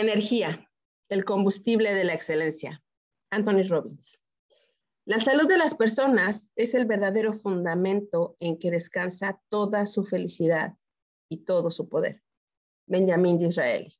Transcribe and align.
Energía, 0.00 0.70
el 1.08 1.24
combustible 1.24 1.94
de 1.94 2.04
la 2.04 2.14
excelencia. 2.14 2.82
Anthony 3.30 3.62
Robbins. 3.68 4.22
La 5.04 5.18
salud 5.18 5.46
de 5.48 5.56
las 5.56 5.74
personas 5.74 6.50
es 6.56 6.74
el 6.74 6.84
verdadero 6.84 7.32
fundamento 7.32 8.36
en 8.40 8.58
que 8.58 8.70
descansa 8.70 9.40
toda 9.48 9.86
su 9.86 10.04
felicidad 10.04 10.74
y 11.30 11.44
todo 11.44 11.70
su 11.70 11.88
poder. 11.88 12.22
Benjamín 12.86 13.38
Disraeli. 13.38 13.96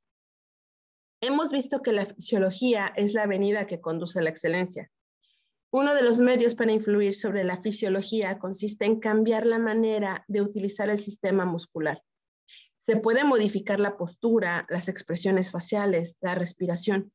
Hemos 1.20 1.52
visto 1.52 1.80
que 1.80 1.92
la 1.92 2.06
fisiología 2.06 2.92
es 2.96 3.14
la 3.14 3.22
avenida 3.22 3.66
que 3.66 3.80
conduce 3.80 4.18
a 4.18 4.22
la 4.22 4.30
excelencia. 4.30 4.90
Uno 5.70 5.94
de 5.94 6.02
los 6.02 6.20
medios 6.20 6.54
para 6.54 6.72
influir 6.72 7.14
sobre 7.14 7.42
la 7.44 7.60
fisiología 7.60 8.38
consiste 8.38 8.84
en 8.84 9.00
cambiar 9.00 9.46
la 9.46 9.58
manera 9.58 10.24
de 10.28 10.42
utilizar 10.42 10.90
el 10.90 10.98
sistema 10.98 11.44
muscular. 11.44 12.02
Se 12.86 12.96
puede 12.96 13.24
modificar 13.24 13.80
la 13.80 13.96
postura, 13.96 14.64
las 14.68 14.88
expresiones 14.88 15.50
faciales, 15.50 16.18
la 16.20 16.36
respiración. 16.36 17.12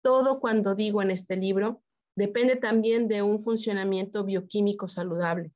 Todo 0.00 0.38
cuando 0.38 0.76
digo 0.76 1.02
en 1.02 1.10
este 1.10 1.36
libro 1.36 1.82
depende 2.14 2.54
también 2.54 3.08
de 3.08 3.20
un 3.20 3.40
funcionamiento 3.40 4.22
bioquímico 4.22 4.86
saludable. 4.86 5.50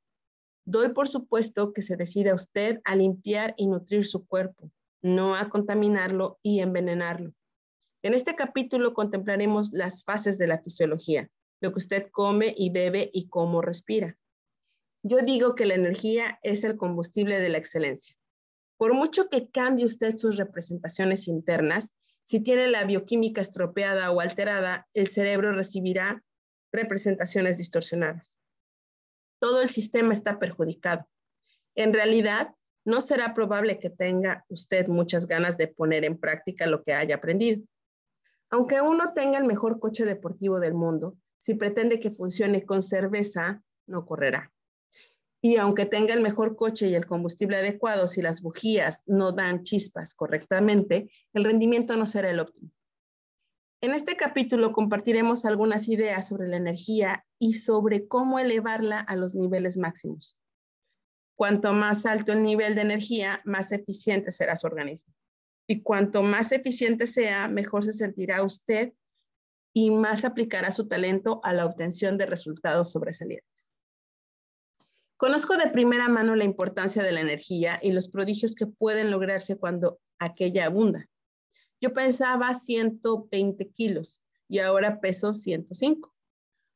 Doy 0.65 0.89
por 0.89 1.07
supuesto 1.07 1.71
que 1.71 1.81
se 1.81 1.95
decida 1.95 2.35
usted 2.35 2.81
a 2.83 2.97
limpiar 2.97 3.53
y 3.55 3.67
nutrir 3.67 4.05
su 4.05 4.27
cuerpo, 4.27 4.69
no 5.01 5.33
a 5.33 5.47
contaminarlo 5.47 6.37
y 6.43 6.59
envenenarlo. 6.59 7.31
En 8.03 8.13
este 8.13 8.35
capítulo 8.35 8.93
contemplaremos 8.93 9.71
las 9.71 10.03
fases 10.03 10.39
de 10.39 10.47
la 10.47 10.61
fisiología, 10.61 11.29
lo 11.61 11.71
que 11.71 11.79
usted 11.79 12.07
come 12.11 12.53
y 12.57 12.69
bebe 12.69 13.09
y 13.13 13.29
cómo 13.29 13.61
respira. 13.61 14.17
Yo 15.03 15.19
digo 15.19 15.55
que 15.55 15.65
la 15.65 15.75
energía 15.75 16.37
es 16.43 16.65
el 16.65 16.75
combustible 16.75 17.39
de 17.39 17.47
la 17.47 17.59
excelencia. 17.59 18.17
Por 18.81 18.95
mucho 18.95 19.29
que 19.29 19.47
cambie 19.47 19.85
usted 19.85 20.15
sus 20.17 20.37
representaciones 20.37 21.27
internas, 21.27 21.93
si 22.23 22.39
tiene 22.39 22.67
la 22.67 22.83
bioquímica 22.83 23.39
estropeada 23.39 24.09
o 24.09 24.21
alterada, 24.21 24.87
el 24.95 25.05
cerebro 25.07 25.51
recibirá 25.51 26.23
representaciones 26.71 27.59
distorsionadas. 27.59 28.39
Todo 29.37 29.61
el 29.61 29.69
sistema 29.69 30.13
está 30.13 30.39
perjudicado. 30.39 31.07
En 31.75 31.93
realidad, 31.93 32.55
no 32.83 33.01
será 33.01 33.35
probable 33.35 33.77
que 33.77 33.91
tenga 33.91 34.45
usted 34.49 34.87
muchas 34.87 35.27
ganas 35.27 35.57
de 35.57 35.67
poner 35.67 36.03
en 36.03 36.17
práctica 36.17 36.65
lo 36.65 36.81
que 36.81 36.95
haya 36.95 37.17
aprendido. 37.17 37.61
Aunque 38.49 38.81
uno 38.81 39.13
tenga 39.13 39.37
el 39.37 39.45
mejor 39.45 39.79
coche 39.79 40.05
deportivo 40.05 40.59
del 40.59 40.73
mundo, 40.73 41.17
si 41.37 41.53
pretende 41.53 41.99
que 41.99 42.09
funcione 42.09 42.65
con 42.65 42.81
cerveza, 42.81 43.61
no 43.85 44.07
correrá. 44.07 44.51
Y 45.43 45.57
aunque 45.57 45.87
tenga 45.87 46.13
el 46.13 46.21
mejor 46.21 46.55
coche 46.55 46.87
y 46.87 46.95
el 46.95 47.07
combustible 47.07 47.57
adecuado, 47.57 48.07
si 48.07 48.21
las 48.21 48.41
bujías 48.41 49.03
no 49.07 49.31
dan 49.31 49.63
chispas 49.63 50.13
correctamente, 50.13 51.09
el 51.33 51.43
rendimiento 51.43 51.97
no 51.97 52.05
será 52.05 52.29
el 52.29 52.39
óptimo. 52.39 52.71
En 53.83 53.95
este 53.95 54.15
capítulo 54.15 54.73
compartiremos 54.73 55.43
algunas 55.45 55.89
ideas 55.89 56.27
sobre 56.27 56.47
la 56.47 56.57
energía 56.57 57.25
y 57.39 57.55
sobre 57.55 58.07
cómo 58.07 58.37
elevarla 58.37 58.99
a 58.99 59.15
los 59.15 59.33
niveles 59.33 59.77
máximos. 59.77 60.37
Cuanto 61.35 61.73
más 61.73 62.05
alto 62.05 62.33
el 62.33 62.43
nivel 62.43 62.75
de 62.75 62.81
energía, 62.81 63.41
más 63.43 63.71
eficiente 63.71 64.29
será 64.29 64.55
su 64.55 64.67
organismo. 64.67 65.11
Y 65.67 65.81
cuanto 65.81 66.21
más 66.21 66.51
eficiente 66.51 67.07
sea, 67.07 67.47
mejor 67.47 67.83
se 67.83 67.93
sentirá 67.93 68.43
usted 68.43 68.93
y 69.73 69.89
más 69.89 70.25
aplicará 70.25 70.69
su 70.69 70.87
talento 70.87 71.39
a 71.43 71.51
la 71.53 71.65
obtención 71.65 72.19
de 72.19 72.27
resultados 72.27 72.91
sobresalientes. 72.91 73.70
Conozco 75.21 75.55
de 75.55 75.69
primera 75.69 76.09
mano 76.09 76.35
la 76.35 76.45
importancia 76.45 77.03
de 77.03 77.11
la 77.11 77.21
energía 77.21 77.77
y 77.79 77.91
los 77.91 78.07
prodigios 78.07 78.55
que 78.55 78.65
pueden 78.65 79.11
lograrse 79.11 79.55
cuando 79.55 79.99
aquella 80.17 80.65
abunda. 80.65 81.07
Yo 81.79 81.93
pensaba 81.93 82.51
120 82.55 83.69
kilos 83.69 84.23
y 84.47 84.57
ahora 84.57 84.99
peso 84.99 85.33
105. 85.33 86.11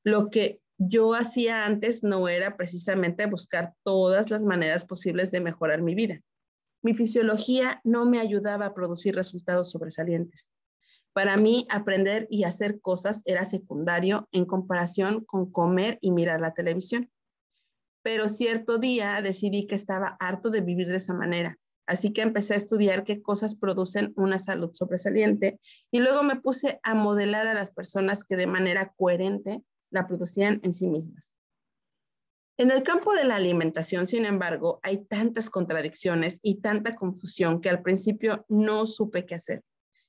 Lo 0.04 0.30
que 0.30 0.62
yo 0.78 1.16
hacía 1.16 1.66
antes 1.66 2.04
no 2.04 2.28
era 2.28 2.56
precisamente 2.56 3.26
buscar 3.26 3.74
todas 3.82 4.30
las 4.30 4.44
maneras 4.44 4.86
posibles 4.86 5.32
de 5.32 5.42
mejorar 5.42 5.82
mi 5.82 5.96
vida. 5.96 6.22
Mi 6.84 6.94
fisiología 6.94 7.82
no 7.84 8.06
me 8.06 8.20
ayudaba 8.20 8.68
a 8.68 8.74
producir 8.76 9.16
resultados 9.16 9.72
sobresalientes. 9.72 10.52
Para 11.14 11.36
mí, 11.36 11.66
aprender 11.72 12.28
y 12.30 12.44
hacer 12.44 12.80
cosas 12.80 13.24
era 13.26 13.44
secundario 13.44 14.30
en 14.32 14.46
comparación 14.46 15.26
con 15.26 15.52
comer 15.52 15.98
y 16.00 16.12
mirar 16.12 16.42
la 16.42 16.54
televisión 16.54 17.10
pero 18.06 18.30
cierto 18.30 18.78
día 18.78 19.20
decidí 19.24 19.66
que 19.66 19.74
estaba 19.74 20.16
harto 20.20 20.52
de 20.52 20.62
vivir 20.62 20.90
de 20.90 20.98
esa 20.98 21.16
manera. 21.16 21.58
Así 21.88 22.14
que 22.14 22.22
empecé 22.22 22.54
a 22.54 22.58
estudiar 22.58 23.04
qué 23.04 23.24
cosas 23.24 23.56
producen 23.56 24.14
una 24.16 24.38
salud 24.38 24.70
sobresaliente 24.74 25.60
y 25.90 26.02
luego 26.02 26.22
me 26.22 26.36
puse 26.36 26.80
a 26.84 26.94
modelar 26.94 27.48
a 27.48 27.56
las 27.56 27.72
personas 27.72 28.24
que 28.24 28.36
de 28.36 28.46
manera 28.46 28.94
coherente 28.96 29.64
la 29.90 30.06
producían 30.06 30.60
en 30.62 30.72
sí 30.72 30.86
mismas. 30.88 31.36
En 32.60 32.70
el 32.70 32.84
campo 32.84 33.12
de 33.16 33.26
la 33.26 33.38
alimentación, 33.38 34.06
sin 34.06 34.26
embargo, 34.26 34.80
hay 34.84 35.04
tantas 35.06 35.50
contradicciones 35.50 36.40
y 36.44 36.62
tanta 36.62 36.94
confusión 36.94 37.60
que 37.60 37.70
al 37.70 37.82
principio 37.82 38.46
no 38.50 38.86
supe 38.86 39.26
qué 39.26 39.34
hacer. 39.34 39.64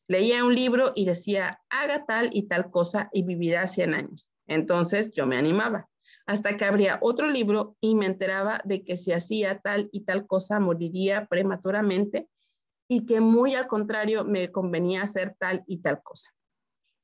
Leía 0.06 0.44
un 0.44 0.54
libro 0.54 0.92
y 0.94 1.06
decía, 1.06 1.62
haga 1.70 2.04
tal 2.04 2.28
y 2.34 2.42
tal 2.42 2.70
cosa 2.70 3.08
y 3.10 3.22
vivirá 3.22 3.66
100 3.66 3.94
años. 3.94 4.30
Entonces 4.46 5.12
yo 5.12 5.26
me 5.26 5.38
animaba 5.38 5.88
hasta 6.26 6.56
que 6.56 6.64
abría 6.64 6.98
otro 7.00 7.30
libro 7.30 7.76
y 7.80 7.94
me 7.94 8.06
enteraba 8.06 8.60
de 8.64 8.84
que 8.84 8.96
si 8.96 9.12
hacía 9.12 9.60
tal 9.60 9.88
y 9.92 10.00
tal 10.00 10.26
cosa 10.26 10.58
moriría 10.58 11.26
prematuramente 11.26 12.28
y 12.88 13.06
que 13.06 13.20
muy 13.20 13.54
al 13.54 13.66
contrario 13.66 14.24
me 14.24 14.50
convenía 14.50 15.02
hacer 15.02 15.36
tal 15.38 15.62
y 15.66 15.78
tal 15.78 16.02
cosa. 16.02 16.30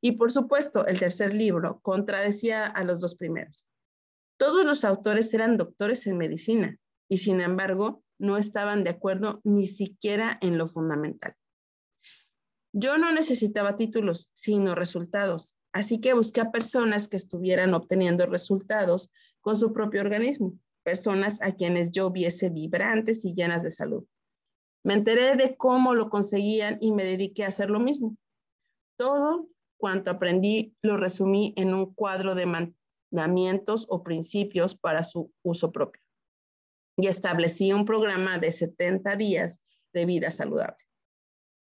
Y 0.00 0.12
por 0.12 0.32
supuesto, 0.32 0.86
el 0.86 0.98
tercer 0.98 1.32
libro 1.32 1.80
contradecía 1.82 2.66
a 2.66 2.82
los 2.82 3.00
dos 3.00 3.14
primeros. 3.14 3.68
Todos 4.36 4.64
los 4.64 4.84
autores 4.84 5.32
eran 5.32 5.56
doctores 5.56 6.06
en 6.08 6.18
medicina 6.18 6.76
y 7.08 7.18
sin 7.18 7.40
embargo 7.40 8.02
no 8.18 8.36
estaban 8.36 8.82
de 8.82 8.90
acuerdo 8.90 9.40
ni 9.44 9.68
siquiera 9.68 10.38
en 10.40 10.58
lo 10.58 10.66
fundamental. 10.66 11.36
Yo 12.72 12.98
no 12.98 13.12
necesitaba 13.12 13.76
títulos, 13.76 14.30
sino 14.32 14.74
resultados, 14.74 15.56
Así 15.72 16.00
que 16.00 16.12
busqué 16.12 16.40
a 16.42 16.52
personas 16.52 17.08
que 17.08 17.16
estuvieran 17.16 17.74
obteniendo 17.74 18.26
resultados 18.26 19.10
con 19.40 19.56
su 19.56 19.72
propio 19.72 20.02
organismo, 20.02 20.58
personas 20.82 21.40
a 21.40 21.52
quienes 21.52 21.90
yo 21.92 22.10
viese 22.10 22.50
vibrantes 22.50 23.24
y 23.24 23.34
llenas 23.34 23.62
de 23.62 23.70
salud. 23.70 24.04
Me 24.84 24.94
enteré 24.94 25.36
de 25.36 25.56
cómo 25.56 25.94
lo 25.94 26.10
conseguían 26.10 26.78
y 26.80 26.92
me 26.92 27.04
dediqué 27.04 27.44
a 27.44 27.48
hacer 27.48 27.70
lo 27.70 27.80
mismo. 27.80 28.16
Todo 28.98 29.48
cuanto 29.78 30.10
aprendí 30.10 30.76
lo 30.82 30.96
resumí 30.96 31.54
en 31.56 31.72
un 31.72 31.94
cuadro 31.94 32.34
de 32.34 32.46
mandamientos 33.12 33.86
o 33.88 34.02
principios 34.02 34.76
para 34.76 35.02
su 35.02 35.32
uso 35.42 35.72
propio. 35.72 36.02
Y 36.96 37.06
establecí 37.06 37.72
un 37.72 37.84
programa 37.84 38.38
de 38.38 38.52
70 38.52 39.16
días 39.16 39.60
de 39.94 40.04
vida 40.04 40.30
saludable. 40.30 40.84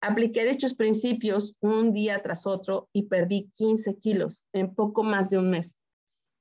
Apliqué 0.07 0.45
dichos 0.45 0.75
principios 0.75 1.57
un 1.61 1.95
día 1.95 2.23
tras 2.23 2.47
otro 2.47 2.91
y 2.93 3.05
perdí 3.05 3.51
15 3.55 3.97
kilos 3.97 4.47
en 4.53 4.75
poco 4.75 5.03
más 5.03 5.31
de 5.31 5.39
un 5.39 5.49
mes. 5.49 5.79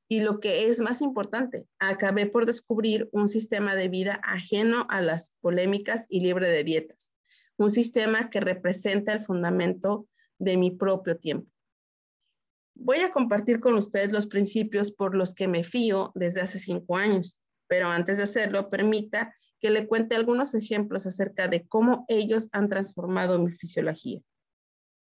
Y 0.10 0.20
lo 0.20 0.42
que 0.42 0.68
es 0.68 0.82
más 0.82 1.00
importante, 1.00 1.66
acabé 1.80 2.26
por 2.26 2.46
descubrir 2.46 3.08
un 3.14 3.30
sistema 3.30 3.74
de 3.76 3.88
vida 3.88 4.20
ajeno 4.22 4.86
a 4.90 5.00
las 5.00 5.34
polémicas 5.40 6.08
y 6.10 6.20
libre 6.20 6.50
de 6.50 6.66
dietas, 6.66 7.14
un 7.56 7.70
sistema 7.70 8.30
que 8.30 8.42
representa 8.42 9.14
el 9.14 9.22
fundamento 9.22 10.10
de 10.40 10.58
mi 10.58 10.72
propio 10.72 11.18
tiempo. 11.18 11.50
Voy 12.76 12.98
a 12.98 13.12
compartir 13.14 13.62
con 13.62 13.76
ustedes 13.76 14.12
los 14.12 14.28
principios 14.28 14.92
por 14.92 15.16
los 15.16 15.34
que 15.34 15.48
me 15.48 15.64
fío 15.64 16.12
desde 16.16 16.42
hace 16.42 16.60
cinco 16.60 16.98
años, 16.98 17.40
pero 17.68 17.88
antes 17.88 18.18
de 18.18 18.24
hacerlo, 18.24 18.68
permita 18.68 19.34
que 19.64 19.70
le 19.70 19.88
cuente 19.88 20.18
algunos 20.18 20.56
ejemplos 20.56 21.08
acerca 21.08 21.48
de 21.48 21.66
cómo 21.66 22.04
ellos 22.10 22.50
han 22.52 22.68
transformado 22.68 23.40
mi 23.40 23.50
fisiología. 23.50 24.20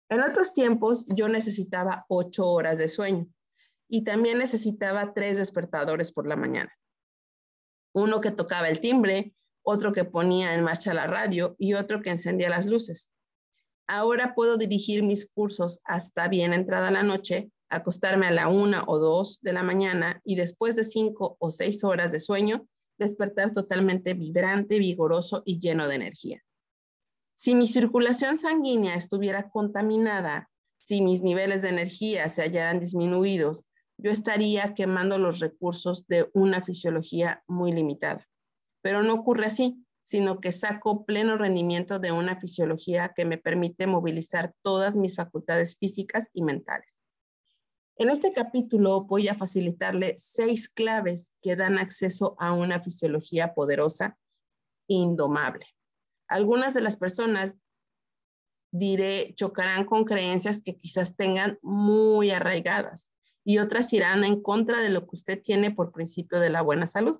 En 0.08 0.22
otros 0.22 0.54
tiempos 0.54 1.06
yo 1.08 1.28
necesitaba 1.28 2.06
ocho 2.08 2.48
horas 2.48 2.78
de 2.78 2.88
sueño 2.88 3.28
y 3.90 4.06
también 4.06 4.38
necesitaba 4.38 5.14
tres 5.14 5.38
despertadores 5.38 6.14
por 6.14 6.30
la 6.30 6.38
mañana. 6.38 6.72
Uno 7.94 8.22
que 8.22 8.32
tocaba 8.32 8.70
el 8.70 8.80
timbre, 8.80 9.36
otro 9.64 9.92
que 9.92 10.06
ponía 10.06 10.56
en 10.56 10.64
marcha 10.64 10.94
la 10.94 11.08
radio 11.08 11.58
y 11.60 11.74
otro 11.74 12.02
que 12.02 12.12
encendía 12.12 12.50
las 12.50 12.68
luces. 12.68 13.12
Ahora 13.86 14.34
puedo 14.34 14.56
dirigir 14.56 15.04
mis 15.04 15.30
cursos 15.30 15.82
hasta 15.84 16.30
bien 16.30 16.54
entrada 16.54 16.90
la 16.90 17.04
noche, 17.04 17.52
acostarme 17.68 18.28
a 18.28 18.32
la 18.32 18.48
una 18.48 18.86
o 18.88 18.98
dos 18.98 19.40
de 19.42 19.52
la 19.52 19.64
mañana 19.64 20.22
y 20.24 20.38
después 20.38 20.78
de 20.78 20.86
cinco 20.86 21.36
o 21.42 21.52
seis 21.52 21.84
horas 21.84 22.14
de 22.14 22.22
sueño, 22.22 22.66
despertar 22.98 23.54
totalmente 23.54 24.14
vibrante, 24.14 24.80
vigoroso 24.80 25.44
y 25.46 25.60
lleno 25.60 25.88
de 25.88 25.96
energía. 25.96 26.44
Si 27.36 27.54
mi 27.54 27.68
circulación 27.68 28.38
sanguínea 28.38 28.96
estuviera 28.96 29.50
contaminada, 29.50 30.50
si 30.80 31.02
mis 31.02 31.22
niveles 31.22 31.62
de 31.62 31.70
energía 31.70 32.30
se 32.30 32.42
hallaran 32.42 32.80
disminuidos, 32.80 33.66
yo 33.98 34.12
estaría 34.12 34.74
quemando 34.74 35.18
los 35.18 35.40
recursos 35.40 36.08
de 36.08 36.30
una 36.34 36.62
fisiología 36.62 37.44
muy 37.48 37.72
limitada. 37.72 38.28
Pero 38.82 39.04
no 39.04 39.14
ocurre 39.14 39.48
así. 39.48 39.84
sino 40.08 40.40
que 40.40 40.54
saco 40.54 41.04
pleno 41.04 41.38
rendimiento 41.38 42.00
de 42.00 42.14
una 42.14 42.38
fisiología 42.38 43.12
que 43.14 43.26
me 43.26 43.38
permite 43.38 43.88
movilizar 43.88 44.54
todas 44.62 44.96
mis 44.96 45.18
facultades 45.18 45.76
físicas 45.78 46.30
y 46.32 46.44
mentales. 46.44 46.97
En 48.00 48.12
este 48.12 48.32
capítulo 48.32 49.06
voy 49.06 49.28
a 49.28 49.34
facilitarle 49.34 50.14
seis 50.18 50.70
claves 50.70 51.34
que 51.42 51.56
dan 51.56 51.80
acceso 51.80 52.36
a 52.38 52.54
una 52.54 52.80
fisiología 52.80 53.56
poderosa, 53.56 54.20
indomable. 54.86 55.66
Algunas 56.28 56.76
de 56.76 56.82
las 56.82 56.98
personas, 56.98 57.58
diré, 58.72 59.34
chocarán 59.36 59.86
con 59.86 60.04
creencias 60.04 60.62
que 60.62 60.78
quizás 60.78 61.16
tengan 61.16 61.58
muy 61.64 62.30
arraigadas 62.30 63.12
y 63.44 63.58
otras 63.58 63.92
irán 63.94 64.24
en 64.26 64.44
contra 64.44 64.80
de 64.80 64.92
lo 64.92 65.02
que 65.02 65.16
usted 65.16 65.42
tiene 65.42 65.72
por 65.72 65.92
principio 65.92 66.40
de 66.40 66.52
la 66.52 66.62
buena 66.62 66.86
salud. 66.86 67.20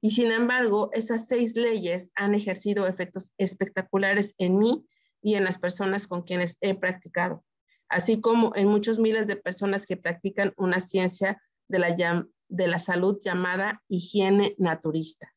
Y 0.00 0.10
sin 0.10 0.32
embargo, 0.32 0.90
esas 0.94 1.28
seis 1.28 1.54
leyes 1.54 2.10
han 2.16 2.34
ejercido 2.34 2.88
efectos 2.88 3.32
espectaculares 3.38 4.34
en 4.38 4.58
mí 4.58 4.84
y 5.22 5.36
en 5.36 5.44
las 5.44 5.58
personas 5.58 6.08
con 6.08 6.22
quienes 6.22 6.56
he 6.60 6.74
practicado, 6.74 7.44
así 7.92 8.20
como 8.20 8.52
en 8.56 8.68
muchos 8.68 8.98
miles 8.98 9.26
de 9.26 9.36
personas 9.36 9.86
que 9.86 9.98
practican 9.98 10.54
una 10.56 10.80
ciencia 10.80 11.42
de 11.68 11.78
la, 11.78 12.26
de 12.48 12.66
la 12.66 12.78
salud 12.78 13.18
llamada 13.22 13.82
higiene 13.86 14.54
naturista. 14.58 15.34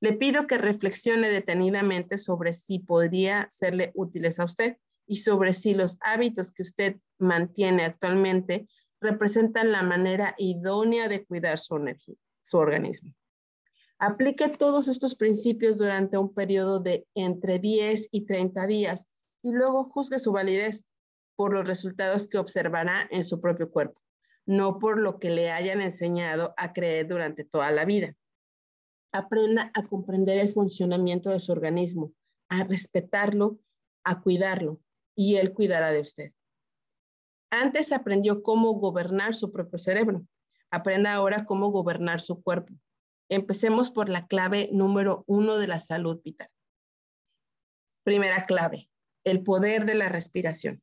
Le 0.00 0.12
pido 0.12 0.46
que 0.46 0.56
reflexione 0.56 1.28
detenidamente 1.28 2.16
sobre 2.16 2.52
si 2.52 2.78
podría 2.78 3.48
serle 3.50 3.90
útiles 3.94 4.38
a 4.38 4.44
usted 4.44 4.76
y 5.06 5.18
sobre 5.18 5.52
si 5.52 5.74
los 5.74 5.98
hábitos 6.00 6.52
que 6.52 6.62
usted 6.62 6.96
mantiene 7.18 7.84
actualmente 7.84 8.68
representan 9.00 9.72
la 9.72 9.82
manera 9.82 10.34
idónea 10.38 11.08
de 11.08 11.24
cuidar 11.24 11.58
su, 11.58 11.76
energía, 11.76 12.16
su 12.40 12.56
organismo. 12.58 13.12
Aplique 13.98 14.48
todos 14.48 14.86
estos 14.86 15.16
principios 15.16 15.78
durante 15.78 16.18
un 16.18 16.32
periodo 16.32 16.78
de 16.78 17.04
entre 17.14 17.58
10 17.58 18.10
y 18.12 18.26
30 18.26 18.66
días 18.68 19.08
y 19.42 19.50
luego 19.50 19.90
juzgue 19.90 20.18
su 20.20 20.30
validez 20.30 20.84
por 21.36 21.52
los 21.52 21.66
resultados 21.66 22.28
que 22.28 22.38
observará 22.38 23.08
en 23.10 23.24
su 23.24 23.40
propio 23.40 23.70
cuerpo, 23.70 24.00
no 24.46 24.78
por 24.78 24.98
lo 24.98 25.18
que 25.18 25.30
le 25.30 25.50
hayan 25.50 25.80
enseñado 25.80 26.54
a 26.56 26.72
creer 26.72 27.08
durante 27.08 27.44
toda 27.44 27.70
la 27.70 27.84
vida. 27.84 28.14
Aprenda 29.12 29.70
a 29.74 29.82
comprender 29.82 30.38
el 30.38 30.48
funcionamiento 30.48 31.30
de 31.30 31.40
su 31.40 31.52
organismo, 31.52 32.12
a 32.48 32.64
respetarlo, 32.64 33.58
a 34.04 34.20
cuidarlo 34.20 34.80
y 35.14 35.36
él 35.36 35.52
cuidará 35.52 35.90
de 35.90 36.00
usted. 36.00 36.32
Antes 37.50 37.92
aprendió 37.92 38.42
cómo 38.42 38.72
gobernar 38.74 39.34
su 39.34 39.52
propio 39.52 39.78
cerebro. 39.78 40.26
Aprenda 40.70 41.14
ahora 41.14 41.44
cómo 41.44 41.70
gobernar 41.70 42.20
su 42.20 42.42
cuerpo. 42.42 42.74
Empecemos 43.28 43.90
por 43.90 44.08
la 44.08 44.26
clave 44.26 44.68
número 44.72 45.22
uno 45.28 45.56
de 45.56 45.68
la 45.68 45.78
salud 45.78 46.20
vital. 46.22 46.48
Primera 48.02 48.44
clave, 48.44 48.90
el 49.24 49.44
poder 49.44 49.86
de 49.86 49.94
la 49.94 50.08
respiración. 50.08 50.82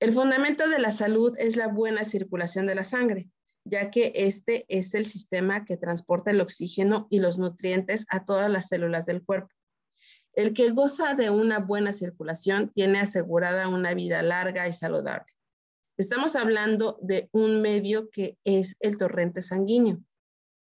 El 0.00 0.12
fundamento 0.12 0.68
de 0.68 0.78
la 0.78 0.92
salud 0.92 1.34
es 1.38 1.56
la 1.56 1.66
buena 1.66 2.04
circulación 2.04 2.66
de 2.66 2.76
la 2.76 2.84
sangre, 2.84 3.28
ya 3.64 3.90
que 3.90 4.12
este 4.14 4.64
es 4.68 4.94
el 4.94 5.06
sistema 5.06 5.64
que 5.64 5.76
transporta 5.76 6.30
el 6.30 6.40
oxígeno 6.40 7.08
y 7.10 7.18
los 7.18 7.38
nutrientes 7.38 8.06
a 8.08 8.24
todas 8.24 8.48
las 8.48 8.68
células 8.68 9.06
del 9.06 9.24
cuerpo. 9.24 9.52
El 10.34 10.54
que 10.54 10.70
goza 10.70 11.14
de 11.14 11.30
una 11.30 11.58
buena 11.58 11.92
circulación 11.92 12.70
tiene 12.72 13.00
asegurada 13.00 13.66
una 13.66 13.92
vida 13.92 14.22
larga 14.22 14.68
y 14.68 14.72
saludable. 14.72 15.32
Estamos 15.96 16.36
hablando 16.36 16.96
de 17.02 17.28
un 17.32 17.60
medio 17.60 18.08
que 18.10 18.38
es 18.44 18.76
el 18.78 18.98
torrente 18.98 19.42
sanguíneo. 19.42 20.00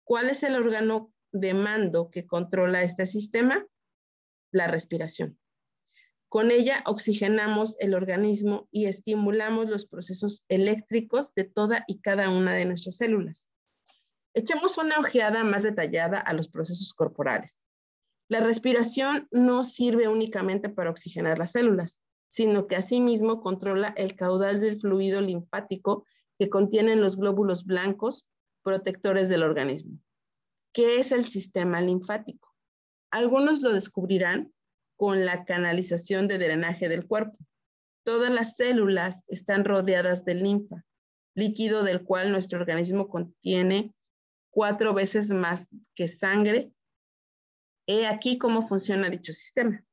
¿Cuál 0.04 0.30
es 0.30 0.44
el 0.44 0.56
órgano 0.56 1.14
de 1.32 1.54
mando 1.54 2.10
que 2.12 2.28
controla 2.28 2.84
este 2.84 3.06
sistema? 3.06 3.66
La 4.52 4.68
respiración. 4.68 5.40
Con 6.34 6.50
ella 6.50 6.82
oxigenamos 6.88 7.78
el 7.78 7.94
organismo 7.94 8.68
y 8.72 8.86
estimulamos 8.86 9.70
los 9.70 9.86
procesos 9.86 10.44
eléctricos 10.48 11.32
de 11.36 11.44
toda 11.44 11.84
y 11.88 12.00
cada 12.00 12.32
una 12.32 12.56
de 12.56 12.66
nuestras 12.66 12.96
células. 12.96 13.52
Echemos 14.34 14.80
una 14.80 14.98
ojeada 14.98 15.44
más 15.44 15.62
detallada 15.62 16.18
a 16.18 16.34
los 16.34 16.50
procesos 16.50 16.96
corporales. 16.96 17.64
La 18.30 18.40
respiración 18.40 19.28
no 19.30 19.64
sirve 19.64 20.08
únicamente 20.08 20.70
para 20.70 20.90
oxigenar 20.90 21.38
las 21.38 21.52
células, 21.52 22.02
sino 22.28 22.66
que 22.66 22.78
asimismo 22.78 23.40
controla 23.40 23.94
el 23.96 24.16
caudal 24.16 24.60
del 24.60 24.80
fluido 24.80 25.22
linfático 25.22 26.04
que 26.40 26.50
contienen 26.50 27.00
los 27.00 27.16
glóbulos 27.16 27.64
blancos 27.64 28.28
protectores 28.64 29.30
del 29.30 29.44
organismo. 29.44 30.00
¿Qué 30.74 30.98
es 30.98 31.12
el 31.12 31.26
sistema 31.26 31.80
linfático? 31.80 32.56
Algunos 33.12 33.62
lo 33.62 33.72
descubrirán 33.72 34.52
con 35.04 35.26
la 35.26 35.44
canalización 35.44 36.30
de 36.30 36.38
drenaje 36.38 36.88
del 36.88 37.06
cuerpo. 37.06 37.38
Todas 38.06 38.32
las 38.32 38.56
células 38.56 39.26
están 39.28 39.66
rodeadas 39.66 40.24
de 40.24 40.34
linfa, 40.34 40.86
líquido 41.36 41.84
del 41.84 42.06
cual 42.06 42.32
nuestro 42.32 42.58
organismo 42.58 43.10
contiene 43.10 43.94
cuatro 44.50 44.94
veces 44.94 45.30
más 45.32 45.68
que 45.94 46.08
sangre. 46.08 46.72
He 47.86 48.08
aquí 48.08 48.38
cómo 48.38 48.62
funciona 48.62 49.10
dicho 49.10 49.34
sistema. 49.34 49.84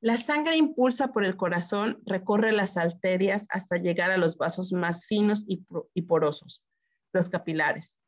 La 0.00 0.16
sangre 0.16 0.56
impulsa 0.56 1.08
por 1.08 1.26
el 1.26 1.36
corazón, 1.36 2.00
recorre 2.06 2.52
las 2.52 2.78
arterias 2.78 3.46
hasta 3.50 3.76
llegar 3.76 4.10
a 4.10 4.16
los 4.16 4.38
vasos 4.38 4.72
más 4.72 5.04
finos 5.04 5.44
y, 5.46 6.02
porosos, 6.04 6.64
los 7.12 7.28
capilares. 7.28 7.98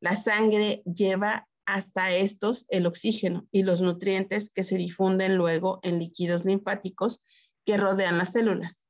La 0.00 0.14
sangre 0.14 0.82
lleva 0.84 1.48
hasta 1.66 2.12
estos 2.12 2.66
el 2.68 2.86
oxígeno 2.86 3.46
y 3.50 3.64
los 3.64 3.82
nutrientes 3.82 4.50
que 4.50 4.64
se 4.64 4.76
difunden 4.76 5.36
luego 5.36 5.80
en 5.82 5.98
líquidos 5.98 6.44
linfáticos 6.44 7.20
que 7.64 7.76
rodean 7.76 8.18
las 8.18 8.32
células. 8.32 8.86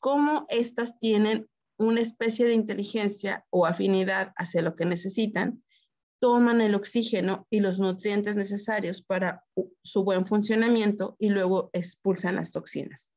Como 0.00 0.46
estas 0.48 0.98
tienen 0.98 1.48
una 1.78 2.00
especie 2.00 2.46
de 2.46 2.54
inteligencia 2.54 3.46
o 3.50 3.66
afinidad 3.66 4.32
hacia 4.36 4.62
lo 4.62 4.74
que 4.74 4.84
necesitan, 4.84 5.62
toman 6.20 6.60
el 6.60 6.74
oxígeno 6.74 7.46
y 7.50 7.60
los 7.60 7.78
nutrientes 7.78 8.36
necesarios 8.36 9.02
para 9.02 9.44
su 9.82 10.02
buen 10.02 10.26
funcionamiento 10.26 11.16
y 11.18 11.28
luego 11.28 11.70
expulsan 11.72 12.36
las 12.36 12.52
toxinas, 12.52 13.12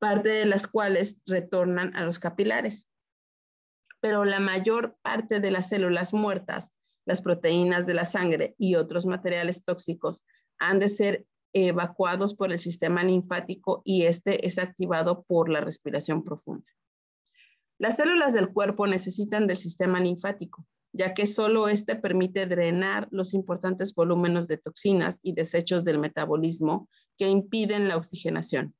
parte 0.00 0.30
de 0.30 0.46
las 0.46 0.66
cuales 0.66 1.22
retornan 1.26 1.94
a 1.94 2.04
los 2.04 2.18
capilares. 2.18 2.88
Pero 4.00 4.24
la 4.24 4.40
mayor 4.40 4.98
parte 5.02 5.40
de 5.40 5.50
las 5.50 5.68
células 5.68 6.12
muertas, 6.12 6.74
las 7.06 7.22
proteínas 7.22 7.86
de 7.86 7.94
la 7.94 8.04
sangre 8.04 8.54
y 8.58 8.76
otros 8.76 9.06
materiales 9.06 9.64
tóxicos 9.64 10.24
han 10.58 10.78
de 10.78 10.88
ser 10.88 11.26
evacuados 11.52 12.34
por 12.34 12.52
el 12.52 12.58
sistema 12.58 13.04
linfático 13.04 13.82
y 13.84 14.02
este 14.06 14.46
es 14.46 14.58
activado 14.58 15.22
por 15.22 15.48
la 15.48 15.60
respiración 15.60 16.24
profunda. 16.24 16.66
Las 17.78 17.96
células 17.96 18.32
del 18.32 18.52
cuerpo 18.52 18.86
necesitan 18.86 19.46
del 19.46 19.58
sistema 19.58 20.00
linfático, 20.00 20.66
ya 20.92 21.14
que 21.14 21.26
solo 21.26 21.68
este 21.68 21.96
permite 21.96 22.46
drenar 22.46 23.08
los 23.10 23.34
importantes 23.34 23.94
volúmenes 23.94 24.48
de 24.48 24.58
toxinas 24.58 25.20
y 25.22 25.34
desechos 25.34 25.84
del 25.84 25.98
metabolismo 25.98 26.88
que 27.16 27.28
impiden 27.28 27.88
la 27.88 27.96
oxigenación. 27.96 28.74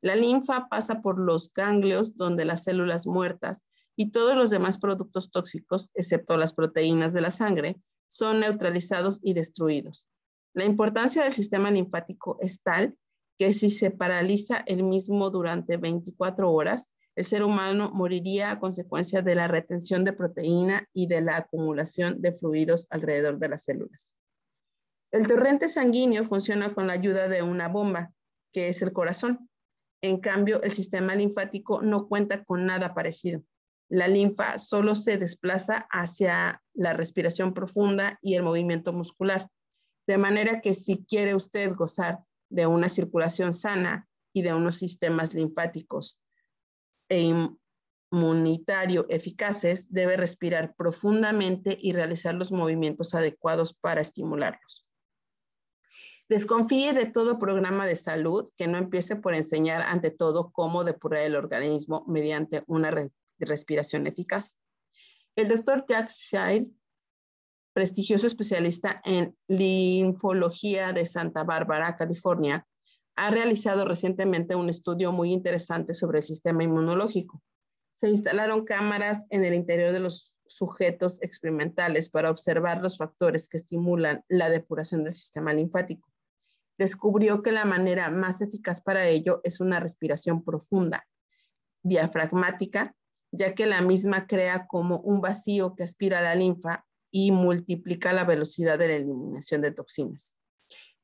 La 0.00 0.16
linfa 0.16 0.68
pasa 0.68 1.02
por 1.02 1.18
los 1.18 1.52
ganglios 1.52 2.16
donde 2.16 2.44
las 2.44 2.64
células 2.64 3.06
muertas 3.06 3.66
y 3.98 4.12
todos 4.12 4.36
los 4.36 4.48
demás 4.48 4.78
productos 4.78 5.32
tóxicos, 5.32 5.90
excepto 5.94 6.36
las 6.36 6.52
proteínas 6.52 7.12
de 7.12 7.20
la 7.20 7.32
sangre, 7.32 7.80
son 8.06 8.38
neutralizados 8.38 9.18
y 9.24 9.34
destruidos. 9.34 10.06
La 10.54 10.64
importancia 10.64 11.24
del 11.24 11.32
sistema 11.32 11.68
linfático 11.68 12.38
es 12.40 12.62
tal 12.62 12.96
que 13.38 13.52
si 13.52 13.70
se 13.70 13.90
paraliza 13.90 14.62
el 14.66 14.84
mismo 14.84 15.30
durante 15.30 15.78
24 15.78 16.48
horas, 16.48 16.92
el 17.16 17.24
ser 17.24 17.42
humano 17.42 17.90
moriría 17.92 18.52
a 18.52 18.60
consecuencia 18.60 19.20
de 19.20 19.34
la 19.34 19.48
retención 19.48 20.04
de 20.04 20.12
proteína 20.12 20.88
y 20.92 21.08
de 21.08 21.20
la 21.20 21.36
acumulación 21.36 22.22
de 22.22 22.30
fluidos 22.36 22.86
alrededor 22.90 23.40
de 23.40 23.48
las 23.48 23.64
células. 23.64 24.14
El 25.10 25.26
torrente 25.26 25.68
sanguíneo 25.68 26.22
funciona 26.22 26.72
con 26.72 26.86
la 26.86 26.92
ayuda 26.92 27.26
de 27.26 27.42
una 27.42 27.66
bomba, 27.66 28.12
que 28.52 28.68
es 28.68 28.80
el 28.80 28.92
corazón. 28.92 29.50
En 30.02 30.20
cambio, 30.20 30.62
el 30.62 30.70
sistema 30.70 31.16
linfático 31.16 31.82
no 31.82 32.06
cuenta 32.06 32.44
con 32.44 32.64
nada 32.64 32.94
parecido. 32.94 33.42
La 33.88 34.06
linfa 34.06 34.58
solo 34.58 34.94
se 34.94 35.16
desplaza 35.16 35.86
hacia 35.90 36.62
la 36.74 36.92
respiración 36.92 37.54
profunda 37.54 38.18
y 38.20 38.34
el 38.34 38.42
movimiento 38.42 38.92
muscular. 38.92 39.48
De 40.06 40.18
manera 40.18 40.60
que 40.60 40.74
si 40.74 41.04
quiere 41.04 41.34
usted 41.34 41.74
gozar 41.74 42.18
de 42.50 42.66
una 42.66 42.88
circulación 42.88 43.54
sana 43.54 44.08
y 44.32 44.42
de 44.42 44.54
unos 44.54 44.76
sistemas 44.76 45.32
linfáticos 45.34 46.18
e 47.08 47.34
inmunitario 48.12 49.06
eficaces, 49.08 49.92
debe 49.92 50.16
respirar 50.16 50.74
profundamente 50.76 51.76
y 51.80 51.92
realizar 51.92 52.34
los 52.34 52.52
movimientos 52.52 53.14
adecuados 53.14 53.72
para 53.74 54.02
estimularlos. 54.02 54.82
Desconfíe 56.28 56.92
de 56.92 57.06
todo 57.06 57.38
programa 57.38 57.86
de 57.86 57.96
salud 57.96 58.46
que 58.56 58.66
no 58.66 58.76
empiece 58.76 59.16
por 59.16 59.34
enseñar 59.34 59.80
ante 59.80 60.10
todo 60.10 60.50
cómo 60.52 60.84
depurar 60.84 61.22
el 61.22 61.36
organismo 61.36 62.04
mediante 62.06 62.64
una 62.66 62.90
respiración 63.46 64.06
eficaz. 64.06 64.58
El 65.36 65.48
doctor 65.48 65.84
Jack 65.88 66.08
Child 66.08 66.72
prestigioso 67.78 68.26
especialista 68.26 69.00
en 69.04 69.36
linfología 69.46 70.92
de 70.92 71.06
Santa 71.06 71.44
Bárbara, 71.44 71.94
California, 71.94 72.66
ha 73.14 73.30
realizado 73.30 73.84
recientemente 73.84 74.56
un 74.56 74.68
estudio 74.68 75.12
muy 75.12 75.32
interesante 75.32 75.94
sobre 75.94 76.18
el 76.18 76.24
sistema 76.24 76.64
inmunológico. 76.64 77.40
Se 77.92 78.08
instalaron 78.08 78.64
cámaras 78.64 79.26
en 79.30 79.44
el 79.44 79.54
interior 79.54 79.92
de 79.92 80.00
los 80.00 80.36
sujetos 80.48 81.22
experimentales 81.22 82.10
para 82.10 82.30
observar 82.30 82.82
los 82.82 82.96
factores 82.96 83.48
que 83.48 83.58
estimulan 83.58 84.24
la 84.26 84.50
depuración 84.50 85.04
del 85.04 85.14
sistema 85.14 85.52
linfático. 85.52 86.08
Descubrió 86.78 87.44
que 87.44 87.52
la 87.52 87.64
manera 87.64 88.10
más 88.10 88.40
eficaz 88.40 88.80
para 88.80 89.06
ello 89.06 89.40
es 89.44 89.60
una 89.60 89.78
respiración 89.78 90.42
profunda, 90.42 91.06
diafragmática, 91.84 92.92
ya 93.32 93.54
que 93.54 93.66
la 93.66 93.82
misma 93.82 94.26
crea 94.26 94.66
como 94.66 94.98
un 95.00 95.20
vacío 95.20 95.74
que 95.74 95.84
aspira 95.84 96.20
la 96.20 96.34
linfa 96.34 96.84
y 97.10 97.32
multiplica 97.32 98.12
la 98.12 98.24
velocidad 98.24 98.78
de 98.78 98.88
la 98.88 98.94
eliminación 98.94 99.60
de 99.62 99.72
toxinas. 99.72 100.36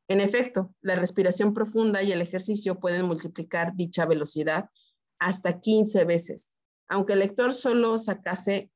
En 0.08 0.20
efecto, 0.20 0.74
la 0.82 0.96
respiración 0.96 1.54
profunda 1.54 2.02
y 2.02 2.12
el 2.12 2.20
ejercicio 2.20 2.78
pueden 2.78 3.06
multiplicar 3.06 3.74
dicha 3.74 4.04
velocidad 4.04 4.68
hasta 5.18 5.60
15 5.60 6.04
veces. 6.04 6.54
Aunque 6.88 7.14
el 7.14 7.20
lector 7.20 7.54
solo 7.54 7.96
sacase 7.98 8.70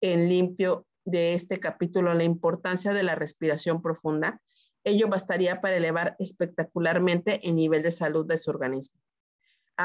en 0.00 0.28
limpio 0.28 0.86
de 1.04 1.34
este 1.34 1.58
capítulo 1.58 2.14
la 2.14 2.24
importancia 2.24 2.92
de 2.92 3.02
la 3.02 3.16
respiración 3.16 3.82
profunda, 3.82 4.40
ello 4.84 5.08
bastaría 5.08 5.60
para 5.60 5.76
elevar 5.76 6.16
espectacularmente 6.18 7.40
el 7.48 7.56
nivel 7.56 7.82
de 7.82 7.90
salud 7.90 8.26
de 8.26 8.38
su 8.38 8.50
organismo. 8.50 9.00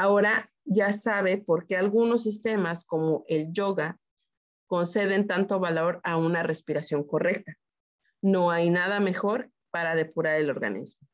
Ahora 0.00 0.48
ya 0.64 0.92
sabe 0.92 1.38
por 1.38 1.66
qué 1.66 1.76
algunos 1.76 2.22
sistemas 2.22 2.84
como 2.84 3.24
el 3.26 3.52
yoga 3.52 3.98
conceden 4.68 5.26
tanto 5.26 5.58
valor 5.58 6.00
a 6.04 6.16
una 6.16 6.44
respiración 6.44 7.02
correcta. 7.02 7.58
No 8.22 8.52
hay 8.52 8.70
nada 8.70 9.00
mejor 9.00 9.50
para 9.72 9.96
depurar 9.96 10.36
el 10.36 10.50
organismo. 10.50 11.08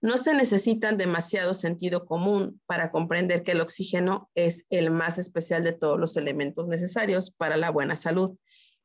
No 0.00 0.18
se 0.18 0.34
necesitan 0.34 0.98
demasiado 0.98 1.52
sentido 1.52 2.06
común 2.06 2.62
para 2.64 2.92
comprender 2.92 3.42
que 3.42 3.52
el 3.52 3.60
oxígeno 3.60 4.30
es 4.36 4.64
el 4.70 4.92
más 4.92 5.18
especial 5.18 5.64
de 5.64 5.72
todos 5.72 5.98
los 5.98 6.16
elementos 6.16 6.68
necesarios 6.68 7.32
para 7.32 7.56
la 7.56 7.70
buena 7.70 7.96
salud. 7.96 8.38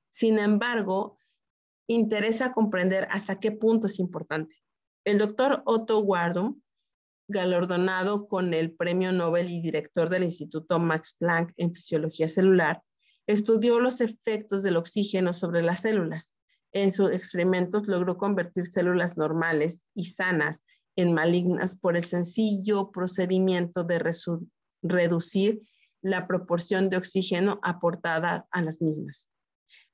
Sin 0.09 0.39
embargo, 0.39 1.19
interesa 1.85 2.53
comprender 2.53 3.07
hasta 3.11 3.39
qué 3.39 3.51
punto 3.51 3.85
es 3.85 3.99
importante. 3.99 4.55
El 5.03 5.19
doctor 5.19 5.61
Otto 5.65 5.99
Wardum, 5.99 6.59
galardonado 7.31 8.27
con 8.27 8.53
el 8.53 8.71
Premio 8.71 9.11
Nobel 9.11 9.49
y 9.49 9.61
director 9.61 10.09
del 10.09 10.23
Instituto 10.23 10.79
Max 10.79 11.15
Planck 11.17 11.53
en 11.57 11.73
Fisiología 11.73 12.27
Celular, 12.27 12.81
estudió 13.27 13.79
los 13.79 14.01
efectos 14.01 14.61
del 14.63 14.77
oxígeno 14.77 15.33
sobre 15.33 15.63
las 15.63 15.81
células 15.81 16.35
en 16.73 16.91
sus 16.91 17.11
experimentos 17.11 17.87
logró 17.87 18.17
convertir 18.17 18.65
células 18.65 19.17
normales 19.17 19.85
y 19.93 20.05
sanas 20.05 20.65
en 20.95 21.13
malignas 21.13 21.75
por 21.75 21.97
el 21.97 22.03
sencillo 22.03 22.91
procedimiento 22.91 23.83
de 23.83 24.13
reducir 24.81 25.61
la 26.01 26.27
proporción 26.27 26.89
de 26.89 26.97
oxígeno 26.97 27.59
aportada 27.61 28.47
a 28.51 28.61
las 28.61 28.81
mismas. 28.81 29.29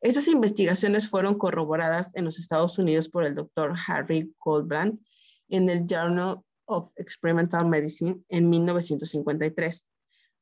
Estas 0.01 0.27
investigaciones 0.27 1.09
fueron 1.09 1.37
corroboradas 1.37 2.15
en 2.15 2.25
los 2.25 2.37
Estados 2.37 2.77
Unidos 2.77 3.09
por 3.09 3.25
el 3.25 3.33
doctor 3.33 3.73
Harry 3.87 4.33
Goldbrand 4.39 4.99
en 5.49 5.69
el 5.69 5.87
Journal 5.87 6.41
of 6.67 6.91
Experimental 6.95 7.67
Medicine 7.67 8.23
en 8.29 8.49
1953. 8.49 9.87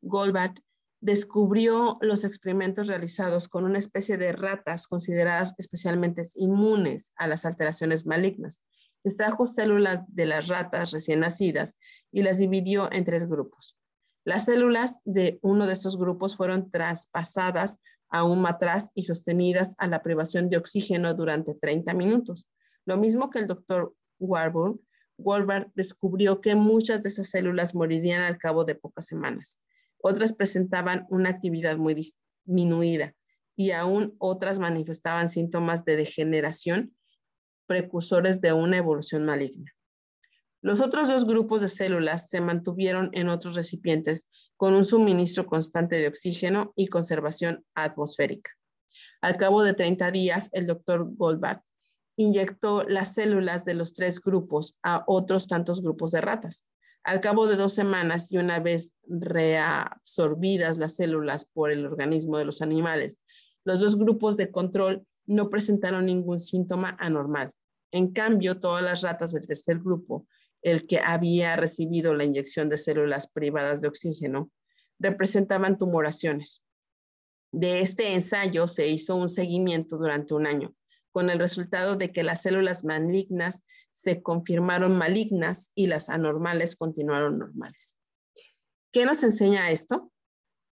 Goldbrand 0.01 0.60
descubrió 1.01 1.98
los 2.01 2.24
experimentos 2.24 2.88
realizados 2.88 3.48
con 3.48 3.63
una 3.63 3.79
especie 3.79 4.17
de 4.17 4.32
ratas 4.32 4.88
consideradas 4.88 5.53
especialmente 5.58 6.24
inmunes 6.36 7.13
a 7.15 7.27
las 7.27 7.46
alteraciones 7.46 8.05
malignas. 8.05 8.65
Extrajo 9.03 9.46
células 9.46 10.01
de 10.08 10.25
las 10.25 10.48
ratas 10.48 10.91
recién 10.91 11.20
nacidas 11.20 11.75
y 12.12 12.24
las 12.24 12.39
dividió 12.39 12.91
en 12.91 13.03
tres 13.03 13.27
grupos. 13.27 13.77
Las 14.24 14.46
células 14.46 15.01
de 15.05 15.39
uno 15.44 15.67
de 15.67 15.74
estos 15.74 15.98
grupos 15.98 16.36
fueron 16.36 16.72
traspasadas 16.72 17.79
a 18.10 18.24
un 18.24 18.41
matraz 18.41 18.89
y 18.96 19.03
sostenidas 19.03 19.75
a 19.77 19.88
la 19.88 20.01
privación 20.01 20.50
de 20.50 20.58
oxígeno 20.58 21.13
durante 21.13 21.53
30 21.53 21.94
minutos. 21.94 22.48
Lo 22.86 22.98
mismo 22.98 23.29
que 23.29 23.39
el 23.39 23.48
doctor 23.48 23.94
Warburg, 24.17 24.79
Wolbert 25.17 25.72
descubrió 25.75 26.41
que 26.41 26.55
muchas 26.55 27.01
de 27.01 27.10
esas 27.10 27.29
células 27.29 27.75
morirían 27.75 28.24
al 28.24 28.38
cabo 28.38 28.65
de 28.65 28.75
pocas 28.75 29.05
semanas. 29.05 29.62
Otras 29.98 30.34
presentaban 30.34 31.05
una 31.10 31.29
actividad 31.29 31.77
muy 31.77 31.95
disminuida 31.95 33.15
y 33.55 33.72
aún 33.72 34.15
otras 34.19 34.60
manifestaban 34.60 35.29
síntomas 35.29 35.86
de 35.86 35.95
degeneración 35.95 36.95
precursores 37.65 38.41
de 38.41 38.53
una 38.53 38.77
evolución 38.77 39.25
maligna. 39.25 39.72
Los 40.62 40.81
otros 40.81 41.07
dos 41.07 41.25
grupos 41.25 41.62
de 41.62 41.69
células 41.69 42.29
se 42.29 42.41
mantuvieron 42.41 43.10
en 43.13 43.29
otros 43.29 43.55
recipientes 43.55 44.27
con 44.57 44.74
un 44.74 44.86
suministro 44.86 45.45
constante 45.45 45.98
de 45.98 46.07
oxígeno 46.07 46.74
y 46.75 46.88
conservación 46.88 47.63
atmosférica. 47.75 48.51
Al 49.22 49.38
cabo 49.38 49.63
de 49.63 49.74
30 49.74 50.12
días, 50.12 50.50
el 50.53 50.65
doctor 50.65 51.07
Goldbach 51.15 51.62
inyectó 52.17 52.84
las 52.84 53.13
células 53.13 53.65
de 53.65 53.74
los 53.74 53.93
tres 53.93 54.19
grupos 54.22 54.77
a 54.84 55.03
otros 55.07 55.48
tantos 55.48 55.81
grupos 55.81 56.12
de 56.12 56.22
ratas. 56.22 56.65
Al 57.03 57.19
cabo 57.19 57.45
de 57.45 57.55
dos 57.55 57.74
semanas 57.74 58.31
y 58.31 58.38
una 58.38 58.60
vez 58.60 58.93
reabsorbidas 59.07 60.77
las 60.77 60.95
células 60.95 61.45
por 61.45 61.72
el 61.72 61.86
organismo 61.86 62.38
de 62.38 62.45
los 62.45 62.62
animales, 62.62 63.22
los 63.63 63.79
dos 63.79 63.98
grupos 63.98 64.38
de 64.38 64.51
control 64.51 65.05
no 65.27 65.50
presentaron 65.50 66.05
ningún 66.05 66.39
síntoma 66.39 66.95
anormal. 67.00 67.51
En 67.91 68.12
cambio, 68.12 68.60
todas 68.60 68.84
las 68.84 69.01
ratas 69.01 69.34
del 69.34 69.45
tercer 69.45 69.79
grupo, 69.79 70.27
el 70.62 70.88
que 70.88 71.00
había 71.00 71.55
recibido 71.55 72.15
la 72.15 72.25
inyección 72.25 72.69
de 72.69 72.77
células 72.77 73.27
privadas 73.27 73.81
de 73.81 73.88
oxígeno, 73.88 74.50
representaban 75.00 75.77
tumoraciones. 75.77 76.63
De 77.51 77.81
este 77.81 78.13
ensayo 78.13 78.67
se 78.67 78.88
hizo 78.88 79.15
un 79.15 79.29
seguimiento 79.29 79.98
durante 79.98 80.34
un 80.34 80.48
año, 80.48 80.75
con 81.15 81.29
el 81.29 81.39
resultado 81.39 81.95
de 81.95 82.12
que 82.12 82.24
las 82.24 82.41
células 82.41 82.84
malignas 82.84 83.63
se 83.93 84.22
confirmaron 84.22 84.98
malignas 84.98 85.72
y 85.74 85.88
las 85.88 86.10
anormales 86.10 86.75
continuaron 86.75 87.39
normales. 87.39 87.98
¿Qué 88.91 89.05
nos 89.05 89.24
enseña 89.24 89.72
esto? 89.72 90.12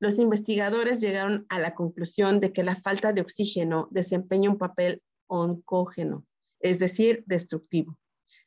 Los 0.00 0.18
investigadores 0.18 1.00
llegaron 1.00 1.46
a 1.48 1.60
la 1.60 1.76
conclusión 1.76 2.40
de 2.40 2.52
que 2.52 2.64
la 2.64 2.74
falta 2.74 3.12
de 3.12 3.20
oxígeno 3.20 3.86
desempeña 3.92 4.50
un 4.50 4.58
papel 4.58 5.00
oncógeno, 5.28 6.26
es 6.58 6.80
decir, 6.80 7.22
destructivo. 7.28 7.96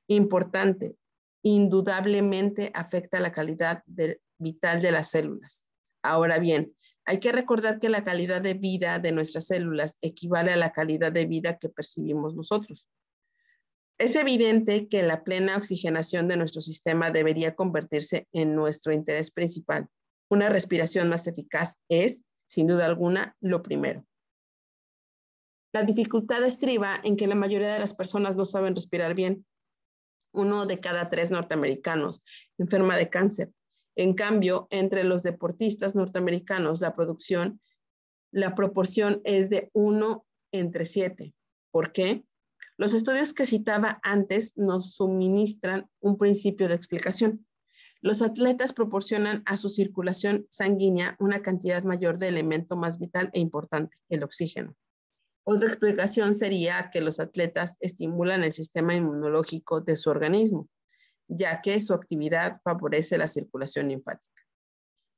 Importante, 0.08 0.98
indudablemente 1.44 2.72
afecta 2.74 3.22
la 3.22 3.32
calidad 3.32 3.84
vital 4.38 4.82
de 4.82 4.92
las 4.92 5.12
células. 5.12 5.66
Ahora 6.04 6.40
bien, 6.40 6.76
hay 7.06 7.20
que 7.20 7.32
recordar 7.32 7.80
que 7.80 7.90
la 7.90 8.04
calidad 8.04 8.42
de 8.42 8.56
vida 8.56 9.00
de 9.00 9.12
nuestras 9.12 9.48
células 9.48 9.98
equivale 10.02 10.52
a 10.52 10.58
la 10.58 10.72
calidad 10.72 11.12
de 11.12 11.26
vida 11.26 11.58
que 11.58 11.70
percibimos 11.70 12.36
nosotros. 12.36 12.88
Es 13.98 14.16
evidente 14.16 14.90
que 14.90 15.04
la 15.04 15.24
plena 15.24 15.56
oxigenación 15.56 16.28
de 16.28 16.36
nuestro 16.36 16.62
sistema 16.62 17.12
debería 17.12 17.56
convertirse 17.56 18.28
en 18.34 18.56
nuestro 18.56 18.92
interés 18.92 19.32
principal. 19.32 19.88
Una 20.30 20.50
respiración 20.50 21.08
más 21.08 21.28
eficaz 21.28 21.78
es, 21.88 22.26
sin 22.48 22.68
duda 22.68 22.88
alguna, 22.88 23.38
lo 23.40 23.62
primero. 23.62 24.06
La 25.72 25.84
dificultad 25.84 26.44
estriba 26.44 27.00
en 27.04 27.16
que 27.16 27.28
la 27.28 27.36
mayoría 27.36 27.74
de 27.74 27.80
las 27.80 27.94
personas 27.94 28.36
no 28.36 28.46
saben 28.46 28.76
respirar 28.76 29.14
bien. 29.14 29.46
Uno 30.34 30.66
de 30.66 30.80
cada 30.80 31.10
tres 31.10 31.32
norteamericanos 31.32 32.22
enferma 32.58 32.98
de 32.98 33.10
cáncer. 33.10 33.52
En 33.96 34.14
cambio, 34.14 34.68
entre 34.72 35.04
los 35.04 35.24
deportistas 35.24 35.96
norteamericanos, 35.96 36.82
la 36.82 36.96
producción, 36.96 37.62
la 38.32 38.54
proporción 38.54 39.22
es 39.24 39.50
de 39.50 39.70
uno 39.74 40.26
entre 40.52 40.86
siete. 40.86 41.34
¿Por 41.72 41.92
qué? 41.92 42.26
Los 42.78 42.94
estudios 42.94 43.34
que 43.34 43.46
citaba 43.46 44.00
antes 44.04 44.58
nos 44.58 44.96
suministran 44.96 45.90
un 46.02 46.18
principio 46.18 46.68
de 46.68 46.76
explicación. 46.76 47.46
Los 48.02 48.22
atletas 48.22 48.74
proporcionan 48.74 49.44
a 49.46 49.56
su 49.56 49.70
circulación 49.70 50.46
sanguínea 50.50 51.16
una 51.20 51.42
cantidad 51.42 51.84
mayor 51.84 52.18
de 52.18 52.28
elemento 52.28 52.76
más 52.76 53.00
vital 53.00 53.30
e 53.34 53.40
importante, 53.40 53.98
el 54.10 54.24
oxígeno. 54.24 54.76
Otra 55.46 55.68
explicación 55.68 56.34
sería 56.34 56.90
que 56.92 57.02
los 57.02 57.20
atletas 57.20 57.78
estimulan 57.80 58.44
el 58.44 58.52
sistema 58.52 58.94
inmunológico 58.94 59.80
de 59.80 59.96
su 59.96 60.10
organismo, 60.10 60.68
ya 61.28 61.62
que 61.62 61.80
su 61.80 61.94
actividad 61.94 62.62
favorece 62.64 63.18
la 63.18 63.28
circulación 63.28 63.90
linfática. 63.90 64.42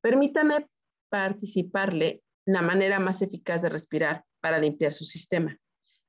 Permítame 0.02 0.68
participarle 1.10 2.24
la 2.46 2.62
manera 2.62 3.00
más 3.00 3.22
eficaz 3.22 3.62
de 3.62 3.70
respirar 3.70 4.24
para 4.42 4.60
limpiar 4.60 4.94
su 4.94 5.04
sistema 5.04 5.60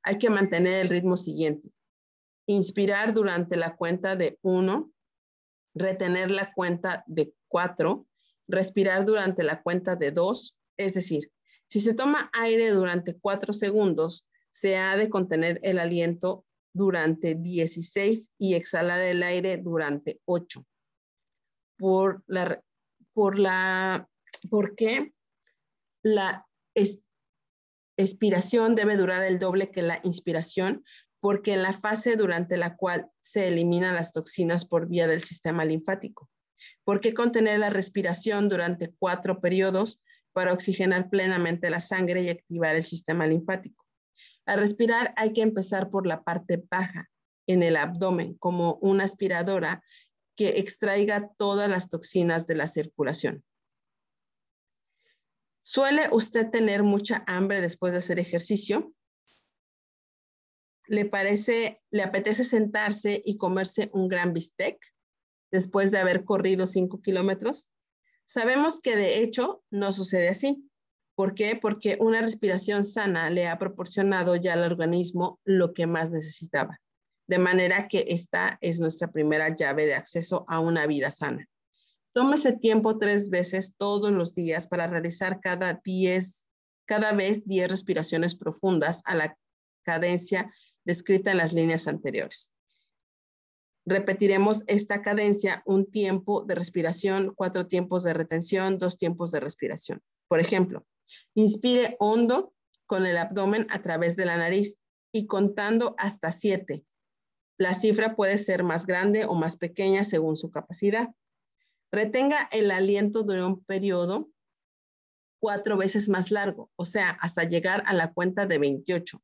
hay 0.09 0.19
que 0.19 0.31
mantener 0.31 0.81
el 0.81 0.88
ritmo 0.88 1.19
siguiente. 1.19 1.69
Inspirar 2.47 3.12
durante 3.12 3.57
la 3.57 3.76
cuenta 3.76 4.17
de 4.17 4.38
uno, 4.43 4.90
retener 5.75 6.31
la 6.31 6.52
cuenta 6.55 7.05
de 7.07 7.35
cuatro, 7.47 8.07
respirar 8.47 9.05
durante 9.05 9.43
la 9.43 9.62
cuenta 9.62 9.97
de 9.97 10.11
dos, 10.11 10.57
es 10.78 10.95
decir, 10.95 11.31
si 11.67 11.81
se 11.81 11.93
toma 11.93 12.31
aire 12.33 12.71
durante 12.71 13.19
cuatro 13.19 13.52
segundos, 13.52 14.26
se 14.50 14.78
ha 14.78 14.97
de 14.97 15.11
contener 15.11 15.61
el 15.62 15.78
aliento 15.78 16.47
durante 16.73 17.35
16 17.35 18.33
y 18.39 18.55
exhalar 18.55 19.01
el 19.01 19.23
aire 19.23 19.59
durante 19.59 20.21
8. 20.25 20.65
Por 21.79 22.23
la, 22.27 22.63
por 23.13 23.39
la, 23.39 24.09
¿por 24.51 24.75
qué? 24.75 25.13
La 26.03 26.47
expiración 27.97 28.75
debe 28.75 28.97
durar 28.97 29.25
el 29.25 29.39
doble 29.39 29.71
que 29.71 29.83
la 29.83 30.01
inspiración, 30.05 30.85
porque 31.21 31.55
en 31.55 31.63
la 31.63 31.73
fase 31.73 32.17
durante 32.17 32.57
la 32.57 32.77
cual 32.77 33.11
se 33.21 33.49
eliminan 33.49 33.95
las 33.95 34.13
toxinas 34.13 34.65
por 34.65 34.89
vía 34.89 35.07
del 35.07 35.23
sistema 35.23 35.65
linfático. 35.65 36.31
¿Por 36.85 37.01
qué 37.01 37.15
contener 37.15 37.59
la 37.59 37.71
respiración 37.71 38.49
durante 38.49 38.93
cuatro 38.99 39.41
periodos 39.41 40.01
para 40.33 40.53
oxigenar 40.53 41.11
plenamente 41.11 41.71
la 41.71 41.81
sangre 41.81 42.23
y 42.23 42.29
activar 42.29 42.77
el 42.77 42.85
sistema 42.85 43.27
linfático? 43.27 43.88
Al 44.49 44.61
respirar 44.61 45.12
hay 45.17 45.35
que 45.35 45.43
empezar 45.43 45.90
por 45.90 46.07
la 46.07 46.25
parte 46.25 46.64
baja, 46.71 47.11
en 47.47 47.62
el 47.62 47.76
abdomen, 47.76 48.33
como 48.38 48.78
una 48.81 49.05
aspiradora 49.05 49.83
que 50.37 50.59
extraiga 50.59 51.31
todas 51.37 51.71
las 51.71 51.90
toxinas 51.90 52.47
de 52.47 52.55
la 52.55 52.67
circulación. 52.67 53.45
¿Suele 55.61 56.09
usted 56.12 56.49
tener 56.49 56.83
mucha 56.83 57.25
hambre 57.26 57.61
después 57.61 57.93
de 57.93 57.99
hacer 57.99 58.19
ejercicio? 58.19 58.95
¿Le 60.87 61.05
parece, 61.05 61.83
le 61.90 62.02
apetece 62.02 62.43
sentarse 62.43 63.23
y 63.26 63.37
comerse 63.37 63.90
un 63.93 64.09
gran 64.09 64.33
bistec 64.33 64.78
después 65.50 65.90
de 65.90 65.99
haber 65.99 66.25
corrido 66.25 66.64
cinco 66.67 67.02
kilómetros? 67.02 67.69
Sabemos 68.25 68.81
que 68.81 68.97
de 68.97 69.19
hecho 69.19 69.62
no 69.71 69.93
sucede 69.93 70.31
así. 70.31 70.68
¿Por 71.19 71.35
qué? 71.35 71.59
Porque 71.61 71.99
una 71.99 72.23
respiración 72.23 72.85
sana 72.85 73.29
le 73.29 73.49
ha 73.49 73.59
proporcionado 73.59 74.37
ya 74.37 74.53
al 74.53 74.63
organismo 74.63 75.41
lo 75.45 75.75
que 75.75 75.89
más 75.89 76.13
necesitaba. 76.13 76.81
De 77.27 77.41
manera 77.41 77.89
que 77.89 78.05
esta 78.07 78.57
es 78.61 78.79
nuestra 78.79 79.11
primera 79.11 79.53
llave 79.53 79.87
de 79.87 79.97
acceso 79.97 80.45
a 80.47 80.61
una 80.61 80.87
vida 80.87 81.11
sana. 81.11 81.49
Tómese 82.13 82.53
tiempo 82.53 82.99
tres 82.99 83.31
veces 83.31 83.75
todos 83.77 84.13
los 84.13 84.33
días 84.33 84.69
para 84.69 84.87
realizar 84.87 85.41
cada, 85.41 85.83
cada 86.85 87.13
vez 87.13 87.45
10 87.45 87.69
respiraciones 87.69 88.37
profundas 88.37 89.03
a 89.05 89.17
la 89.17 89.37
cadencia 89.83 90.55
descrita 90.85 91.33
en 91.33 91.39
las 91.39 91.53
líneas 91.53 91.89
anteriores. 91.89 92.53
Repetiremos 93.85 94.63
esta 94.69 95.03
cadencia 95.03 95.65
un 95.67 95.91
tiempo 95.91 96.45
de 96.45 96.55
respiración, 96.55 97.33
cuatro 97.35 97.67
tiempos 97.67 98.05
de 98.05 98.13
retención, 98.13 98.79
dos 98.79 98.97
tiempos 98.97 99.33
de 99.33 99.41
respiración. 99.41 100.01
Por 100.29 100.39
ejemplo, 100.39 100.87
inspire 101.35 101.97
hondo 101.99 102.53
con 102.87 103.07
el 103.07 103.19
abdomen 103.19 103.67
a 103.71 103.83
través 103.83 104.17
de 104.17 104.27
la 104.27 104.37
nariz 104.37 104.79
y 105.12 105.27
contando 105.27 105.95
hasta 105.99 106.33
siete. 106.33 106.85
La 107.59 107.75
cifra 107.75 108.15
puede 108.15 108.38
ser 108.38 108.62
más 108.62 108.87
grande 108.87 109.25
o 109.25 109.35
más 109.35 109.57
pequeña 109.57 110.05
según 110.05 110.37
su 110.37 110.50
capacidad. 110.50 111.09
Retenga 111.91 112.49
el 112.53 112.71
aliento 112.71 113.23
durante 113.23 113.47
un 113.47 113.65
periodo 113.65 114.29
cuatro 115.41 115.77
veces 115.77 116.09
más 116.09 116.31
largo, 116.31 116.71
o 116.77 116.85
sea, 116.85 117.11
hasta 117.11 117.45
llegar 117.45 117.83
a 117.87 117.95
la 117.95 118.12
cuenta 118.12 118.47
de 118.47 118.59
28. 118.59 119.23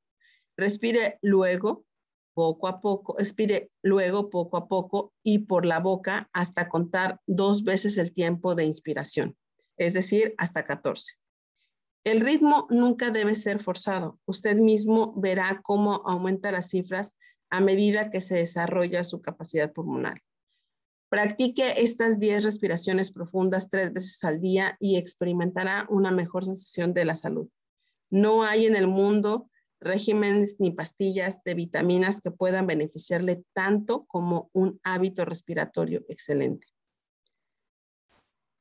Respire 0.57 1.19
luego, 1.23 1.85
poco 2.35 2.69
a 2.69 2.81
poco, 2.81 3.19
expire 3.19 3.71
luego, 3.83 4.31
poco 4.31 4.57
a 4.57 4.69
poco 4.69 5.13
y 5.23 5.41
por 5.41 5.67
la 5.67 5.81
boca 5.81 6.29
hasta 6.33 6.69
contar 6.69 7.21
dos 7.27 7.65
veces 7.65 7.99
el 7.99 8.13
tiempo 8.13 8.55
de 8.55 8.65
inspiración, 8.65 9.37
es 9.77 9.95
decir, 9.95 10.35
hasta 10.39 10.65
14. 10.65 11.15
El 12.05 12.21
ritmo 12.21 12.67
nunca 12.69 13.11
debe 13.11 13.35
ser 13.35 13.59
forzado. 13.59 14.21
Usted 14.27 14.57
mismo 14.57 15.15
verá 15.17 15.63
cómo 15.63 16.03
aumenta 16.07 16.53
las 16.53 16.69
cifras 16.69 17.17
a 17.49 17.61
medida 17.61 18.11
que 18.11 18.21
se 18.21 18.35
desarrolla 18.35 19.05
su 19.05 19.23
capacidad 19.23 19.73
pulmonar. 19.73 20.23
Practique 21.09 21.83
estas 21.83 22.19
10 22.19 22.45
respiraciones 22.45 23.11
profundas 23.11 23.71
tres 23.71 23.93
veces 23.93 24.23
al 24.23 24.41
día 24.41 24.77
y 24.81 24.97
experimentará 24.97 25.87
una 25.89 26.11
mejor 26.11 26.45
sensación 26.45 26.93
de 26.93 27.07
la 27.07 27.17
salud. 27.17 27.49
No 28.11 28.43
hay 28.43 28.67
en 28.67 28.77
el 28.77 28.87
mundo 28.87 29.49
regímenes 29.81 30.57
ni 30.59 30.73
pastillas 30.73 31.43
de 31.45 31.55
vitaminas 31.55 32.21
que 32.21 32.31
puedan 32.31 32.67
beneficiarle 32.67 33.45
tanto 33.55 34.05
como 34.07 34.51
un 34.53 34.79
hábito 34.83 35.25
respiratorio 35.25 36.05
excelente. 36.09 36.67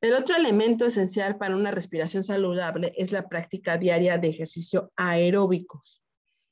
El 0.04 0.12
otro 0.12 0.36
elemento 0.36 0.84
esencial 0.84 1.38
para 1.38 1.56
una 1.56 1.70
respiración 1.70 2.22
saludable 2.22 2.92
es 2.98 3.10
la 3.10 3.26
práctica 3.26 3.78
diaria 3.78 4.18
de 4.18 4.28
ejercicio 4.28 4.92
aeróbicos. 4.96 6.02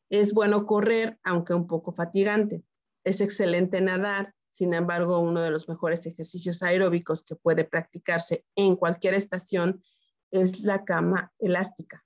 Es 0.09 0.33
bueno 0.33 0.65
correr, 0.65 1.19
aunque 1.23 1.53
un 1.53 1.67
poco 1.67 1.93
fatigante. 1.93 2.65
Es 3.05 3.21
excelente 3.21 3.83
nadar, 3.83 4.35
sin 4.49 4.73
embargo, 4.73 5.19
uno 5.19 5.43
de 5.43 5.51
los 5.51 5.69
mejores 5.69 6.07
ejercicios 6.07 6.63
aeróbicos 6.63 7.25
que 7.25 7.37
puede 7.37 7.65
practicarse 7.65 8.47
en 8.57 8.75
cualquier 8.75 9.13
estación 9.13 9.85
es 10.31 10.61
la 10.61 10.87
cama 10.87 11.31
elástica 11.39 12.03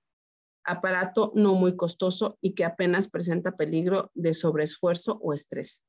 aparato 0.64 1.30
no 1.36 1.54
muy 1.54 1.76
costoso 1.76 2.38
y 2.40 2.54
que 2.56 2.64
apenas 2.64 3.08
presenta 3.08 3.56
peligro 3.56 4.10
de 4.14 4.34
sobreesfuerzo 4.34 5.20
o 5.22 5.32
estrés. 5.32 5.84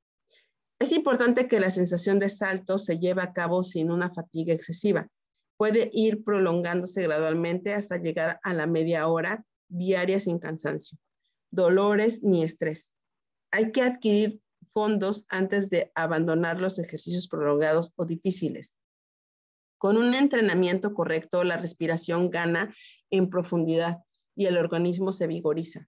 Es 0.78 0.92
importante 0.92 1.48
que 1.48 1.60
la 1.60 1.72
sensación 1.72 2.20
de 2.20 2.30
salto 2.30 2.78
se 2.78 3.00
lleve 3.00 3.24
a 3.24 3.34
cabo 3.34 3.64
sin 3.64 3.90
una 3.90 4.12
fatiga 4.12 4.54
excesiva. 4.54 5.10
Puede 5.58 5.90
ir 5.92 6.24
prolongándose 6.24 7.04
gradualmente 7.04 7.74
hasta 7.74 7.98
llegar 7.98 8.40
a 8.44 8.54
la 8.54 8.68
media 8.68 9.08
hora 9.08 9.44
diaria 9.68 10.20
sin 10.20 10.40
cansancio, 10.40 10.98
dolores 11.52 12.24
ni 12.24 12.44
estrés. 12.44 12.96
Hay 13.52 13.72
que 13.72 13.82
adquirir 13.82 14.40
fondos 14.66 15.26
antes 15.30 15.70
de 15.70 15.92
abandonar 15.96 16.60
los 16.60 16.80
ejercicios 16.80 17.28
prolongados 17.28 17.92
o 17.96 18.06
difíciles. 18.06 18.78
Con 19.78 19.98
un 19.98 20.14
entrenamiento 20.14 20.94
correcto, 20.94 21.44
la 21.44 21.58
respiración 21.58 22.30
gana 22.30 22.74
en 23.10 23.30
profundidad 23.30 24.00
y 24.36 24.46
el 24.46 24.58
organismo 24.58 25.12
se 25.12 25.28
vigoriza. 25.28 25.88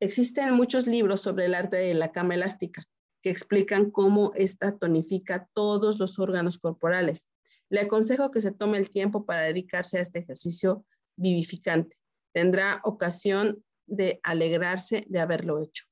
Existen 0.00 0.54
muchos 0.54 0.86
libros 0.86 1.20
sobre 1.20 1.46
el 1.46 1.54
arte 1.54 1.76
de 1.76 1.94
la 1.94 2.12
cama 2.12 2.34
elástica 2.34 2.86
que 3.22 3.30
explican 3.30 3.90
cómo 3.90 4.32
esta 4.34 4.72
tonifica 4.72 5.48
todos 5.54 5.98
los 5.98 6.18
órganos 6.18 6.58
corporales. 6.58 7.30
Le 7.70 7.80
aconsejo 7.80 8.30
que 8.30 8.40
se 8.40 8.52
tome 8.52 8.78
el 8.78 8.90
tiempo 8.90 9.24
para 9.24 9.42
dedicarse 9.42 9.98
a 9.98 10.00
este 10.00 10.20
ejercicio 10.20 10.84
vivificante. 11.16 11.96
Tendrá 12.32 12.80
ocasión 12.84 13.64
de 13.86 14.20
alegrarse 14.22 15.04
de 15.08 15.20
haberlo 15.20 15.60
hecho. 15.62 15.84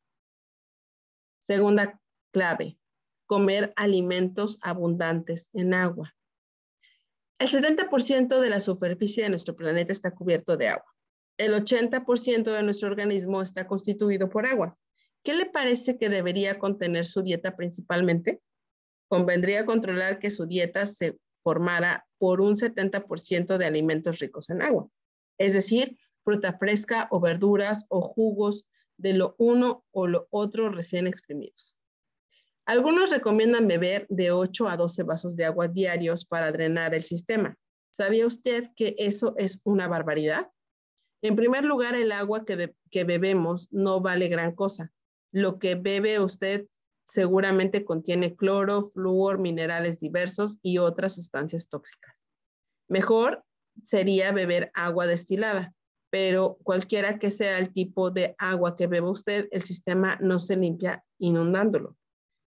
Segunda 1.38 2.00
clave, 2.32 2.78
comer 3.26 3.72
alimentos 3.76 4.58
abundantes 4.62 5.50
en 5.54 5.74
agua. 5.74 6.14
El 7.38 7.48
70% 7.48 8.40
de 8.40 8.50
la 8.50 8.60
superficie 8.60 9.24
de 9.24 9.30
nuestro 9.30 9.56
planeta 9.56 9.92
está 9.92 10.12
cubierto 10.12 10.56
de 10.56 10.68
agua 10.68 10.92
el 11.38 11.54
80% 11.54 12.52
de 12.52 12.62
nuestro 12.62 12.88
organismo 12.88 13.42
está 13.42 13.66
constituido 13.66 14.28
por 14.28 14.46
agua. 14.46 14.78
¿Qué 15.22 15.34
le 15.34 15.46
parece 15.46 15.98
que 15.98 16.08
debería 16.08 16.58
contener 16.58 17.04
su 17.04 17.22
dieta 17.22 17.56
principalmente? 17.56 18.40
Convendría 19.08 19.64
controlar 19.64 20.18
que 20.18 20.30
su 20.30 20.46
dieta 20.46 20.86
se 20.86 21.18
formara 21.42 22.06
por 22.18 22.40
un 22.40 22.54
70% 22.54 23.58
de 23.58 23.66
alimentos 23.66 24.18
ricos 24.18 24.50
en 24.50 24.62
agua, 24.62 24.88
es 25.38 25.54
decir, 25.54 25.98
fruta 26.24 26.56
fresca 26.58 27.08
o 27.10 27.20
verduras 27.20 27.86
o 27.88 28.00
jugos 28.00 28.64
de 28.96 29.14
lo 29.14 29.34
uno 29.38 29.84
o 29.90 30.06
lo 30.06 30.28
otro 30.30 30.70
recién 30.70 31.06
exprimidos. 31.06 31.76
Algunos 32.64 33.10
recomiendan 33.10 33.66
beber 33.66 34.06
de 34.08 34.30
8 34.30 34.68
a 34.68 34.76
12 34.76 35.02
vasos 35.02 35.36
de 35.36 35.44
agua 35.44 35.66
diarios 35.66 36.24
para 36.24 36.52
drenar 36.52 36.94
el 36.94 37.02
sistema. 37.02 37.58
¿Sabía 37.90 38.26
usted 38.26 38.70
que 38.76 38.94
eso 38.98 39.34
es 39.36 39.60
una 39.64 39.88
barbaridad? 39.88 40.50
En 41.22 41.36
primer 41.36 41.64
lugar, 41.64 41.94
el 41.94 42.12
agua 42.12 42.44
que, 42.44 43.04
bebemos 43.04 43.68
no 43.70 44.00
vale 44.00 44.28
gran 44.28 44.54
cosa. 44.54 44.92
Lo 45.32 45.58
que 45.58 45.74
bebe 45.74 46.20
usted 46.20 46.66
seguramente 47.04 47.84
contiene 47.84 48.36
cloro, 48.36 48.82
flúor, 48.82 49.38
minerales 49.38 49.98
diversos 49.98 50.58
y 50.62 50.78
otras 50.78 51.14
sustancias 51.14 51.68
tóxicas. 51.68 52.24
Mejor 52.88 53.44
sería 53.84 54.32
beber 54.32 54.70
agua 54.74 55.06
destilada, 55.06 55.74
pero 56.10 56.58
cualquiera 56.62 57.18
que 57.18 57.30
sea 57.30 57.58
el 57.58 57.72
tipo 57.72 58.10
de 58.10 58.34
agua 58.38 58.76
que 58.76 58.86
beba 58.86 59.10
usted, 59.10 59.48
el 59.50 59.62
sistema 59.62 60.18
no 60.20 60.38
se 60.38 60.56
limpia 60.56 61.04
inundándolo. 61.18 61.96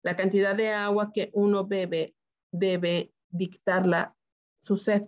La 0.04 0.16
cantidad 0.16 0.56
de 0.56 0.72
agua 0.72 1.12
que 1.12 1.32
uno 1.34 1.66
bebe 1.66 2.16
debe 2.52 3.12
dictarla 3.30 4.16
su 4.60 4.76
sed. 4.76 5.02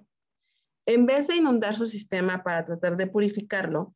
En 0.87 1.05
vez 1.05 1.27
de 1.27 1.35
inundar 1.35 1.75
su 1.75 1.85
sistema 1.85 2.43
para 2.43 2.65
tratar 2.65 2.97
de 2.97 3.07
purificarlo, 3.07 3.93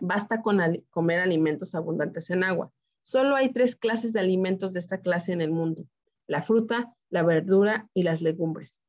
basta 0.00 0.42
con 0.42 0.82
comer 0.90 1.20
alimentos 1.20 1.74
abundantes 1.74 2.30
en 2.30 2.44
agua. 2.44 2.72
Solo 3.06 3.36
hay 3.36 3.52
tres 3.52 3.76
clases 3.76 4.14
de 4.14 4.20
alimentos 4.20 4.72
de 4.72 4.80
esta 4.80 5.02
clase 5.02 5.32
en 5.32 5.42
el 5.42 5.50
mundo, 5.50 5.86
la 6.26 6.40
fruta, 6.40 6.96
la 7.10 7.22
verdura 7.22 7.90
y 7.92 8.02
las 8.02 8.22
legumbres. 8.22 8.82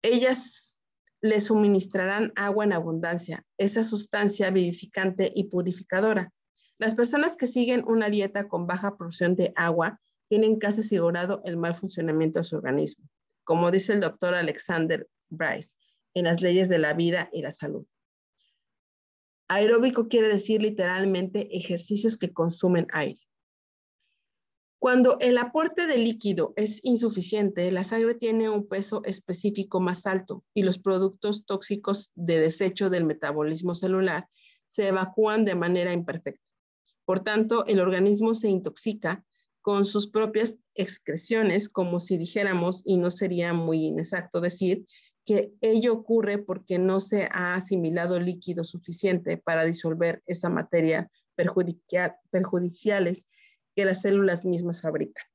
Ellas 0.00 0.82
le 1.20 1.42
suministrarán 1.42 2.32
agua 2.36 2.64
en 2.64 2.72
abundancia, 2.72 3.44
esa 3.58 3.84
sustancia 3.84 4.50
vivificante 4.50 5.30
y 5.34 5.44
purificadora. 5.44 6.32
Las 6.78 6.94
personas 6.94 7.36
que 7.36 7.46
siguen 7.46 7.84
una 7.86 8.08
dieta 8.08 8.44
con 8.44 8.66
baja 8.66 8.96
porción 8.96 9.36
de 9.36 9.52
agua 9.56 10.00
tienen 10.28 10.58
casi 10.58 10.80
asegurado 10.80 11.42
el 11.44 11.58
mal 11.58 11.74
funcionamiento 11.74 12.38
de 12.38 12.44
su 12.44 12.56
organismo, 12.56 13.10
como 13.44 13.70
dice 13.70 13.92
el 13.92 14.00
doctor 14.00 14.34
Alexander 14.34 15.06
Bryce 15.28 15.76
en 16.14 16.24
las 16.24 16.40
leyes 16.40 16.70
de 16.70 16.78
la 16.78 16.94
vida 16.94 17.28
y 17.30 17.42
la 17.42 17.52
salud. 17.52 17.84
Aeróbico 19.48 20.08
quiere 20.08 20.28
decir 20.28 20.62
literalmente 20.62 21.56
ejercicios 21.56 22.18
que 22.18 22.32
consumen 22.32 22.86
aire. 22.92 23.20
Cuando 24.78 25.18
el 25.20 25.38
aporte 25.38 25.86
de 25.86 25.98
líquido 25.98 26.52
es 26.56 26.80
insuficiente, 26.84 27.72
la 27.72 27.82
sangre 27.82 28.14
tiene 28.14 28.48
un 28.48 28.68
peso 28.68 29.02
específico 29.04 29.80
más 29.80 30.06
alto 30.06 30.44
y 30.54 30.62
los 30.62 30.78
productos 30.78 31.44
tóxicos 31.46 32.12
de 32.14 32.38
desecho 32.38 32.88
del 32.88 33.04
metabolismo 33.04 33.74
celular 33.74 34.28
se 34.68 34.88
evacúan 34.88 35.44
de 35.44 35.56
manera 35.56 35.92
imperfecta. 35.92 36.44
Por 37.04 37.20
tanto, 37.20 37.66
el 37.66 37.80
organismo 37.80 38.34
se 38.34 38.50
intoxica 38.50 39.24
con 39.62 39.84
sus 39.84 40.08
propias 40.08 40.60
excreciones, 40.74 41.68
como 41.68 41.98
si 42.00 42.16
dijéramos, 42.16 42.82
y 42.84 42.98
no 42.98 43.10
sería 43.10 43.52
muy 43.52 43.86
inexacto 43.86 44.40
decir, 44.40 44.86
que 45.28 45.52
ello 45.60 45.92
ocurre 45.92 46.38
porque 46.38 46.78
no 46.78 47.00
se 47.00 47.28
ha 47.30 47.54
asimilado 47.54 48.18
líquido 48.18 48.64
suficiente 48.64 49.36
para 49.36 49.62
disolver 49.62 50.22
esa 50.24 50.48
materia 50.48 51.10
perjudiciales 51.36 53.26
que 53.76 53.84
las 53.84 54.00
células 54.00 54.46
mismas 54.46 54.80
fabrican. 54.80 55.26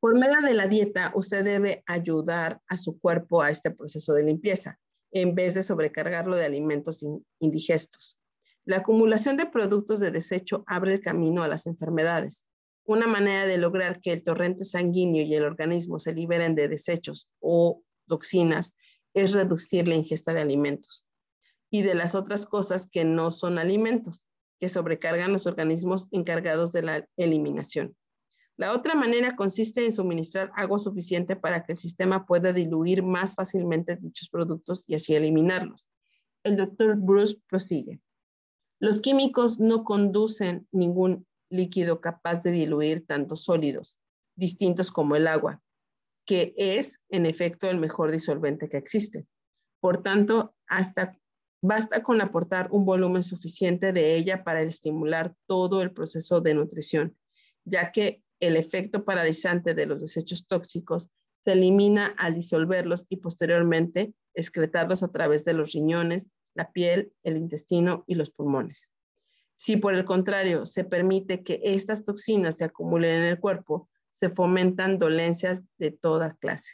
Por 0.00 0.18
medio 0.18 0.40
de 0.40 0.54
la 0.54 0.66
dieta, 0.66 1.12
usted 1.14 1.44
debe 1.44 1.84
ayudar 1.86 2.60
a 2.66 2.76
su 2.76 2.98
cuerpo 2.98 3.40
a 3.40 3.50
este 3.50 3.70
proceso 3.70 4.12
de 4.14 4.24
limpieza, 4.24 4.80
en 5.12 5.36
vez 5.36 5.54
de 5.54 5.62
sobrecargarlo 5.62 6.36
de 6.36 6.44
alimentos 6.44 7.06
indigestos. 7.38 8.18
La 8.64 8.78
acumulación 8.78 9.36
de 9.36 9.46
productos 9.46 10.00
de 10.00 10.10
desecho 10.10 10.64
abre 10.66 10.94
el 10.94 11.00
camino 11.00 11.44
a 11.44 11.48
las 11.48 11.68
enfermedades. 11.68 12.48
Una 12.84 13.06
manera 13.06 13.46
de 13.46 13.58
lograr 13.58 14.00
que 14.00 14.12
el 14.12 14.24
torrente 14.24 14.64
sanguíneo 14.64 15.24
y 15.24 15.36
el 15.36 15.44
organismo 15.44 16.00
se 16.00 16.12
liberen 16.12 16.56
de 16.56 16.66
desechos 16.66 17.30
o 17.38 17.84
toxinas 18.08 18.74
es 19.14 19.32
reducir 19.32 19.86
la 19.86 19.94
ingesta 19.94 20.34
de 20.34 20.40
alimentos 20.40 21.06
y 21.70 21.82
de 21.82 21.94
las 21.94 22.14
otras 22.14 22.46
cosas 22.46 22.88
que 22.90 23.04
no 23.04 23.30
son 23.30 23.58
alimentos, 23.58 24.26
que 24.58 24.68
sobrecargan 24.68 25.32
los 25.32 25.46
organismos 25.46 26.08
encargados 26.10 26.72
de 26.72 26.82
la 26.82 27.08
eliminación. 27.16 27.96
La 28.56 28.72
otra 28.72 28.96
manera 28.96 29.36
consiste 29.36 29.84
en 29.84 29.92
suministrar 29.92 30.50
agua 30.56 30.80
suficiente 30.80 31.36
para 31.36 31.62
que 31.62 31.72
el 31.72 31.78
sistema 31.78 32.26
pueda 32.26 32.52
diluir 32.52 33.04
más 33.04 33.36
fácilmente 33.36 33.96
dichos 33.96 34.28
productos 34.28 34.84
y 34.88 34.96
así 34.96 35.14
eliminarlos. 35.14 35.88
El 36.42 36.56
doctor 36.56 36.96
Bruce 36.96 37.36
prosigue. 37.48 38.00
Los 38.80 39.00
químicos 39.00 39.60
no 39.60 39.84
conducen 39.84 40.66
ningún 40.72 41.24
líquido 41.50 42.00
capaz 42.00 42.42
de 42.42 42.50
diluir 42.50 43.06
tantos 43.06 43.44
sólidos, 43.44 44.00
distintos 44.34 44.90
como 44.90 45.14
el 45.14 45.28
agua, 45.28 45.62
que 46.28 46.52
es 46.58 47.00
en 47.08 47.24
efecto 47.24 47.70
el 47.70 47.78
mejor 47.78 48.12
disolvente 48.12 48.68
que 48.68 48.76
existe. 48.76 49.26
Por 49.80 50.02
tanto, 50.02 50.54
hasta 50.66 51.18
basta 51.62 52.02
con 52.02 52.20
aportar 52.20 52.68
un 52.70 52.84
volumen 52.84 53.22
suficiente 53.22 53.94
de 53.94 54.14
ella 54.14 54.44
para 54.44 54.60
estimular 54.60 55.34
todo 55.46 55.80
el 55.80 55.90
proceso 55.90 56.42
de 56.42 56.52
nutrición, 56.52 57.16
ya 57.64 57.92
que 57.92 58.22
el 58.40 58.56
efecto 58.56 59.06
paralizante 59.06 59.72
de 59.72 59.86
los 59.86 60.02
desechos 60.02 60.46
tóxicos 60.46 61.08
se 61.40 61.52
elimina 61.52 62.08
al 62.18 62.34
disolverlos 62.34 63.06
y 63.08 63.16
posteriormente 63.16 64.12
excretarlos 64.34 65.02
a 65.02 65.08
través 65.08 65.46
de 65.46 65.54
los 65.54 65.72
riñones, 65.72 66.28
la 66.52 66.72
piel, 66.72 67.10
el 67.22 67.38
intestino 67.38 68.04
y 68.06 68.16
los 68.16 68.30
pulmones. 68.30 68.90
Si 69.56 69.78
por 69.78 69.94
el 69.94 70.04
contrario 70.04 70.66
se 70.66 70.84
permite 70.84 71.42
que 71.42 71.62
estas 71.64 72.04
toxinas 72.04 72.58
se 72.58 72.64
acumulen 72.64 73.14
en 73.14 73.24
el 73.24 73.40
cuerpo, 73.40 73.88
se 74.18 74.30
fomentan 74.30 74.98
dolencias 74.98 75.62
de 75.78 75.92
toda 75.92 76.34
clase. 76.34 76.72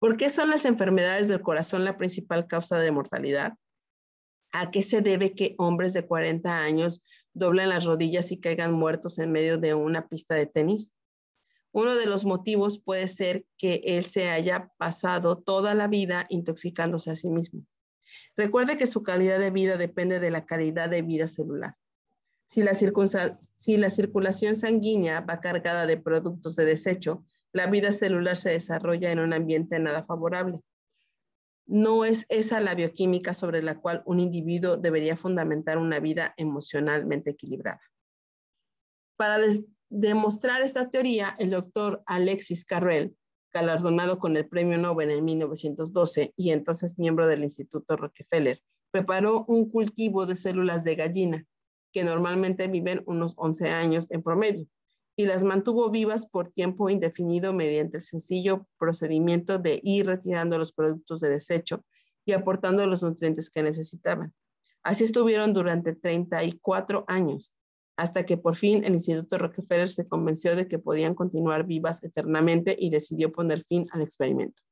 ¿Por 0.00 0.16
qué 0.16 0.28
son 0.28 0.50
las 0.50 0.64
enfermedades 0.64 1.28
del 1.28 1.40
corazón 1.40 1.84
la 1.84 1.96
principal 1.96 2.48
causa 2.48 2.78
de 2.78 2.90
mortalidad? 2.90 3.52
¿A 4.50 4.72
qué 4.72 4.82
se 4.82 5.02
debe 5.02 5.36
que 5.36 5.54
hombres 5.56 5.92
de 5.92 6.04
40 6.04 6.58
años 6.58 7.04
doblen 7.32 7.68
las 7.68 7.84
rodillas 7.84 8.32
y 8.32 8.40
caigan 8.40 8.72
muertos 8.72 9.20
en 9.20 9.30
medio 9.30 9.56
de 9.58 9.74
una 9.74 10.08
pista 10.08 10.34
de 10.34 10.46
tenis? 10.46 10.92
Uno 11.70 11.94
de 11.94 12.06
los 12.06 12.24
motivos 12.24 12.82
puede 12.82 13.06
ser 13.06 13.44
que 13.56 13.80
él 13.84 14.04
se 14.04 14.30
haya 14.30 14.72
pasado 14.78 15.38
toda 15.38 15.76
la 15.76 15.86
vida 15.86 16.26
intoxicándose 16.28 17.12
a 17.12 17.14
sí 17.14 17.30
mismo. 17.30 17.64
Recuerde 18.36 18.76
que 18.76 18.88
su 18.88 19.04
calidad 19.04 19.38
de 19.38 19.50
vida 19.50 19.76
depende 19.76 20.18
de 20.18 20.32
la 20.32 20.44
calidad 20.44 20.90
de 20.90 21.02
vida 21.02 21.28
celular. 21.28 21.76
Si 22.50 22.62
la, 23.76 23.90
circulación 23.90 24.56
sanguínea 24.56 25.20
va 25.20 25.38
cargada 25.38 25.86
de 25.86 25.96
productos 25.96 26.56
de 26.56 26.64
desecho, 26.64 27.24
la 27.52 27.68
vida 27.68 27.92
celular 27.92 28.36
se 28.36 28.50
desarrolla 28.50 29.12
en 29.12 29.20
un 29.20 29.32
ambiente 29.32 29.78
nada 29.78 30.02
favorable. 30.02 30.58
No 31.66 32.04
es 32.04 32.26
esa 32.28 32.58
la 32.58 32.74
bioquímica 32.74 33.34
sobre 33.34 33.62
la 33.62 33.78
cual 33.78 34.02
un 34.04 34.18
individuo 34.18 34.76
debería 34.76 35.14
fundamentar 35.14 35.78
una 35.78 36.00
vida 36.00 36.34
emocionalmente 36.36 37.30
equilibrada. 37.30 37.80
Para 39.16 39.38
demostrar 39.88 40.62
esta 40.62 40.90
teoría, 40.90 41.36
el 41.38 41.50
doctor 41.50 42.02
Alexis 42.04 42.64
Carrel, 42.64 43.14
galardonado 43.52 44.18
con 44.18 44.36
el 44.36 44.48
Premio 44.48 44.76
Nobel 44.76 45.12
en 45.12 45.24
1912 45.24 46.34
y 46.36 46.50
entonces 46.50 46.98
miembro 46.98 47.28
del 47.28 47.44
Instituto 47.44 47.96
Rockefeller, 47.96 48.60
preparó 48.90 49.44
un 49.44 49.70
cultivo 49.70 50.26
de 50.26 50.34
células 50.34 50.82
de 50.82 50.96
gallina 50.96 51.46
que 51.92 52.04
normalmente 52.04 52.68
viven 52.68 53.02
unos 53.06 53.34
11 53.36 53.68
años 53.68 54.10
en 54.10 54.22
promedio, 54.22 54.66
y 55.16 55.26
las 55.26 55.44
mantuvo 55.44 55.90
vivas 55.90 56.26
por 56.26 56.48
tiempo 56.48 56.88
indefinido 56.88 57.52
mediante 57.52 57.98
el 57.98 58.02
sencillo 58.02 58.66
procedimiento 58.78 59.58
de 59.58 59.80
ir 59.82 60.06
retirando 60.06 60.56
los 60.56 60.72
productos 60.72 61.20
de 61.20 61.30
desecho 61.30 61.84
y 62.24 62.32
aportando 62.32 62.86
los 62.86 63.02
nutrientes 63.02 63.50
que 63.50 63.62
necesitaban. 63.62 64.32
Así 64.82 65.04
estuvieron 65.04 65.52
durante 65.52 65.94
34 65.94 67.04
años, 67.06 67.54
hasta 67.96 68.24
que 68.24 68.38
por 68.38 68.56
fin 68.56 68.82
el 68.84 68.94
Instituto 68.94 69.36
Rockefeller 69.36 69.90
se 69.90 70.08
convenció 70.08 70.56
de 70.56 70.68
que 70.68 70.78
podían 70.78 71.14
continuar 71.14 71.66
vivas 71.66 72.02
eternamente 72.02 72.74
y 72.78 72.88
decidió 72.88 73.30
poner 73.30 73.62
fin 73.62 73.86
al 73.92 74.00
experimento. 74.00 74.62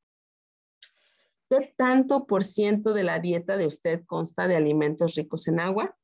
¿Qué 1.50 1.74
tanto 1.76 2.26
por 2.26 2.44
ciento 2.44 2.94
de 2.94 3.04
la 3.04 3.20
dieta 3.20 3.56
de 3.56 3.66
usted 3.66 4.04
consta 4.06 4.48
de 4.48 4.56
alimentos 4.56 5.14
ricos 5.14 5.46
en 5.48 5.60
agua? 5.60 5.97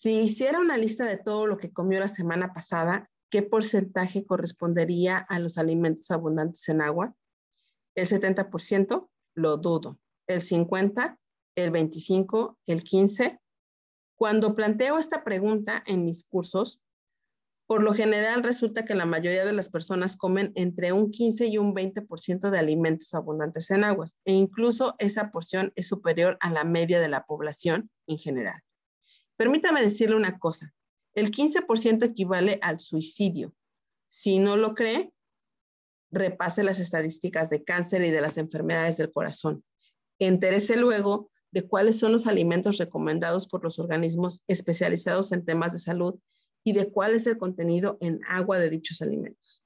Si 0.00 0.12
hiciera 0.12 0.60
una 0.60 0.76
lista 0.76 1.06
de 1.06 1.16
todo 1.16 1.48
lo 1.48 1.58
que 1.58 1.72
comió 1.72 1.98
la 1.98 2.06
semana 2.06 2.54
pasada, 2.54 3.10
¿qué 3.30 3.42
porcentaje 3.42 4.24
correspondería 4.24 5.18
a 5.18 5.40
los 5.40 5.58
alimentos 5.58 6.12
abundantes 6.12 6.68
en 6.68 6.82
agua? 6.82 7.16
¿El 7.96 8.06
70%? 8.06 9.08
Lo 9.34 9.56
dudo. 9.56 9.98
¿El 10.28 10.40
50%? 10.40 11.18
¿El 11.56 11.72
25%? 11.72 12.56
¿El 12.66 12.84
15%? 12.84 13.40
Cuando 14.14 14.54
planteo 14.54 14.98
esta 14.98 15.24
pregunta 15.24 15.82
en 15.84 16.04
mis 16.04 16.22
cursos, 16.22 16.80
por 17.66 17.82
lo 17.82 17.92
general 17.92 18.44
resulta 18.44 18.84
que 18.84 18.94
la 18.94 19.04
mayoría 19.04 19.44
de 19.44 19.52
las 19.52 19.68
personas 19.68 20.16
comen 20.16 20.52
entre 20.54 20.92
un 20.92 21.10
15 21.10 21.48
y 21.48 21.58
un 21.58 21.74
20% 21.74 22.50
de 22.50 22.58
alimentos 22.60 23.14
abundantes 23.14 23.68
en 23.72 23.82
aguas 23.82 24.16
e 24.24 24.32
incluso 24.32 24.94
esa 25.00 25.32
porción 25.32 25.72
es 25.74 25.88
superior 25.88 26.36
a 26.38 26.52
la 26.52 26.62
media 26.62 27.00
de 27.00 27.08
la 27.08 27.26
población 27.26 27.90
en 28.06 28.18
general. 28.18 28.62
Permítame 29.38 29.80
decirle 29.80 30.16
una 30.16 30.38
cosa, 30.40 30.74
el 31.14 31.30
15% 31.30 32.04
equivale 32.04 32.58
al 32.60 32.80
suicidio. 32.80 33.54
Si 34.08 34.40
no 34.40 34.56
lo 34.56 34.74
cree, 34.74 35.12
repase 36.10 36.64
las 36.64 36.80
estadísticas 36.80 37.48
de 37.48 37.62
cáncer 37.62 38.04
y 38.04 38.10
de 38.10 38.20
las 38.20 38.36
enfermedades 38.36 38.96
del 38.96 39.12
corazón. 39.12 39.64
Entérese 40.18 40.76
luego 40.76 41.30
de 41.52 41.68
cuáles 41.68 42.00
son 42.00 42.10
los 42.10 42.26
alimentos 42.26 42.78
recomendados 42.78 43.46
por 43.46 43.62
los 43.62 43.78
organismos 43.78 44.42
especializados 44.48 45.30
en 45.30 45.44
temas 45.44 45.72
de 45.72 45.78
salud 45.78 46.18
y 46.64 46.72
de 46.72 46.90
cuál 46.90 47.14
es 47.14 47.26
el 47.28 47.38
contenido 47.38 47.96
en 48.00 48.20
agua 48.26 48.58
de 48.58 48.70
dichos 48.70 49.00
alimentos. 49.02 49.64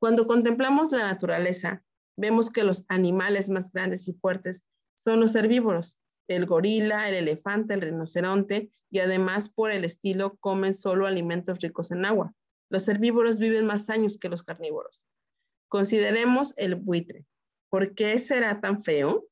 Cuando 0.00 0.26
contemplamos 0.26 0.90
la 0.90 1.04
naturaleza, 1.04 1.84
vemos 2.16 2.50
que 2.50 2.64
los 2.64 2.84
animales 2.88 3.48
más 3.48 3.70
grandes 3.70 4.08
y 4.08 4.12
fuertes 4.12 4.66
son 4.94 5.20
los 5.20 5.36
herbívoros, 5.36 6.00
el 6.28 6.46
gorila, 6.46 7.08
el 7.08 7.14
elefante, 7.14 7.74
el 7.74 7.82
rinoceronte 7.82 8.70
y 8.90 9.00
además 9.00 9.48
por 9.48 9.70
el 9.70 9.84
estilo 9.84 10.36
comen 10.36 10.74
solo 10.74 11.06
alimentos 11.06 11.58
ricos 11.60 11.90
en 11.90 12.04
agua. 12.04 12.32
Los 12.70 12.88
herbívoros 12.88 13.38
viven 13.38 13.66
más 13.66 13.90
años 13.90 14.18
que 14.18 14.28
los 14.28 14.42
carnívoros. 14.42 15.06
Consideremos 15.68 16.54
el 16.56 16.76
buitre. 16.76 17.26
¿Por 17.68 17.94
qué 17.94 18.18
será 18.18 18.60
tan 18.60 18.82
feo? 18.82 19.26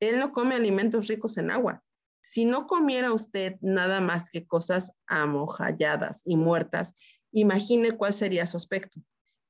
Él 0.00 0.18
no 0.18 0.32
come 0.32 0.54
alimentos 0.54 1.08
ricos 1.08 1.38
en 1.38 1.50
agua. 1.50 1.82
Si 2.20 2.44
no 2.44 2.66
comiera 2.66 3.12
usted 3.12 3.56
nada 3.60 4.00
más 4.00 4.30
que 4.30 4.46
cosas 4.46 4.92
amojalladas 5.06 6.22
y 6.24 6.36
muertas, 6.36 6.94
imagine 7.32 7.92
cuál 7.92 8.12
sería 8.12 8.46
su 8.46 8.56
aspecto. 8.56 9.00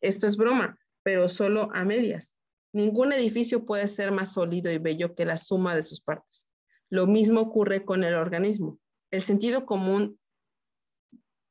Esto 0.00 0.26
es 0.26 0.36
broma, 0.36 0.78
pero 1.02 1.28
solo 1.28 1.68
a 1.74 1.84
medias. 1.84 2.38
Ningún 2.72 3.12
edificio 3.12 3.66
puede 3.66 3.86
ser 3.88 4.10
más 4.10 4.32
sólido 4.32 4.72
y 4.72 4.78
bello 4.78 5.14
que 5.14 5.26
la 5.26 5.36
suma 5.36 5.74
de 5.74 5.82
sus 5.82 6.00
partes. 6.00 6.48
Lo 6.92 7.06
mismo 7.06 7.40
ocurre 7.40 7.86
con 7.86 8.04
el 8.04 8.14
organismo. 8.14 8.78
El 9.10 9.22
sentido 9.22 9.64
común 9.64 10.20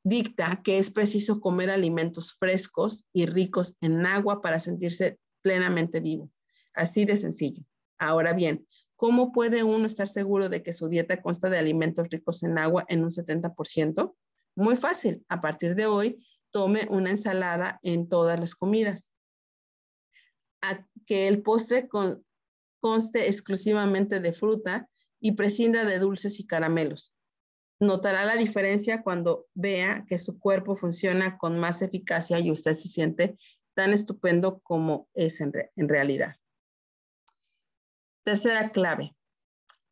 dicta 0.04 0.62
que 0.62 0.78
es 0.78 0.92
preciso 0.92 1.40
comer 1.40 1.68
alimentos 1.68 2.32
frescos 2.32 3.06
y 3.12 3.26
ricos 3.26 3.76
en 3.80 4.06
agua 4.06 4.40
para 4.40 4.60
sentirse 4.60 5.18
plenamente 5.42 5.98
vivo. 5.98 6.30
Así 6.74 7.04
de 7.06 7.16
sencillo. 7.16 7.64
Ahora 7.98 8.34
bien, 8.34 8.68
¿cómo 8.94 9.32
puede 9.32 9.64
uno 9.64 9.86
estar 9.86 10.06
seguro 10.06 10.48
de 10.48 10.62
que 10.62 10.72
su 10.72 10.88
dieta 10.88 11.20
consta 11.20 11.50
de 11.50 11.58
alimentos 11.58 12.08
ricos 12.08 12.44
en 12.44 12.56
agua 12.56 12.84
en 12.86 13.02
un 13.02 13.10
70%? 13.10 14.14
Muy 14.54 14.76
fácil. 14.76 15.24
A 15.28 15.40
partir 15.40 15.74
de 15.74 15.86
hoy, 15.86 16.24
tome 16.52 16.86
una 16.88 17.10
ensalada 17.10 17.80
en 17.82 18.08
todas 18.08 18.38
las 18.38 18.54
comidas. 18.54 19.12
A 20.60 20.86
que 21.04 21.26
el 21.26 21.42
postre 21.42 21.88
conste 22.78 23.26
exclusivamente 23.26 24.20
de 24.20 24.32
fruta 24.32 24.88
y 25.22 25.32
prescinda 25.32 25.84
de 25.84 26.00
dulces 26.00 26.40
y 26.40 26.46
caramelos. 26.46 27.14
Notará 27.80 28.24
la 28.24 28.36
diferencia 28.36 29.02
cuando 29.02 29.46
vea 29.54 30.04
que 30.08 30.18
su 30.18 30.38
cuerpo 30.38 30.76
funciona 30.76 31.38
con 31.38 31.58
más 31.58 31.80
eficacia 31.80 32.40
y 32.40 32.50
usted 32.50 32.74
se 32.74 32.88
siente 32.88 33.38
tan 33.74 33.92
estupendo 33.92 34.58
como 34.60 35.08
es 35.14 35.40
en, 35.40 35.52
en 35.76 35.88
realidad. 35.88 36.36
Tercera 38.24 38.70
clave, 38.70 39.16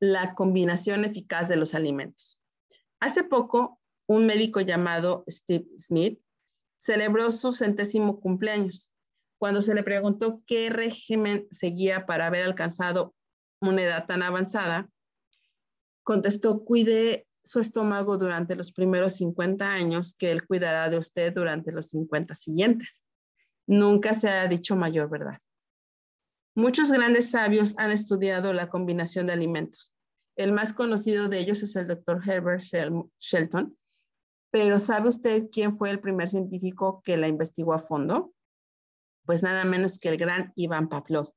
la 0.00 0.34
combinación 0.34 1.04
eficaz 1.04 1.48
de 1.48 1.56
los 1.56 1.74
alimentos. 1.74 2.40
Hace 2.98 3.24
poco, 3.24 3.80
un 4.08 4.26
médico 4.26 4.60
llamado 4.60 5.24
Steve 5.28 5.66
Smith 5.78 6.20
celebró 6.76 7.30
su 7.30 7.52
centésimo 7.52 8.20
cumpleaños. 8.20 8.92
Cuando 9.38 9.62
se 9.62 9.74
le 9.74 9.84
preguntó 9.84 10.42
qué 10.46 10.70
régimen 10.70 11.46
seguía 11.52 12.04
para 12.04 12.26
haber 12.26 12.44
alcanzado 12.44 13.14
una 13.60 13.82
edad 13.82 14.06
tan 14.06 14.22
avanzada, 14.22 14.90
contestó, 16.02 16.64
cuide 16.64 17.26
su 17.42 17.60
estómago 17.60 18.18
durante 18.18 18.54
los 18.54 18.72
primeros 18.72 19.14
50 19.14 19.72
años 19.72 20.14
que 20.14 20.30
él 20.30 20.46
cuidará 20.46 20.88
de 20.88 20.98
usted 20.98 21.32
durante 21.32 21.72
los 21.72 21.88
50 21.88 22.34
siguientes. 22.34 23.02
Nunca 23.66 24.14
se 24.14 24.28
ha 24.28 24.46
dicho 24.46 24.76
mayor 24.76 25.08
verdad. 25.08 25.38
Muchos 26.54 26.90
grandes 26.90 27.30
sabios 27.30 27.74
han 27.78 27.92
estudiado 27.92 28.52
la 28.52 28.68
combinación 28.68 29.26
de 29.26 29.32
alimentos. 29.32 29.94
El 30.36 30.52
más 30.52 30.72
conocido 30.72 31.28
de 31.28 31.38
ellos 31.38 31.62
es 31.62 31.76
el 31.76 31.86
doctor 31.86 32.20
Herbert 32.26 32.62
Shelton. 33.18 33.76
Pero 34.50 34.78
¿sabe 34.78 35.08
usted 35.08 35.48
quién 35.52 35.72
fue 35.72 35.90
el 35.90 36.00
primer 36.00 36.28
científico 36.28 37.02
que 37.04 37.16
la 37.16 37.28
investigó 37.28 37.72
a 37.72 37.78
fondo? 37.78 38.32
Pues 39.24 39.42
nada 39.42 39.64
menos 39.64 39.98
que 39.98 40.08
el 40.08 40.16
gran 40.16 40.52
Iván 40.56 40.88
Pavlov, 40.88 41.32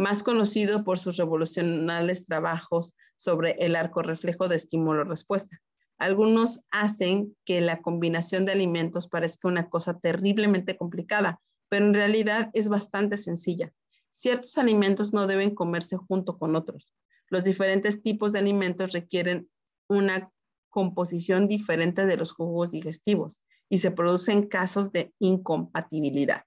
más 0.00 0.22
conocido 0.22 0.82
por 0.82 0.98
sus 0.98 1.18
revolucionarios 1.18 2.24
trabajos 2.24 2.96
sobre 3.16 3.52
el 3.58 3.76
arco 3.76 4.00
reflejo 4.02 4.48
de 4.48 4.56
estímulo-respuesta. 4.56 5.60
Algunos 5.98 6.60
hacen 6.70 7.36
que 7.44 7.60
la 7.60 7.82
combinación 7.82 8.46
de 8.46 8.52
alimentos 8.52 9.08
parezca 9.08 9.48
una 9.48 9.68
cosa 9.68 9.98
terriblemente 9.98 10.78
complicada, 10.78 11.42
pero 11.68 11.84
en 11.84 11.92
realidad 11.92 12.48
es 12.54 12.70
bastante 12.70 13.18
sencilla. 13.18 13.74
Ciertos 14.10 14.56
alimentos 14.56 15.12
no 15.12 15.26
deben 15.26 15.54
comerse 15.54 15.98
junto 15.98 16.38
con 16.38 16.56
otros. 16.56 16.94
Los 17.28 17.44
diferentes 17.44 18.02
tipos 18.02 18.32
de 18.32 18.38
alimentos 18.38 18.92
requieren 18.92 19.50
una 19.86 20.32
composición 20.70 21.46
diferente 21.46 22.06
de 22.06 22.16
los 22.16 22.32
jugos 22.32 22.70
digestivos 22.70 23.42
y 23.68 23.78
se 23.78 23.90
producen 23.90 24.48
casos 24.48 24.92
de 24.92 25.12
incompatibilidad. 25.18 26.44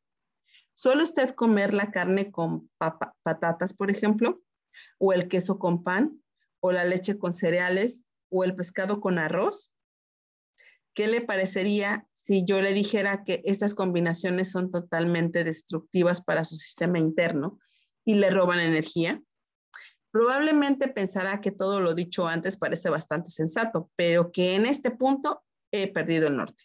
¿Suele 0.75 1.03
usted 1.03 1.31
comer 1.31 1.73
la 1.73 1.91
carne 1.91 2.31
con 2.31 2.69
patatas, 2.77 3.73
por 3.73 3.91
ejemplo? 3.91 4.41
¿O 4.97 5.13
el 5.13 5.27
queso 5.27 5.59
con 5.59 5.83
pan? 5.83 6.21
¿O 6.59 6.71
la 6.71 6.83
leche 6.83 7.17
con 7.17 7.33
cereales? 7.33 8.05
¿O 8.29 8.43
el 8.43 8.55
pescado 8.55 8.99
con 8.99 9.19
arroz? 9.19 9.73
¿Qué 10.95 11.07
le 11.07 11.21
parecería 11.21 12.07
si 12.13 12.45
yo 12.45 12.61
le 12.61 12.73
dijera 12.73 13.23
que 13.23 13.41
estas 13.45 13.73
combinaciones 13.73 14.51
son 14.51 14.69
totalmente 14.69 15.43
destructivas 15.43 16.21
para 16.21 16.43
su 16.43 16.55
sistema 16.55 16.99
interno 16.99 17.59
y 18.05 18.15
le 18.15 18.29
roban 18.29 18.59
energía? 18.59 19.21
Probablemente 20.11 20.87
pensará 20.87 21.41
que 21.41 21.49
todo 21.49 21.79
lo 21.79 21.95
dicho 21.95 22.27
antes 22.27 22.57
parece 22.57 22.91
bastante 22.91 23.31
sensato, 23.31 23.89
pero 23.95 24.31
que 24.31 24.53
en 24.53 24.67
este 24.67 24.91
punto 24.91 25.43
he 25.71 25.91
perdido 25.91 26.27
el 26.27 26.37
norte. 26.37 26.63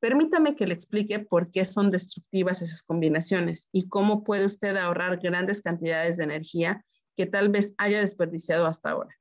Permítame 0.00 0.56
que 0.56 0.66
le 0.66 0.72
explique 0.72 1.18
por 1.18 1.50
qué 1.50 1.66
son 1.66 1.90
destructivas 1.90 2.62
esas 2.62 2.82
combinaciones 2.82 3.68
y 3.70 3.88
cómo 3.88 4.24
puede 4.24 4.46
usted 4.46 4.76
ahorrar 4.76 5.20
grandes 5.20 5.60
cantidades 5.60 6.16
de 6.16 6.24
energía 6.24 6.84
que 7.16 7.26
tal 7.26 7.50
vez 7.50 7.74
haya 7.76 8.00
desperdiciado 8.00 8.66
hasta 8.66 8.90
ahora. 8.90 9.14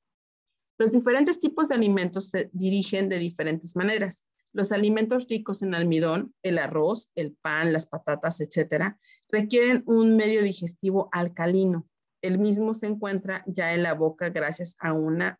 Los 0.77 0.91
diferentes 0.91 1.39
tipos 1.39 1.67
de 1.67 1.75
alimentos 1.75 2.29
se 2.29 2.49
dirigen 2.53 3.09
de 3.09 3.19
diferentes 3.19 3.75
maneras. 3.75 4.25
Los 4.53 4.71
alimentos 4.71 5.27
ricos 5.27 5.61
en 5.61 5.75
almidón, 5.75 6.33
el 6.41 6.57
arroz, 6.57 7.11
el 7.15 7.33
pan, 7.33 7.73
las 7.73 7.85
patatas, 7.85 8.39
etcétera, 8.39 8.97
requieren 9.27 9.83
un 9.85 10.15
medio 10.15 10.41
digestivo 10.41 11.09
alcalino. 11.11 11.85
El 12.21 12.39
mismo 12.39 12.73
se 12.73 12.87
encuentra 12.87 13.43
ya 13.47 13.73
en 13.73 13.83
la 13.83 13.93
boca 13.93 14.29
gracias 14.29 14.77
a 14.79 14.93
una 14.93 15.37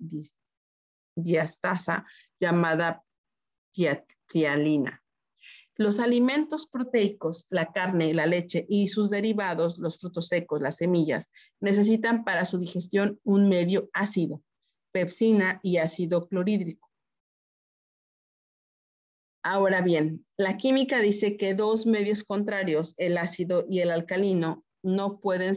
diastasa 1.16 2.06
llamada 2.40 3.06
pialina. 4.28 4.99
Los 5.80 6.02
alimentos 6.02 6.68
proteicos, 6.68 7.48
la 7.52 7.72
carne, 7.72 8.14
la 8.14 8.26
leche 8.26 8.66
y 8.68 8.90
sus 8.90 9.12
derivados, 9.12 9.80
los 9.80 9.98
frutos 9.98 10.28
secos, 10.28 10.60
las 10.60 10.76
semillas, 10.76 11.32
necesitan 11.62 12.26
para 12.26 12.44
su 12.44 12.60
digestión 12.60 13.18
un 13.24 13.48
medio 13.48 13.90
ácido, 13.94 14.44
pepsina 14.92 15.62
y 15.64 15.78
ácido 15.78 16.28
clorhídrico. 16.28 16.90
Ahora 19.42 19.82
bien, 19.82 20.26
la 20.36 20.58
química 20.58 21.00
dice 21.00 21.38
que 21.38 21.54
dos 21.54 21.86
medios 21.86 22.26
contrarios, 22.26 22.94
el 22.98 23.18
ácido 23.18 23.66
y 23.70 23.80
el 23.80 23.92
alcalino, 23.92 24.66
no 24.84 25.22
pueden 25.22 25.54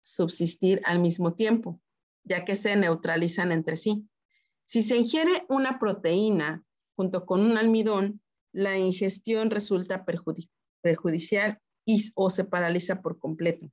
subsistir 0.00 0.82
al 0.84 0.98
mismo 0.98 1.34
tiempo, 1.34 1.80
ya 2.24 2.44
que 2.44 2.56
se 2.56 2.74
neutralizan 2.74 3.52
entre 3.52 3.76
sí. 3.76 4.04
Si 4.64 4.82
se 4.82 4.96
ingiere 4.96 5.46
una 5.48 5.78
proteína 5.78 6.64
junto 6.96 7.24
con 7.24 7.40
un 7.40 7.56
almidón, 7.56 8.20
la 8.54 8.78
ingestión 8.78 9.50
resulta 9.50 10.04
perjudicial 10.04 11.58
y, 11.84 12.02
o 12.14 12.30
se 12.30 12.44
paraliza 12.44 13.02
por 13.02 13.18
completo. 13.18 13.70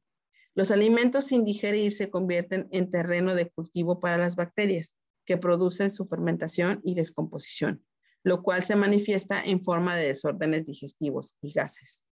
Los 0.56 0.72
alimentos 0.72 1.26
sin 1.26 1.46
digerir 1.46 1.94
se 1.94 2.10
convierten 2.10 2.68
en 2.72 2.90
terreno 2.90 3.36
de 3.36 3.50
cultivo 3.50 4.00
para 4.00 4.18
las 4.18 4.36
bacterias 4.36 4.98
que 5.24 5.38
producen 5.38 5.92
su 5.92 6.06
fermentación 6.06 6.82
y 6.84 6.96
descomposición, 6.96 7.86
lo 8.24 8.42
cual 8.42 8.64
se 8.64 8.76
manifiesta 8.76 9.42
en 9.42 9.64
forma 9.64 9.96
de 9.96 10.08
desórdenes 10.08 10.66
digestivos 10.66 11.38
y 11.42 11.54
gases. 11.54 12.04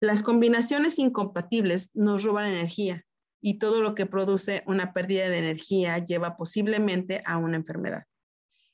Las 0.00 0.22
combinaciones 0.22 0.98
incompatibles 0.98 1.94
nos 1.94 2.24
roban 2.24 2.46
energía 2.46 3.04
y 3.42 3.58
todo 3.58 3.82
lo 3.82 3.94
que 3.94 4.06
produce 4.06 4.64
una 4.66 4.94
pérdida 4.94 5.28
de 5.28 5.38
energía 5.38 5.98
lleva 5.98 6.36
posiblemente 6.36 7.22
a 7.26 7.36
una 7.36 7.56
enfermedad. 7.56 8.04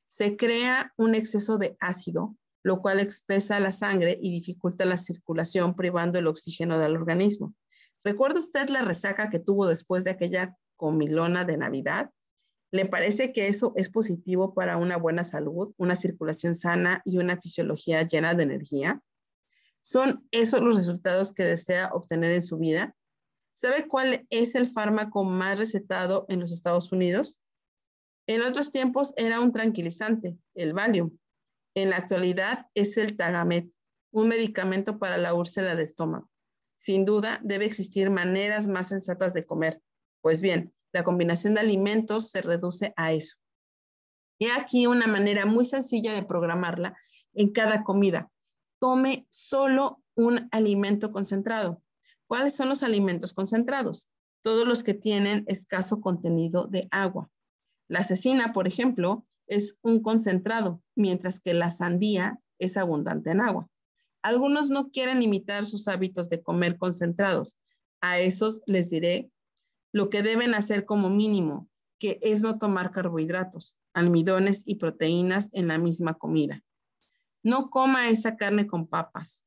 Se 0.06 0.36
crea 0.36 0.92
un 0.96 1.16
exceso 1.16 1.58
de 1.58 1.76
ácido 1.80 2.36
lo 2.62 2.80
cual 2.80 3.00
espesa 3.00 3.60
la 3.60 3.72
sangre 3.72 4.18
y 4.20 4.30
dificulta 4.30 4.84
la 4.84 4.96
circulación, 4.96 5.74
privando 5.74 6.18
el 6.18 6.26
oxígeno 6.26 6.78
del 6.78 6.96
organismo. 6.96 7.54
¿Recuerda 8.04 8.38
usted 8.38 8.68
la 8.68 8.82
resaca 8.82 9.30
que 9.30 9.38
tuvo 9.38 9.66
después 9.66 10.04
de 10.04 10.10
aquella 10.10 10.56
comilona 10.76 11.44
de 11.44 11.56
Navidad? 11.56 12.10
¿Le 12.70 12.84
parece 12.84 13.32
que 13.32 13.48
eso 13.48 13.72
es 13.76 13.88
positivo 13.88 14.54
para 14.54 14.76
una 14.76 14.96
buena 14.96 15.24
salud, 15.24 15.72
una 15.78 15.96
circulación 15.96 16.54
sana 16.54 17.02
y 17.04 17.18
una 17.18 17.38
fisiología 17.38 18.02
llena 18.02 18.34
de 18.34 18.42
energía? 18.42 19.02
¿Son 19.80 20.26
esos 20.30 20.60
los 20.60 20.76
resultados 20.76 21.32
que 21.32 21.44
desea 21.44 21.90
obtener 21.92 22.32
en 22.32 22.42
su 22.42 22.58
vida? 22.58 22.94
¿Sabe 23.52 23.88
cuál 23.88 24.26
es 24.30 24.54
el 24.54 24.68
fármaco 24.68 25.24
más 25.24 25.58
recetado 25.58 26.26
en 26.28 26.40
los 26.40 26.52
Estados 26.52 26.92
Unidos? 26.92 27.40
En 28.26 28.42
otros 28.42 28.70
tiempos 28.70 29.14
era 29.16 29.40
un 29.40 29.52
tranquilizante, 29.52 30.36
el 30.54 30.74
Valium. 30.74 31.16
En 31.78 31.90
la 31.90 31.96
actualidad 31.98 32.66
es 32.74 32.96
el 32.96 33.16
Tagamet, 33.16 33.70
un 34.10 34.26
medicamento 34.26 34.98
para 34.98 35.16
la 35.16 35.32
úlcera 35.32 35.76
de 35.76 35.84
estómago. 35.84 36.28
Sin 36.74 37.04
duda, 37.04 37.38
debe 37.44 37.66
existir 37.66 38.10
maneras 38.10 38.66
más 38.66 38.88
sensatas 38.88 39.32
de 39.32 39.44
comer. 39.44 39.80
Pues 40.20 40.40
bien, 40.40 40.74
la 40.92 41.04
combinación 41.04 41.54
de 41.54 41.60
alimentos 41.60 42.30
se 42.30 42.42
reduce 42.42 42.92
a 42.96 43.12
eso. 43.12 43.36
Y 44.40 44.48
aquí 44.48 44.88
una 44.88 45.06
manera 45.06 45.46
muy 45.46 45.64
sencilla 45.64 46.14
de 46.14 46.24
programarla 46.24 46.96
en 47.32 47.52
cada 47.52 47.84
comida. 47.84 48.28
Tome 48.80 49.28
solo 49.30 50.02
un 50.16 50.48
alimento 50.50 51.12
concentrado. 51.12 51.80
¿Cuáles 52.26 52.56
son 52.56 52.70
los 52.70 52.82
alimentos 52.82 53.32
concentrados? 53.32 54.10
Todos 54.42 54.66
los 54.66 54.82
que 54.82 54.94
tienen 54.94 55.44
escaso 55.46 56.00
contenido 56.00 56.66
de 56.66 56.88
agua. 56.90 57.30
La 57.86 58.02
cecina, 58.02 58.52
por 58.52 58.66
ejemplo, 58.66 59.27
es 59.48 59.78
un 59.82 60.02
concentrado, 60.02 60.82
mientras 60.94 61.40
que 61.40 61.54
la 61.54 61.70
sandía 61.70 62.38
es 62.58 62.76
abundante 62.76 63.30
en 63.30 63.40
agua. 63.40 63.68
Algunos 64.22 64.70
no 64.70 64.90
quieren 64.90 65.22
imitar 65.22 65.64
sus 65.66 65.88
hábitos 65.88 66.28
de 66.28 66.42
comer 66.42 66.76
concentrados. 66.76 67.56
A 68.00 68.18
esos 68.18 68.62
les 68.66 68.90
diré 68.90 69.30
lo 69.92 70.10
que 70.10 70.22
deben 70.22 70.54
hacer 70.54 70.84
como 70.84 71.10
mínimo, 71.10 71.68
que 71.98 72.18
es 72.22 72.42
no 72.42 72.58
tomar 72.58 72.90
carbohidratos. 72.90 73.76
almidones 73.94 74.62
y 74.64 74.76
proteínas 74.76 75.50
en 75.54 75.66
la 75.66 75.78
misma 75.78 76.14
comida. 76.14 76.62
No 77.42 77.68
coma 77.68 78.10
esa 78.10 78.36
carne 78.36 78.68
con 78.68 78.86
papas. 78.86 79.44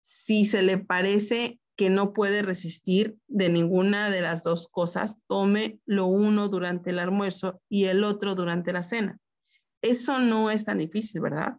Si 0.00 0.44
se 0.44 0.62
le 0.62 0.78
parece 0.78 1.58
que 1.76 1.90
no 1.90 2.12
puede 2.12 2.42
resistir 2.42 3.18
de 3.26 3.48
ninguna 3.48 4.10
de 4.10 4.20
las 4.20 4.44
dos 4.44 4.68
cosas, 4.68 5.22
tome 5.26 5.80
lo 5.86 6.06
uno 6.06 6.48
durante 6.48 6.90
el 6.90 6.98
almuerzo 6.98 7.60
y 7.68 7.86
el 7.86 8.04
otro 8.04 8.34
durante 8.34 8.72
la 8.72 8.82
cena. 8.82 9.18
Eso 9.82 10.18
no 10.18 10.50
es 10.50 10.64
tan 10.64 10.78
difícil, 10.78 11.20
¿verdad? 11.20 11.58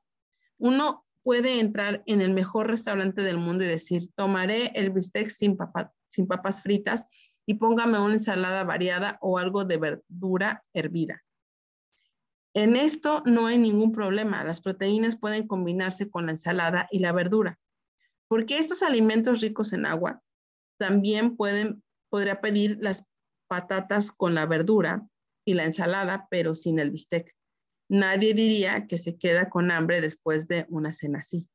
Uno 0.57 1.05
puede 1.21 1.59
entrar 1.59 2.03
en 2.05 2.21
el 2.21 2.31
mejor 2.31 2.69
restaurante 2.69 3.23
del 3.23 3.37
mundo 3.37 3.63
y 3.63 3.67
decir, 3.67 4.09
tomaré 4.15 4.71
el 4.75 4.91
bistec 4.91 5.27
sin, 5.29 5.57
sin 6.07 6.27
papas 6.27 6.61
fritas 6.61 7.07
y 7.45 7.55
póngame 7.55 7.99
una 7.99 8.13
ensalada 8.13 8.63
variada 8.63 9.17
o 9.21 9.37
algo 9.37 9.65
de 9.65 9.77
verdura 9.77 10.63
hervida. 10.73 11.23
En 12.53 12.77
esto 12.77 13.21
no 13.25 13.47
hay 13.47 13.57
ningún 13.57 13.91
problema. 13.91 14.43
Las 14.43 14.61
proteínas 14.61 15.17
pueden 15.17 15.45
combinarse 15.45 16.09
con 16.09 16.25
la 16.25 16.31
ensalada 16.31 16.87
y 16.89 16.99
la 16.99 17.11
verdura. 17.11 17.59
Porque 18.27 18.57
estos 18.57 18.83
alimentos 18.83 19.41
ricos 19.41 19.73
en 19.73 19.85
agua 19.85 20.21
también 20.77 21.35
pueden, 21.35 21.83
podría 22.09 22.41
pedir 22.41 22.77
las 22.81 23.05
patatas 23.47 24.11
con 24.11 24.33
la 24.35 24.45
verdura 24.45 25.07
y 25.45 25.53
la 25.53 25.65
ensalada, 25.65 26.27
pero 26.29 26.55
sin 26.55 26.79
el 26.79 26.91
bistec. 26.91 27.35
Nadie 27.87 28.33
diría 28.33 28.87
que 28.87 28.97
se 28.97 29.17
queda 29.17 29.49
con 29.49 29.69
hambre 29.69 30.01
después 30.01 30.47
de 30.47 30.65
una 30.69 30.91
cena 30.91 31.19
así. 31.19 31.47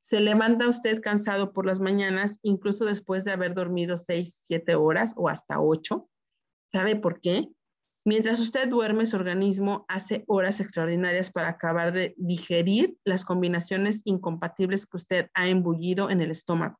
Se 0.00 0.20
levanta 0.20 0.68
usted 0.68 1.00
cansado 1.00 1.54
por 1.54 1.64
las 1.64 1.80
mañanas, 1.80 2.38
incluso 2.42 2.84
después 2.84 3.24
de 3.24 3.32
haber 3.32 3.54
dormido 3.54 3.96
seis, 3.96 4.42
siete 4.44 4.74
horas 4.74 5.14
o 5.16 5.30
hasta 5.30 5.62
ocho. 5.62 6.10
¿Sabe 6.70 6.94
por 6.94 7.22
qué? 7.22 7.48
Mientras 8.06 8.38
usted 8.38 8.68
duerme, 8.68 9.06
su 9.06 9.16
organismo 9.16 9.86
hace 9.88 10.24
horas 10.26 10.60
extraordinarias 10.60 11.30
para 11.30 11.48
acabar 11.48 11.90
de 11.90 12.14
digerir 12.18 12.98
las 13.02 13.24
combinaciones 13.24 14.02
incompatibles 14.04 14.84
que 14.84 14.98
usted 14.98 15.30
ha 15.32 15.48
embullido 15.48 16.10
en 16.10 16.20
el 16.20 16.30
estómago. 16.30 16.78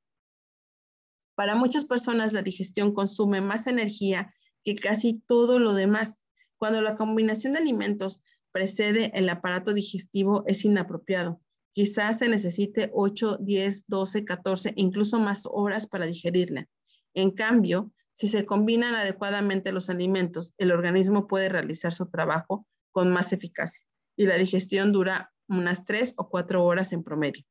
Para 1.34 1.54
muchas 1.54 1.86
personas, 1.86 2.34
la 2.34 2.42
digestión 2.42 2.92
consume 2.92 3.40
más 3.40 3.66
energía 3.66 4.34
que 4.64 4.74
casi 4.74 5.20
todo 5.26 5.58
lo 5.58 5.72
demás. 5.72 6.22
Cuando 6.58 6.82
la 6.82 6.94
combinación 6.94 7.54
de 7.54 7.60
alimentos 7.60 8.22
precede 8.52 9.10
el 9.14 9.26
aparato 9.30 9.72
digestivo, 9.72 10.44
es 10.46 10.62
inapropiado. 10.66 11.40
Quizás 11.72 12.18
se 12.18 12.28
necesite 12.28 12.90
8, 12.92 13.38
10, 13.40 13.86
12, 13.88 14.24
14, 14.26 14.74
incluso 14.76 15.18
más 15.20 15.44
horas 15.50 15.86
para 15.86 16.04
digerirla. 16.04 16.68
En 17.14 17.30
cambio, 17.30 17.93
si 18.14 18.28
se 18.28 18.46
combinan 18.46 18.94
adecuadamente 18.94 19.72
los 19.72 19.90
alimentos, 19.90 20.54
el 20.56 20.70
organismo 20.70 21.26
puede 21.26 21.48
realizar 21.48 21.92
su 21.92 22.06
trabajo 22.06 22.66
con 22.92 23.12
más 23.12 23.32
eficacia 23.32 23.84
y 24.16 24.26
la 24.26 24.36
digestión 24.36 24.92
dura 24.92 25.32
unas 25.48 25.84
tres 25.84 26.14
o 26.16 26.28
cuatro 26.28 26.64
horas 26.64 26.92
en 26.92 27.02
promedio, 27.02 27.44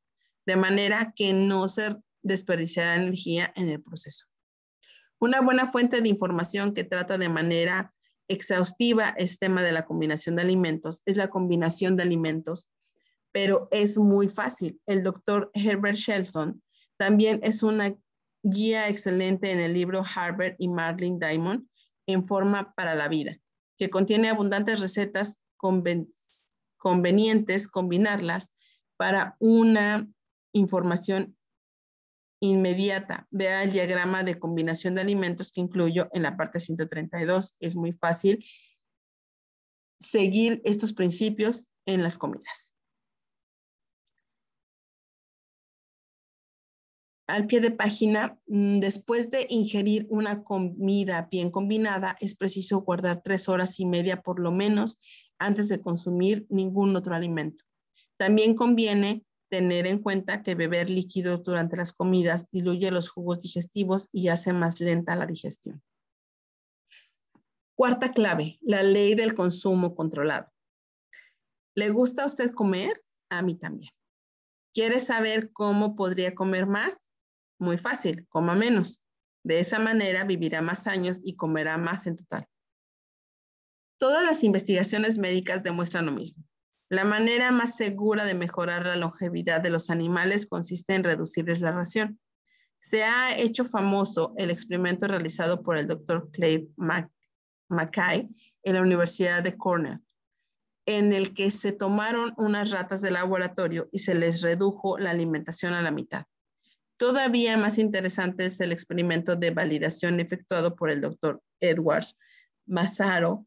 de 0.46 0.56
manera 0.56 1.12
que 1.14 1.34
no 1.34 1.68
se 1.68 1.96
desperdiciará 2.22 2.96
energía 2.96 3.52
en 3.54 3.68
el 3.68 3.82
proceso. 3.82 4.26
Una 5.20 5.42
buena 5.42 5.66
fuente 5.66 6.00
de 6.00 6.08
información 6.08 6.72
que 6.72 6.84
trata 6.84 7.18
de 7.18 7.28
manera 7.28 7.94
exhaustiva 8.26 9.14
este 9.18 9.46
tema 9.46 9.62
de 9.62 9.72
la 9.72 9.84
combinación 9.84 10.34
de 10.34 10.42
alimentos 10.42 11.02
es 11.04 11.18
la 11.18 11.28
combinación 11.28 11.96
de 11.96 12.04
alimentos, 12.04 12.68
pero 13.32 13.68
es 13.70 13.98
muy 13.98 14.28
fácil. 14.28 14.80
El 14.86 15.02
doctor 15.02 15.50
Herbert 15.52 15.96
Shelton 15.96 16.62
también 16.96 17.40
es 17.42 17.62
una 17.62 17.94
guía 18.44 18.88
excelente 18.88 19.50
en 19.50 19.58
el 19.58 19.72
libro 19.72 20.04
Harvard 20.14 20.54
y 20.58 20.68
Marlene 20.68 21.18
Diamond 21.18 21.66
en 22.06 22.24
forma 22.24 22.74
para 22.74 22.94
la 22.94 23.08
vida, 23.08 23.38
que 23.78 23.90
contiene 23.90 24.28
abundantes 24.28 24.80
recetas 24.80 25.40
convenientes 26.76 27.68
combinarlas 27.68 28.52
para 28.98 29.36
una 29.40 30.06
información 30.52 31.36
inmediata. 32.40 33.26
Vea 33.30 33.62
el 33.62 33.72
diagrama 33.72 34.22
de 34.22 34.38
combinación 34.38 34.94
de 34.94 35.00
alimentos 35.00 35.50
que 35.50 35.62
incluyo 35.62 36.08
en 36.12 36.22
la 36.22 36.36
parte 36.36 36.60
132. 36.60 37.54
Es 37.60 37.74
muy 37.74 37.92
fácil 37.92 38.44
seguir 39.98 40.60
estos 40.64 40.92
principios 40.92 41.70
en 41.86 42.02
las 42.02 42.18
comidas. 42.18 42.73
Al 47.26 47.46
pie 47.46 47.60
de 47.60 47.70
página, 47.70 48.38
mm, 48.46 48.80
después 48.80 49.30
de 49.30 49.46
ingerir 49.48 50.06
una 50.10 50.42
comida 50.44 51.28
bien 51.30 51.50
combinada, 51.50 52.16
es 52.20 52.34
preciso 52.34 52.82
guardar 52.82 53.22
tres 53.22 53.48
horas 53.48 53.80
y 53.80 53.86
media 53.86 54.20
por 54.20 54.40
lo 54.40 54.52
menos 54.52 55.00
antes 55.38 55.68
de 55.68 55.80
consumir 55.80 56.46
ningún 56.50 56.94
otro 56.96 57.14
alimento. 57.14 57.64
También 58.18 58.54
conviene 58.54 59.24
tener 59.48 59.86
en 59.86 60.00
cuenta 60.00 60.42
que 60.42 60.54
beber 60.54 60.90
líquidos 60.90 61.42
durante 61.42 61.76
las 61.76 61.92
comidas 61.92 62.46
diluye 62.50 62.90
los 62.90 63.08
jugos 63.08 63.40
digestivos 63.40 64.08
y 64.12 64.28
hace 64.28 64.52
más 64.52 64.80
lenta 64.80 65.16
la 65.16 65.26
digestión. 65.26 65.82
Cuarta 67.74 68.12
clave, 68.12 68.58
la 68.60 68.82
ley 68.82 69.14
del 69.14 69.34
consumo 69.34 69.94
controlado. 69.94 70.52
¿Le 71.74 71.88
gusta 71.90 72.22
a 72.22 72.26
usted 72.26 72.52
comer? 72.52 73.02
A 73.30 73.42
mí 73.42 73.56
también. 73.56 73.90
¿Quiere 74.72 75.00
saber 75.00 75.52
cómo 75.52 75.96
podría 75.96 76.34
comer 76.34 76.66
más? 76.66 77.08
Muy 77.58 77.78
fácil, 77.78 78.26
coma 78.28 78.54
menos. 78.54 79.04
De 79.44 79.60
esa 79.60 79.78
manera 79.78 80.24
vivirá 80.24 80.62
más 80.62 80.86
años 80.86 81.20
y 81.22 81.36
comerá 81.36 81.76
más 81.78 82.06
en 82.06 82.16
total. 82.16 82.46
Todas 83.98 84.24
las 84.24 84.42
investigaciones 84.42 85.18
médicas 85.18 85.62
demuestran 85.62 86.06
lo 86.06 86.12
mismo. 86.12 86.44
La 86.90 87.04
manera 87.04 87.50
más 87.50 87.76
segura 87.76 88.24
de 88.24 88.34
mejorar 88.34 88.86
la 88.86 88.96
longevidad 88.96 89.60
de 89.60 89.70
los 89.70 89.90
animales 89.90 90.46
consiste 90.46 90.94
en 90.94 91.04
reducirles 91.04 91.60
la 91.60 91.72
ración. 91.72 92.20
Se 92.78 93.04
ha 93.04 93.36
hecho 93.36 93.64
famoso 93.64 94.34
el 94.36 94.50
experimento 94.50 95.06
realizado 95.06 95.62
por 95.62 95.78
el 95.78 95.86
doctor 95.86 96.30
Clay 96.30 96.68
Mackay 97.68 98.28
en 98.62 98.74
la 98.74 98.82
Universidad 98.82 99.42
de 99.42 99.56
Cornell, 99.56 100.00
en 100.86 101.12
el 101.12 101.32
que 101.32 101.50
se 101.50 101.72
tomaron 101.72 102.34
unas 102.36 102.70
ratas 102.70 103.00
de 103.00 103.10
laboratorio 103.10 103.88
y 103.90 104.00
se 104.00 104.14
les 104.14 104.42
redujo 104.42 104.98
la 104.98 105.10
alimentación 105.10 105.72
a 105.72 105.82
la 105.82 105.90
mitad. 105.90 106.26
Todavía 107.04 107.58
más 107.58 107.76
interesante 107.76 108.46
es 108.46 108.60
el 108.60 108.72
experimento 108.72 109.36
de 109.36 109.50
validación 109.50 110.20
efectuado 110.20 110.74
por 110.74 110.88
el 110.88 111.02
doctor 111.02 111.42
Edwards 111.60 112.18
Massaro 112.64 113.46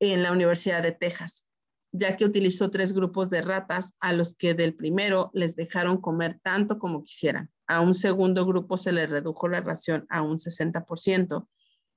en 0.00 0.22
la 0.22 0.32
Universidad 0.32 0.82
de 0.82 0.92
Texas, 0.92 1.46
ya 1.92 2.14
que 2.14 2.26
utilizó 2.26 2.70
tres 2.70 2.92
grupos 2.92 3.30
de 3.30 3.40
ratas 3.40 3.94
a 4.00 4.12
los 4.12 4.34
que 4.34 4.52
del 4.52 4.74
primero 4.74 5.30
les 5.32 5.56
dejaron 5.56 5.96
comer 5.96 6.40
tanto 6.42 6.78
como 6.78 7.02
quisieran. 7.02 7.50
A 7.66 7.80
un 7.80 7.94
segundo 7.94 8.44
grupo 8.44 8.76
se 8.76 8.92
le 8.92 9.06
redujo 9.06 9.48
la 9.48 9.62
ración 9.62 10.04
a 10.10 10.20
un 10.20 10.38
60%. 10.38 11.48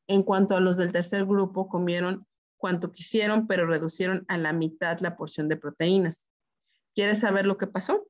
En 0.07 0.23
cuanto 0.23 0.55
a 0.55 0.61
los 0.61 0.77
del 0.77 0.93
tercer 0.93 1.25
grupo, 1.25 1.67
comieron 1.67 2.25
cuanto 2.55 2.93
quisieron, 2.93 3.45
pero 3.45 3.67
reducieron 3.67 4.23
a 4.29 4.37
la 4.37 4.53
mitad 4.53 5.01
la 5.01 5.17
porción 5.17 5.49
de 5.49 5.57
proteínas. 5.57 6.29
¿Quieres 6.95 7.19
saber 7.19 7.45
lo 7.45 7.57
que 7.57 7.67
pasó? 7.67 8.07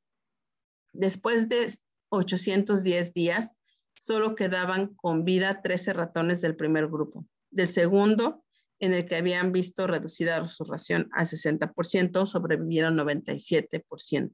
Después 0.92 1.50
de 1.50 1.74
810 2.14 3.14
días, 3.14 3.56
solo 3.96 4.36
quedaban 4.36 4.94
con 4.96 5.26
vida 5.26 5.62
13 5.64 5.94
ratones 5.94 6.42
del 6.42 6.56
primer 6.56 6.88
grupo. 6.88 7.26
Del 7.50 7.68
segundo, 7.68 8.44
en 8.80 8.94
el 8.94 9.06
que 9.06 9.16
habían 9.16 9.52
visto 9.52 9.88
reducida 9.88 10.46
su 10.46 10.64
ración 10.64 11.10
a 11.14 11.24
60%, 11.24 12.26
sobrevivieron 12.28 12.96
97%. 12.98 14.32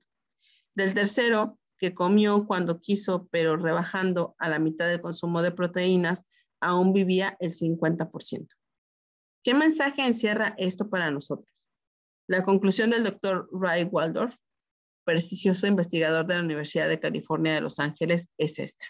Del 0.76 0.94
tercero, 0.94 1.58
que 1.78 1.94
comió 1.94 2.46
cuando 2.46 2.82
quiso, 2.82 3.30
pero 3.32 3.56
rebajando 3.56 4.36
a 4.40 4.50
la 4.50 4.60
mitad 4.60 4.88
del 4.88 5.00
consumo 5.00 5.42
de 5.42 5.52
proteínas, 5.52 6.28
aún 6.60 6.92
vivía 6.92 7.38
el 7.40 7.52
50%. 7.52 8.48
¿Qué 9.42 9.54
mensaje 9.54 10.06
encierra 10.06 10.54
esto 10.58 10.90
para 10.90 11.12
nosotros? 11.12 11.70
La 12.28 12.44
conclusión 12.44 12.90
del 12.90 13.06
doctor 13.06 13.48
Ray 13.54 13.86
Waldorf 13.86 14.36
prestigioso 15.10 15.66
investigador 15.66 16.28
de 16.28 16.36
la 16.36 16.44
Universidad 16.44 16.88
de 16.88 17.00
California 17.00 17.56
de 17.56 17.62
Los 17.62 17.80
Ángeles 17.80 18.30
es 18.38 18.60
esta. 18.60 18.86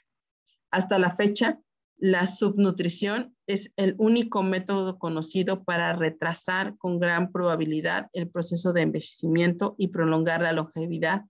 Hasta 0.70 1.00
la 1.00 1.16
fecha, 1.16 1.62
la 1.96 2.28
subnutrición 2.28 3.38
es 3.48 3.72
el 3.78 3.96
único 3.98 4.44
método 4.44 5.00
conocido 5.00 5.64
para 5.64 5.96
retrasar 5.96 6.78
con 6.78 7.00
gran 7.00 7.32
probabilidad 7.32 8.10
el 8.12 8.30
proceso 8.30 8.74
de 8.74 8.82
envejecimiento 8.82 9.76
y 9.78 9.88
prolongar 9.88 10.42
la 10.42 10.52
longevidad 10.52 11.22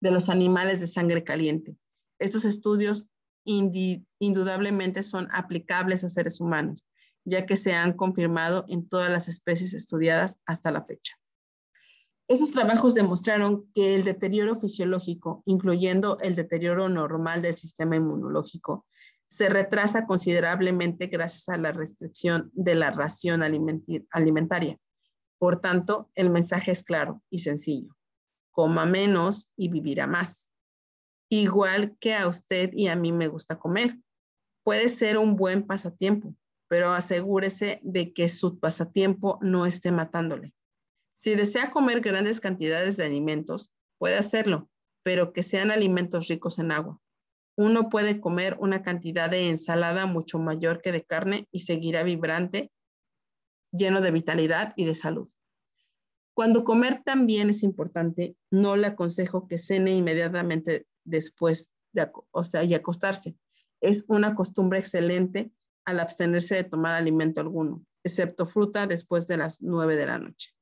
de 0.00 0.10
los 0.10 0.30
animales 0.30 0.80
de 0.80 0.86
sangre 0.86 1.22
caliente. 1.22 1.76
Estos 2.18 2.46
estudios 2.46 3.08
indudablemente 3.44 5.02
son 5.02 5.28
aplicables 5.32 6.02
a 6.02 6.08
seres 6.08 6.40
humanos, 6.40 6.86
ya 7.26 7.44
que 7.44 7.58
se 7.58 7.74
han 7.74 7.92
confirmado 7.92 8.64
en 8.68 8.88
todas 8.88 9.10
las 9.10 9.28
especies 9.28 9.74
estudiadas 9.74 10.40
hasta 10.46 10.70
la 10.70 10.82
fecha. 10.82 11.19
Esos 12.30 12.52
trabajos 12.52 12.94
demostraron 12.94 13.68
que 13.74 13.96
el 13.96 14.04
deterioro 14.04 14.54
fisiológico, 14.54 15.42
incluyendo 15.46 16.16
el 16.20 16.36
deterioro 16.36 16.88
normal 16.88 17.42
del 17.42 17.56
sistema 17.56 17.96
inmunológico, 17.96 18.86
se 19.26 19.48
retrasa 19.48 20.06
considerablemente 20.06 21.08
gracias 21.08 21.48
a 21.48 21.58
la 21.58 21.72
restricción 21.72 22.52
de 22.54 22.76
la 22.76 22.92
ración 22.92 23.42
alimentaria. 23.42 24.78
Por 25.38 25.56
tanto, 25.56 26.08
el 26.14 26.30
mensaje 26.30 26.70
es 26.70 26.84
claro 26.84 27.20
y 27.30 27.40
sencillo. 27.40 27.96
Coma 28.52 28.86
menos 28.86 29.50
y 29.56 29.68
vivirá 29.68 30.06
más. 30.06 30.52
Igual 31.30 31.96
que 31.98 32.14
a 32.14 32.28
usted 32.28 32.70
y 32.74 32.86
a 32.86 32.94
mí 32.94 33.10
me 33.10 33.26
gusta 33.26 33.58
comer. 33.58 33.98
Puede 34.62 34.88
ser 34.88 35.18
un 35.18 35.34
buen 35.34 35.66
pasatiempo, 35.66 36.36
pero 36.68 36.92
asegúrese 36.92 37.80
de 37.82 38.12
que 38.12 38.28
su 38.28 38.60
pasatiempo 38.60 39.40
no 39.42 39.66
esté 39.66 39.90
matándole. 39.90 40.54
Si 41.20 41.34
desea 41.34 41.70
comer 41.70 42.00
grandes 42.00 42.40
cantidades 42.40 42.96
de 42.96 43.04
alimentos, 43.04 43.70
puede 43.98 44.16
hacerlo, 44.16 44.70
pero 45.02 45.34
que 45.34 45.42
sean 45.42 45.70
alimentos 45.70 46.28
ricos 46.28 46.58
en 46.58 46.72
agua. 46.72 46.98
Uno 47.58 47.90
puede 47.90 48.22
comer 48.22 48.56
una 48.58 48.82
cantidad 48.82 49.28
de 49.28 49.50
ensalada 49.50 50.06
mucho 50.06 50.38
mayor 50.38 50.80
que 50.80 50.92
de 50.92 51.04
carne 51.04 51.46
y 51.52 51.58
seguirá 51.58 52.04
vibrante, 52.04 52.72
lleno 53.70 54.00
de 54.00 54.12
vitalidad 54.12 54.72
y 54.76 54.86
de 54.86 54.94
salud. 54.94 55.28
Cuando 56.32 56.64
comer 56.64 57.02
también 57.04 57.50
es 57.50 57.64
importante, 57.64 58.34
no 58.50 58.76
le 58.76 58.86
aconsejo 58.86 59.46
que 59.46 59.58
cene 59.58 59.94
inmediatamente 59.94 60.86
después 61.04 61.70
de, 61.92 62.10
y 62.64 62.72
acostarse. 62.72 63.36
Es 63.82 64.06
una 64.08 64.34
costumbre 64.34 64.78
excelente 64.78 65.52
al 65.84 66.00
abstenerse 66.00 66.54
de 66.54 66.64
tomar 66.64 66.94
alimento 66.94 67.42
alguno, 67.42 67.84
excepto 68.04 68.46
fruta 68.46 68.86
después 68.86 69.26
de 69.26 69.36
las 69.36 69.60
nueve 69.60 69.96
de 69.96 70.06
la 70.06 70.16
noche. 70.16 70.54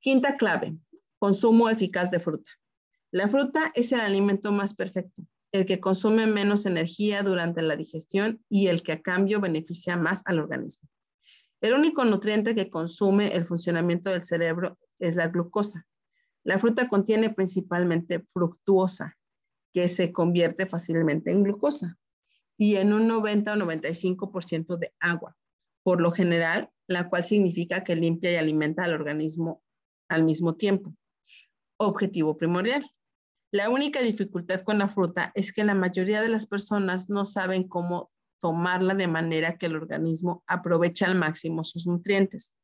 Quinta 0.00 0.36
clave, 0.36 0.78
consumo 1.18 1.68
eficaz 1.68 2.12
de 2.12 2.20
fruta. 2.20 2.48
La 3.10 3.26
fruta 3.26 3.72
es 3.74 3.90
el 3.90 3.98
alimento 3.98 4.52
más 4.52 4.74
perfecto, 4.74 5.22
el 5.50 5.66
que 5.66 5.80
consume 5.80 6.28
menos 6.28 6.66
energía 6.66 7.24
durante 7.24 7.62
la 7.62 7.74
digestión 7.74 8.40
y 8.48 8.68
el 8.68 8.84
que 8.84 8.92
a 8.92 9.02
cambio 9.02 9.40
beneficia 9.40 9.96
más 9.96 10.22
al 10.26 10.38
organismo. 10.38 10.88
El 11.60 11.72
único 11.74 12.04
nutriente 12.04 12.54
que 12.54 12.70
consume 12.70 13.34
el 13.34 13.44
funcionamiento 13.44 14.10
del 14.10 14.22
cerebro 14.22 14.78
es 15.00 15.16
la 15.16 15.26
glucosa. 15.26 15.84
La 16.44 16.60
fruta 16.60 16.86
contiene 16.86 17.30
principalmente 17.30 18.20
fructuosa, 18.20 19.16
que 19.72 19.88
se 19.88 20.12
convierte 20.12 20.66
fácilmente 20.66 21.32
en 21.32 21.42
glucosa, 21.42 21.98
y 22.56 22.76
en 22.76 22.92
un 22.92 23.08
90 23.08 23.52
o 23.52 23.56
95% 23.56 24.78
de 24.78 24.94
agua, 25.00 25.36
por 25.82 26.00
lo 26.00 26.12
general, 26.12 26.70
la 26.86 27.08
cual 27.08 27.24
significa 27.24 27.82
que 27.82 27.96
limpia 27.96 28.32
y 28.32 28.36
alimenta 28.36 28.84
al 28.84 28.92
organismo 28.92 29.62
al 30.08 30.24
mismo 30.24 30.56
tiempo. 30.56 30.94
Objetivo 31.76 32.36
primordial. 32.36 32.90
La 33.50 33.70
única 33.70 34.02
dificultad 34.02 34.60
con 34.60 34.78
la 34.78 34.88
fruta 34.88 35.32
es 35.34 35.52
que 35.52 35.64
la 35.64 35.74
mayoría 35.74 36.20
de 36.20 36.28
las 36.28 36.46
personas 36.46 37.08
no 37.08 37.24
saben 37.24 37.66
cómo 37.66 38.10
tomarla 38.40 38.94
de 38.94 39.08
manera 39.08 39.56
que 39.56 39.66
el 39.66 39.76
organismo 39.76 40.44
aproveche 40.46 41.04
al 41.04 41.14
máximo 41.14 41.64
sus 41.64 41.86
nutrientes. 41.86 42.54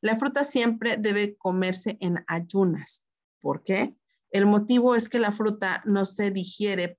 La 0.00 0.14
fruta 0.14 0.44
siempre 0.44 0.96
debe 0.96 1.36
comerse 1.36 1.98
en 2.00 2.24
ayunas. 2.28 3.06
¿Por 3.40 3.64
qué? 3.64 3.96
El 4.30 4.46
motivo 4.46 4.94
es 4.94 5.08
que 5.08 5.18
la 5.18 5.32
fruta 5.32 5.82
no 5.86 6.04
se 6.04 6.30
digiere 6.30 6.96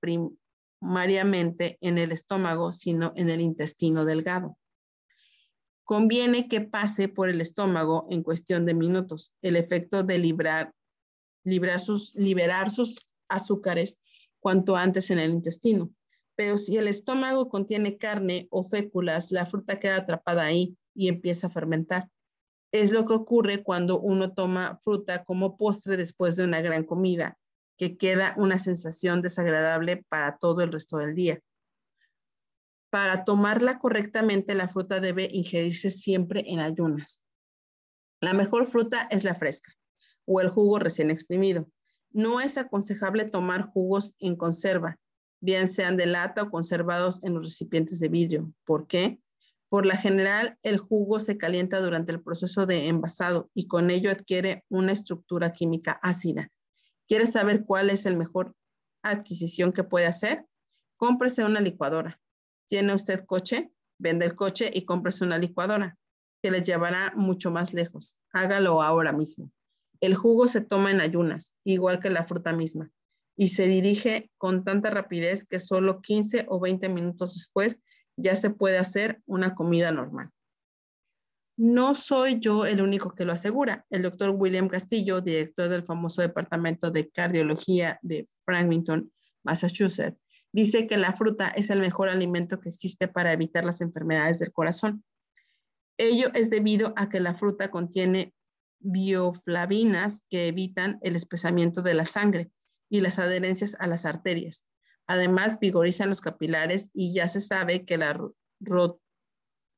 primariamente 0.80 1.78
en 1.80 1.96
el 1.96 2.12
estómago, 2.12 2.72
sino 2.72 3.12
en 3.16 3.30
el 3.30 3.40
intestino 3.40 4.04
delgado. 4.04 4.58
Conviene 5.90 6.46
que 6.46 6.60
pase 6.60 7.08
por 7.08 7.28
el 7.28 7.40
estómago 7.40 8.06
en 8.10 8.22
cuestión 8.22 8.64
de 8.64 8.74
minutos. 8.74 9.34
El 9.42 9.56
efecto 9.56 10.04
de 10.04 10.18
librar, 10.18 10.72
liberar 11.42 11.80
sus 12.70 13.06
azúcares 13.28 13.98
cuanto 14.38 14.76
antes 14.76 15.10
en 15.10 15.18
el 15.18 15.32
intestino. 15.32 15.90
Pero 16.36 16.58
si 16.58 16.76
el 16.76 16.86
estómago 16.86 17.48
contiene 17.48 17.98
carne 17.98 18.46
o 18.52 18.62
féculas, 18.62 19.32
la 19.32 19.46
fruta 19.46 19.80
queda 19.80 19.96
atrapada 19.96 20.44
ahí 20.44 20.76
y 20.94 21.08
empieza 21.08 21.48
a 21.48 21.50
fermentar. 21.50 22.08
Es 22.70 22.92
lo 22.92 23.04
que 23.04 23.14
ocurre 23.14 23.64
cuando 23.64 23.98
uno 23.98 24.32
toma 24.32 24.78
fruta 24.84 25.24
como 25.24 25.56
postre 25.56 25.96
después 25.96 26.36
de 26.36 26.44
una 26.44 26.60
gran 26.60 26.84
comida, 26.84 27.36
que 27.76 27.96
queda 27.96 28.36
una 28.38 28.60
sensación 28.60 29.22
desagradable 29.22 30.04
para 30.08 30.38
todo 30.38 30.60
el 30.62 30.70
resto 30.70 30.98
del 30.98 31.16
día. 31.16 31.40
Para 32.90 33.24
tomarla 33.24 33.78
correctamente, 33.78 34.54
la 34.54 34.68
fruta 34.68 34.98
debe 34.98 35.28
ingerirse 35.32 35.90
siempre 35.90 36.44
en 36.46 36.58
ayunas. 36.58 37.24
La 38.20 38.34
mejor 38.34 38.66
fruta 38.66 39.06
es 39.10 39.24
la 39.24 39.34
fresca 39.34 39.72
o 40.26 40.40
el 40.40 40.48
jugo 40.48 40.78
recién 40.78 41.10
exprimido. 41.10 41.70
No 42.10 42.40
es 42.40 42.58
aconsejable 42.58 43.24
tomar 43.24 43.62
jugos 43.62 44.14
en 44.18 44.36
conserva, 44.36 44.98
bien 45.40 45.68
sean 45.68 45.96
de 45.96 46.06
lata 46.06 46.42
o 46.42 46.50
conservados 46.50 47.22
en 47.24 47.34
los 47.34 47.44
recipientes 47.44 48.00
de 48.00 48.08
vidrio. 48.08 48.52
¿Por 48.64 48.86
qué? 48.86 49.20
Por 49.68 49.86
la 49.86 49.96
general, 49.96 50.58
el 50.62 50.78
jugo 50.78 51.20
se 51.20 51.38
calienta 51.38 51.80
durante 51.80 52.10
el 52.10 52.20
proceso 52.20 52.66
de 52.66 52.88
envasado 52.88 53.50
y 53.54 53.68
con 53.68 53.90
ello 53.90 54.10
adquiere 54.10 54.64
una 54.68 54.90
estructura 54.90 55.52
química 55.52 55.92
ácida. 56.02 56.48
¿Quiere 57.06 57.26
saber 57.26 57.64
cuál 57.64 57.88
es 57.90 58.04
el 58.04 58.16
mejor 58.16 58.56
adquisición 59.02 59.72
que 59.72 59.84
puede 59.84 60.06
hacer? 60.06 60.44
Cómprese 60.96 61.44
una 61.44 61.60
licuadora. 61.60 62.20
¿Tiene 62.70 62.94
usted 62.94 63.24
coche? 63.26 63.72
Vende 63.98 64.24
el 64.24 64.36
coche 64.36 64.70
y 64.72 64.84
cómprese 64.84 65.24
una 65.24 65.38
licuadora 65.38 65.98
que 66.40 66.52
le 66.52 66.62
llevará 66.62 67.12
mucho 67.16 67.50
más 67.50 67.74
lejos. 67.74 68.16
Hágalo 68.32 68.80
ahora 68.80 69.12
mismo. 69.12 69.50
El 70.00 70.14
jugo 70.14 70.46
se 70.46 70.60
toma 70.60 70.92
en 70.92 71.00
ayunas, 71.00 71.56
igual 71.64 71.98
que 71.98 72.10
la 72.10 72.26
fruta 72.26 72.52
misma, 72.52 72.88
y 73.36 73.48
se 73.48 73.66
dirige 73.66 74.30
con 74.38 74.62
tanta 74.62 74.88
rapidez 74.88 75.44
que 75.44 75.58
solo 75.58 76.00
15 76.00 76.46
o 76.48 76.60
20 76.60 76.88
minutos 76.88 77.34
después 77.34 77.82
ya 78.16 78.36
se 78.36 78.50
puede 78.50 78.78
hacer 78.78 79.20
una 79.26 79.56
comida 79.56 79.90
normal. 79.90 80.30
No 81.56 81.96
soy 81.96 82.38
yo 82.38 82.66
el 82.66 82.80
único 82.80 83.16
que 83.16 83.24
lo 83.24 83.32
asegura. 83.32 83.84
El 83.90 84.02
doctor 84.02 84.30
William 84.30 84.68
Castillo, 84.68 85.20
director 85.20 85.68
del 85.68 85.82
famoso 85.82 86.22
Departamento 86.22 86.92
de 86.92 87.10
Cardiología 87.10 87.98
de 88.00 88.28
Framingham, 88.44 89.10
Massachusetts, 89.42 90.20
dice 90.52 90.86
que 90.86 90.96
la 90.96 91.12
fruta 91.12 91.48
es 91.48 91.70
el 91.70 91.80
mejor 91.80 92.08
alimento 92.08 92.60
que 92.60 92.68
existe 92.68 93.08
para 93.08 93.32
evitar 93.32 93.64
las 93.64 93.80
enfermedades 93.80 94.38
del 94.38 94.52
corazón. 94.52 95.04
Ello 95.96 96.30
es 96.34 96.50
debido 96.50 96.92
a 96.96 97.08
que 97.08 97.20
la 97.20 97.34
fruta 97.34 97.70
contiene 97.70 98.34
bioflavinas 98.80 100.24
que 100.30 100.48
evitan 100.48 100.98
el 101.02 101.14
espesamiento 101.14 101.82
de 101.82 101.94
la 101.94 102.06
sangre 102.06 102.50
y 102.88 103.00
las 103.00 103.18
adherencias 103.18 103.76
a 103.78 103.86
las 103.86 104.04
arterias. 104.04 104.66
Además, 105.06 105.58
vigorizan 105.60 106.08
los 106.08 106.20
capilares 106.20 106.90
y 106.94 107.12
ya 107.14 107.28
se 107.28 107.40
sabe 107.40 107.84
que 107.84 107.98
la, 107.98 108.18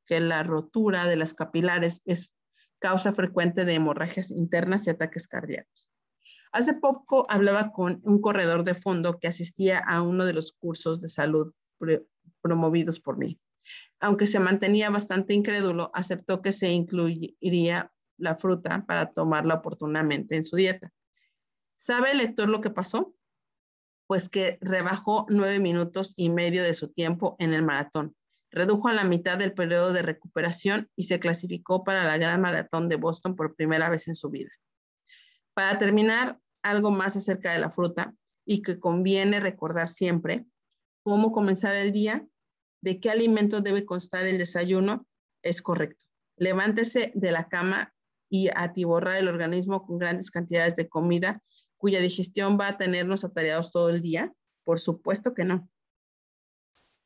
que 0.06 0.20
la 0.20 0.42
rotura 0.42 1.06
de 1.06 1.16
las 1.16 1.34
capilares 1.34 2.02
es 2.04 2.32
causa 2.78 3.12
frecuente 3.12 3.64
de 3.64 3.74
hemorragias 3.74 4.30
internas 4.30 4.86
y 4.86 4.90
ataques 4.90 5.26
cardíacos. 5.28 5.91
Hace 6.52 6.74
poco 6.74 7.26
hablaba 7.30 7.72
con 7.72 8.00
un 8.04 8.20
corredor 8.20 8.62
de 8.62 8.74
fondo 8.74 9.18
que 9.18 9.26
asistía 9.26 9.78
a 9.78 10.02
uno 10.02 10.26
de 10.26 10.34
los 10.34 10.52
cursos 10.52 11.00
de 11.00 11.08
salud 11.08 11.54
promovidos 12.42 13.00
por 13.00 13.16
mí. 13.16 13.40
Aunque 14.00 14.26
se 14.26 14.38
mantenía 14.38 14.90
bastante 14.90 15.32
incrédulo, 15.32 15.90
aceptó 15.94 16.42
que 16.42 16.52
se 16.52 16.68
incluiría 16.70 17.90
la 18.18 18.36
fruta 18.36 18.84
para 18.86 19.12
tomarla 19.12 19.54
oportunamente 19.54 20.36
en 20.36 20.44
su 20.44 20.56
dieta. 20.56 20.92
¿Sabe 21.76 22.12
el 22.12 22.18
lector 22.18 22.48
lo 22.48 22.60
que 22.60 22.70
pasó? 22.70 23.14
Pues 24.06 24.28
que 24.28 24.58
rebajó 24.60 25.26
nueve 25.30 25.58
minutos 25.58 26.12
y 26.16 26.28
medio 26.28 26.62
de 26.62 26.74
su 26.74 26.92
tiempo 26.92 27.34
en 27.38 27.54
el 27.54 27.62
maratón, 27.62 28.14
redujo 28.50 28.88
a 28.88 28.92
la 28.92 29.04
mitad 29.04 29.38
del 29.38 29.54
periodo 29.54 29.92
de 29.92 30.02
recuperación 30.02 30.90
y 30.96 31.04
se 31.04 31.18
clasificó 31.18 31.82
para 31.82 32.04
la 32.04 32.18
Gran 32.18 32.42
Maratón 32.42 32.90
de 32.90 32.96
Boston 32.96 33.36
por 33.36 33.56
primera 33.56 33.88
vez 33.88 34.06
en 34.08 34.14
su 34.14 34.28
vida. 34.28 34.50
Para 35.54 35.78
terminar, 35.78 36.38
algo 36.62 36.90
más 36.90 37.16
acerca 37.16 37.52
de 37.52 37.58
la 37.58 37.70
fruta 37.70 38.14
y 38.44 38.62
que 38.62 38.78
conviene 38.78 39.40
recordar 39.40 39.88
siempre, 39.88 40.46
cómo 41.02 41.32
comenzar 41.32 41.74
el 41.74 41.92
día, 41.92 42.26
de 42.80 43.00
qué 43.00 43.10
alimento 43.10 43.60
debe 43.60 43.84
constar 43.84 44.26
el 44.26 44.38
desayuno, 44.38 45.06
es 45.42 45.62
correcto. 45.62 46.04
Levántese 46.36 47.12
de 47.14 47.32
la 47.32 47.48
cama 47.48 47.94
y 48.28 48.48
atiborrar 48.54 49.16
el 49.16 49.28
organismo 49.28 49.84
con 49.84 49.98
grandes 49.98 50.30
cantidades 50.30 50.76
de 50.76 50.88
comida 50.88 51.42
cuya 51.76 52.00
digestión 52.00 52.58
va 52.58 52.68
a 52.68 52.78
tenernos 52.78 53.24
atareados 53.24 53.72
todo 53.72 53.90
el 53.90 54.00
día? 54.00 54.32
Por 54.64 54.78
supuesto 54.78 55.34
que 55.34 55.44
no. 55.44 55.68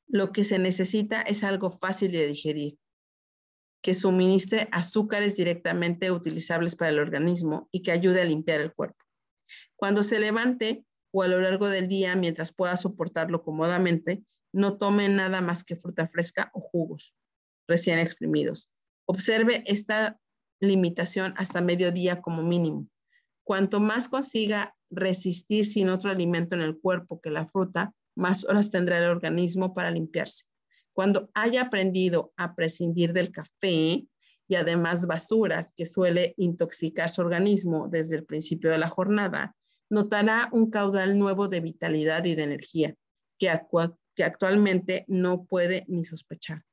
Lo 0.06 0.32
que 0.32 0.44
se 0.44 0.58
necesita 0.58 1.22
es 1.22 1.42
algo 1.44 1.70
fácil 1.70 2.12
de 2.12 2.26
digerir, 2.26 2.78
que 3.86 3.94
suministre 3.94 4.68
azúcares 4.72 5.36
directamente 5.36 6.10
utilizables 6.10 6.74
para 6.74 6.88
el 6.88 6.98
organismo 6.98 7.68
y 7.70 7.84
que 7.84 7.92
ayude 7.92 8.20
a 8.20 8.24
limpiar 8.24 8.60
el 8.60 8.74
cuerpo. 8.74 8.98
Cuando 9.76 10.02
se 10.02 10.18
levante 10.18 10.84
o 11.12 11.22
a 11.22 11.28
lo 11.28 11.40
largo 11.40 11.68
del 11.68 11.86
día, 11.86 12.16
mientras 12.16 12.52
pueda 12.52 12.76
soportarlo 12.76 13.44
cómodamente, 13.44 14.24
no 14.52 14.76
tome 14.76 15.08
nada 15.08 15.40
más 15.40 15.62
que 15.62 15.76
fruta 15.76 16.08
fresca 16.08 16.50
o 16.52 16.58
jugos 16.58 17.14
recién 17.68 18.00
exprimidos. 18.00 18.72
Observe 19.06 19.62
esta 19.66 20.18
limitación 20.60 21.34
hasta 21.36 21.60
mediodía 21.60 22.20
como 22.20 22.42
mínimo. 22.42 22.88
Cuanto 23.44 23.78
más 23.78 24.08
consiga 24.08 24.74
resistir 24.90 25.64
sin 25.64 25.90
otro 25.90 26.10
alimento 26.10 26.56
en 26.56 26.62
el 26.62 26.76
cuerpo 26.76 27.20
que 27.20 27.30
la 27.30 27.46
fruta, 27.46 27.94
más 28.16 28.44
horas 28.46 28.72
tendrá 28.72 28.98
el 28.98 29.10
organismo 29.10 29.74
para 29.74 29.92
limpiarse. 29.92 30.42
Cuando 30.96 31.28
haya 31.34 31.60
aprendido 31.60 32.32
a 32.38 32.54
prescindir 32.54 33.12
del 33.12 33.30
café 33.30 34.08
y 34.48 34.54
además 34.54 35.06
basuras 35.06 35.74
que 35.76 35.84
suele 35.84 36.32
intoxicar 36.38 37.10
su 37.10 37.20
organismo 37.20 37.88
desde 37.90 38.16
el 38.16 38.24
principio 38.24 38.70
de 38.70 38.78
la 38.78 38.88
jornada, 38.88 39.54
notará 39.90 40.48
un 40.52 40.70
caudal 40.70 41.18
nuevo 41.18 41.48
de 41.48 41.60
vitalidad 41.60 42.24
y 42.24 42.34
de 42.34 42.44
energía 42.44 42.94
que, 43.38 43.50
actualmente 44.24 45.04
no 45.06 45.44
puede 45.44 45.84
ni 45.86 46.02
sospechar. 46.02 46.64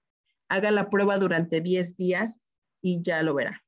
Haga 0.48 0.72
la 0.72 0.90
prueba 0.90 1.18
durante 1.18 1.60
10 1.60 1.98
días 1.98 2.40
y 2.82 3.02
ya 3.02 3.24
lo 3.24 3.34
verá. 3.34 3.62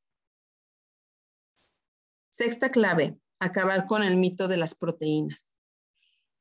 Sexta 2.30 2.70
clave, 2.70 3.20
acabar 3.41 3.86
con 3.86 4.03
el 4.03 4.16
mito 4.16 4.47
de 4.47 4.56
las 4.56 4.74
proteínas. 4.74 5.58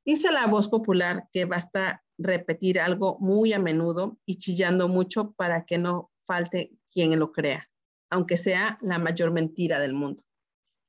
Dice 0.04 0.30
la 0.30 0.46
voz 0.46 0.68
popular 0.68 1.26
que 1.32 1.46
basta 1.46 2.03
repetir 2.18 2.80
algo 2.80 3.18
muy 3.20 3.52
a 3.52 3.58
menudo 3.58 4.18
y 4.26 4.38
chillando 4.38 4.88
mucho 4.88 5.32
para 5.32 5.64
que 5.64 5.78
no 5.78 6.12
falte 6.20 6.72
quien 6.92 7.18
lo 7.18 7.32
crea, 7.32 7.64
aunque 8.10 8.36
sea 8.36 8.78
la 8.82 8.98
mayor 8.98 9.32
mentira 9.32 9.80
del 9.80 9.94
mundo. 9.94 10.22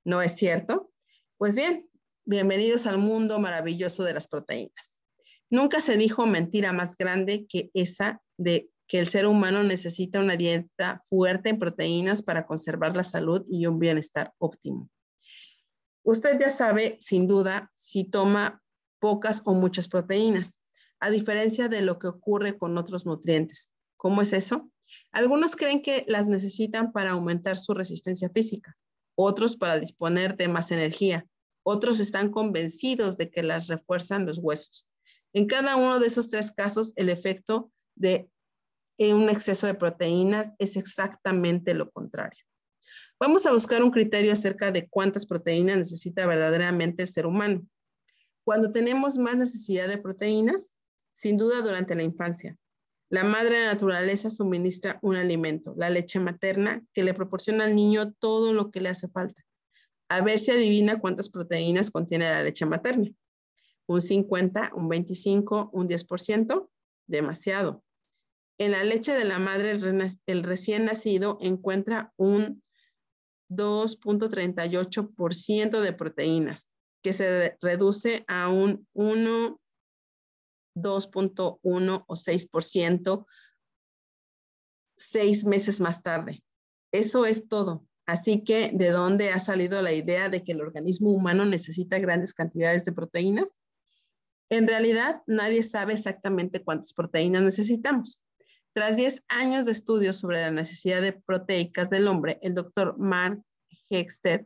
¿No 0.05 0.21
es 0.21 0.33
cierto? 0.33 0.91
Pues 1.37 1.55
bien, 1.55 1.89
bienvenidos 2.25 2.85
al 2.85 2.97
mundo 2.97 3.39
maravilloso 3.39 4.03
de 4.03 4.13
las 4.13 4.27
proteínas. 4.27 5.01
Nunca 5.49 5.81
se 5.81 5.97
dijo 5.97 6.25
mentira 6.25 6.73
más 6.73 6.97
grande 6.97 7.45
que 7.47 7.69
esa 7.73 8.21
de 8.37 8.69
que 8.87 8.99
el 8.99 9.07
ser 9.07 9.25
humano 9.25 9.63
necesita 9.63 10.19
una 10.19 10.35
dieta 10.35 11.01
fuerte 11.05 11.49
en 11.49 11.59
proteínas 11.59 12.21
para 12.21 12.45
conservar 12.45 12.95
la 12.95 13.03
salud 13.03 13.43
y 13.49 13.65
un 13.65 13.79
bienestar 13.79 14.33
óptimo. 14.37 14.89
Usted 16.03 16.39
ya 16.39 16.51
sabe, 16.51 16.97
sin 16.99 17.27
duda, 17.27 17.71
si 17.73 18.03
toma 18.03 18.61
pocas 18.99 19.41
o 19.45 19.53
muchas 19.53 19.87
proteínas, 19.87 20.61
a 20.99 21.09
diferencia 21.09 21.67
de 21.69 21.81
lo 21.81 21.99
que 21.99 22.07
ocurre 22.07 22.57
con 22.57 22.77
otros 22.77 23.05
nutrientes. 23.05 23.71
¿Cómo 23.97 24.21
es 24.21 24.33
eso? 24.33 24.71
Algunos 25.11 25.55
creen 25.55 25.81
que 25.81 26.05
las 26.07 26.27
necesitan 26.27 26.91
para 26.91 27.11
aumentar 27.11 27.57
su 27.57 27.73
resistencia 27.73 28.29
física, 28.29 28.75
otros 29.15 29.55
para 29.55 29.79
disponer 29.79 30.35
de 30.35 30.47
más 30.47 30.71
energía, 30.71 31.25
otros 31.63 31.99
están 31.99 32.29
convencidos 32.29 33.17
de 33.17 33.31
que 33.31 33.41
las 33.41 33.67
refuerzan 33.67 34.25
los 34.25 34.37
huesos. 34.37 34.87
En 35.33 35.47
cada 35.47 35.75
uno 35.75 35.99
de 35.99 36.07
esos 36.07 36.29
tres 36.29 36.51
casos, 36.51 36.93
el 36.95 37.09
efecto 37.09 37.71
de 37.95 38.29
un 38.99 39.29
exceso 39.29 39.67
de 39.67 39.73
proteínas 39.73 40.53
es 40.59 40.77
exactamente 40.77 41.73
lo 41.73 41.91
contrario. 41.91 42.43
Vamos 43.19 43.45
a 43.45 43.51
buscar 43.51 43.81
un 43.81 43.91
criterio 43.91 44.33
acerca 44.33 44.71
de 44.71 44.87
cuántas 44.87 45.25
proteínas 45.25 45.77
necesita 45.77 46.25
verdaderamente 46.25 47.03
el 47.03 47.09
ser 47.09 47.25
humano. 47.25 47.65
Cuando 48.43 48.71
tenemos 48.71 49.17
más 49.17 49.37
necesidad 49.37 49.87
de 49.87 49.97
proteínas, 49.97 50.74
sin 51.15 51.37
duda 51.37 51.61
durante 51.61 51.95
la 51.95 52.03
infancia. 52.03 52.57
La 53.09 53.23
madre 53.23 53.65
naturaleza 53.65 54.29
suministra 54.29 54.99
un 55.01 55.15
alimento, 55.15 55.73
la 55.77 55.89
leche 55.89 56.19
materna, 56.19 56.83
que 56.93 57.03
le 57.03 57.13
proporciona 57.13 57.63
al 57.63 57.73
niño 57.73 58.11
todo 58.13 58.51
lo 58.51 58.69
que 58.69 58.81
le 58.81 58.89
hace 58.89 59.07
falta. 59.07 59.41
A 60.09 60.19
ver 60.21 60.39
si 60.39 60.51
adivina 60.51 60.99
cuántas 60.99 61.29
proteínas 61.29 61.89
contiene 61.89 62.29
la 62.29 62.43
leche 62.43 62.65
materna. 62.65 63.09
Un 63.87 64.01
50, 64.01 64.71
un 64.75 64.89
25, 64.89 65.69
un 65.71 65.87
10%, 65.87 66.69
demasiado. 67.07 67.81
En 68.57 68.71
la 68.71 68.83
leche 68.83 69.13
de 69.13 69.23
la 69.23 69.39
madre, 69.39 69.79
el 70.25 70.43
recién 70.43 70.83
nacido 70.85 71.37
encuentra 71.39 72.11
un 72.17 72.61
2.38% 73.49 75.79
de 75.79 75.93
proteínas, 75.93 76.71
que 77.01 77.13
se 77.13 77.57
reduce 77.61 78.25
a 78.27 78.49
un 78.49 78.85
1, 78.93 79.61
2.1 80.75 82.03
o 82.07 82.15
6% 82.15 83.25
seis 84.95 85.45
meses 85.45 85.81
más 85.81 86.01
tarde. 86.01 86.43
Eso 86.91 87.25
es 87.25 87.47
todo. 87.47 87.85
Así 88.05 88.43
que, 88.43 88.71
¿de 88.73 88.89
dónde 88.91 89.31
ha 89.31 89.39
salido 89.39 89.81
la 89.81 89.91
idea 89.91 90.29
de 90.29 90.43
que 90.43 90.51
el 90.51 90.61
organismo 90.61 91.11
humano 91.11 91.45
necesita 91.45 91.99
grandes 91.99 92.33
cantidades 92.33 92.85
de 92.85 92.93
proteínas? 92.93 93.57
En 94.49 94.67
realidad, 94.67 95.23
nadie 95.25 95.63
sabe 95.63 95.93
exactamente 95.93 96.63
cuántas 96.63 96.93
proteínas 96.93 97.41
necesitamos. 97.41 98.21
Tras 98.73 98.95
10 98.95 99.25
años 99.27 99.65
de 99.65 99.71
estudios 99.71 100.17
sobre 100.17 100.41
la 100.41 100.51
necesidad 100.51 101.01
de 101.01 101.13
proteicas 101.13 101.89
del 101.89 102.07
hombre, 102.07 102.37
el 102.41 102.53
doctor 102.53 102.97
Mark 102.99 103.41
Hexted, 103.89 104.45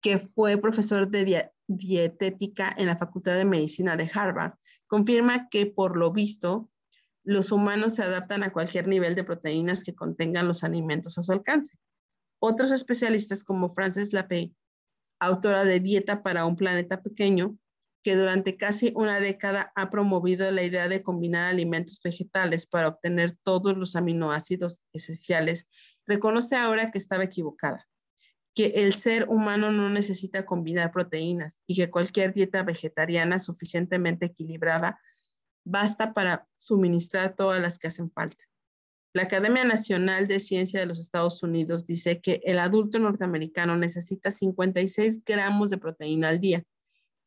que 0.00 0.18
fue 0.18 0.58
profesor 0.58 1.08
de 1.08 1.50
dietética 1.66 2.74
en 2.78 2.86
la 2.86 2.96
Facultad 2.96 3.34
de 3.36 3.44
Medicina 3.44 3.96
de 3.96 4.08
Harvard, 4.12 4.52
confirma 4.90 5.48
que 5.48 5.66
por 5.66 5.96
lo 5.96 6.12
visto 6.12 6.68
los 7.22 7.52
humanos 7.52 7.94
se 7.94 8.02
adaptan 8.02 8.42
a 8.42 8.52
cualquier 8.52 8.88
nivel 8.88 9.14
de 9.14 9.22
proteínas 9.22 9.84
que 9.84 9.94
contengan 9.94 10.48
los 10.48 10.64
alimentos 10.64 11.16
a 11.16 11.22
su 11.22 11.30
alcance. 11.30 11.78
Otros 12.40 12.72
especialistas 12.72 13.44
como 13.44 13.68
Frances 13.68 14.12
Lapey, 14.12 14.52
autora 15.20 15.64
de 15.64 15.78
Dieta 15.78 16.24
para 16.24 16.44
un 16.44 16.56
planeta 16.56 17.02
pequeño, 17.02 17.56
que 18.02 18.16
durante 18.16 18.56
casi 18.56 18.92
una 18.96 19.20
década 19.20 19.70
ha 19.76 19.90
promovido 19.90 20.50
la 20.50 20.64
idea 20.64 20.88
de 20.88 21.04
combinar 21.04 21.44
alimentos 21.44 22.00
vegetales 22.02 22.66
para 22.66 22.88
obtener 22.88 23.36
todos 23.44 23.78
los 23.78 23.94
aminoácidos 23.94 24.82
esenciales, 24.92 25.70
reconoce 26.04 26.56
ahora 26.56 26.90
que 26.90 26.98
estaba 26.98 27.22
equivocada, 27.22 27.86
que 28.54 28.66
el 28.76 28.94
ser 28.94 29.28
humano 29.28 29.70
no 29.70 29.88
necesita 29.88 30.44
combinar 30.44 30.92
proteínas 30.92 31.62
y 31.66 31.76
que 31.76 31.90
cualquier 31.90 32.34
dieta 32.34 32.62
vegetariana 32.62 33.38
suficientemente 33.38 34.26
equilibrada 34.26 35.00
basta 35.64 36.12
para 36.12 36.48
suministrar 36.56 37.36
todas 37.36 37.60
las 37.60 37.78
que 37.78 37.88
hacen 37.88 38.10
falta. 38.10 38.44
La 39.12 39.22
Academia 39.22 39.64
Nacional 39.64 40.28
de 40.28 40.40
Ciencia 40.40 40.80
de 40.80 40.86
los 40.86 41.00
Estados 41.00 41.42
Unidos 41.42 41.86
dice 41.86 42.20
que 42.20 42.40
el 42.44 42.58
adulto 42.58 42.98
norteamericano 42.98 43.76
necesita 43.76 44.30
56 44.30 45.24
gramos 45.24 45.70
de 45.70 45.78
proteína 45.78 46.28
al 46.28 46.40
día 46.40 46.64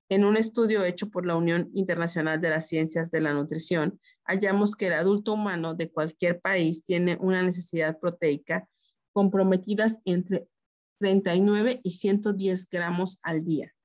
en 0.10 0.26
un 0.26 0.38
estudio 0.38 0.84
hecho 0.84 1.10
por 1.10 1.26
la 1.26 1.36
Unión 1.36 1.72
Internacional 1.74 2.40
de 2.40 2.50
las 2.50 2.68
Ciencias 2.68 3.10
de 3.10 3.22
la 3.22 3.34
Nutrición, 3.34 4.00
hallamos 4.26 4.76
que 4.76 4.88
el 4.88 4.94
adulto 4.94 5.34
humano 5.34 5.76
de 5.76 5.90
cualquier 5.90 6.40
país 6.40 6.84
tiene 6.84 7.18
una 7.20 7.42
necesidad 7.42 8.00
proteica 8.00 8.68
comprometidas 9.12 10.00
entre 10.06 10.48
39 11.04 11.82
y 11.84 11.92
110 11.92 12.70
gramos 12.70 13.20
al 13.24 13.44
día. 13.44 13.76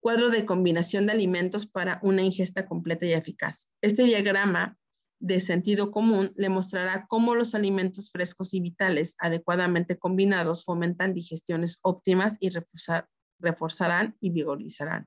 Cuadro 0.00 0.30
de 0.30 0.46
combinación 0.46 1.04
de 1.04 1.12
alimentos 1.12 1.66
para 1.66 2.00
una 2.02 2.22
ingesta 2.22 2.66
completa 2.66 3.04
y 3.04 3.12
eficaz. 3.12 3.68
Este 3.82 4.04
diagrama 4.04 4.78
de 5.20 5.38
sentido 5.38 5.90
común 5.90 6.32
le 6.36 6.48
mostrará 6.48 7.06
cómo 7.08 7.34
los 7.34 7.54
alimentos 7.54 8.10
frescos 8.10 8.54
y 8.54 8.60
vitales 8.60 9.16
adecuadamente 9.18 9.98
combinados 9.98 10.64
fomentan 10.64 11.12
digestiones 11.12 11.78
óptimas 11.82 12.38
y 12.40 12.48
reforzar, 12.48 13.06
reforzarán 13.38 14.16
y 14.18 14.30
vigorizarán. 14.30 15.06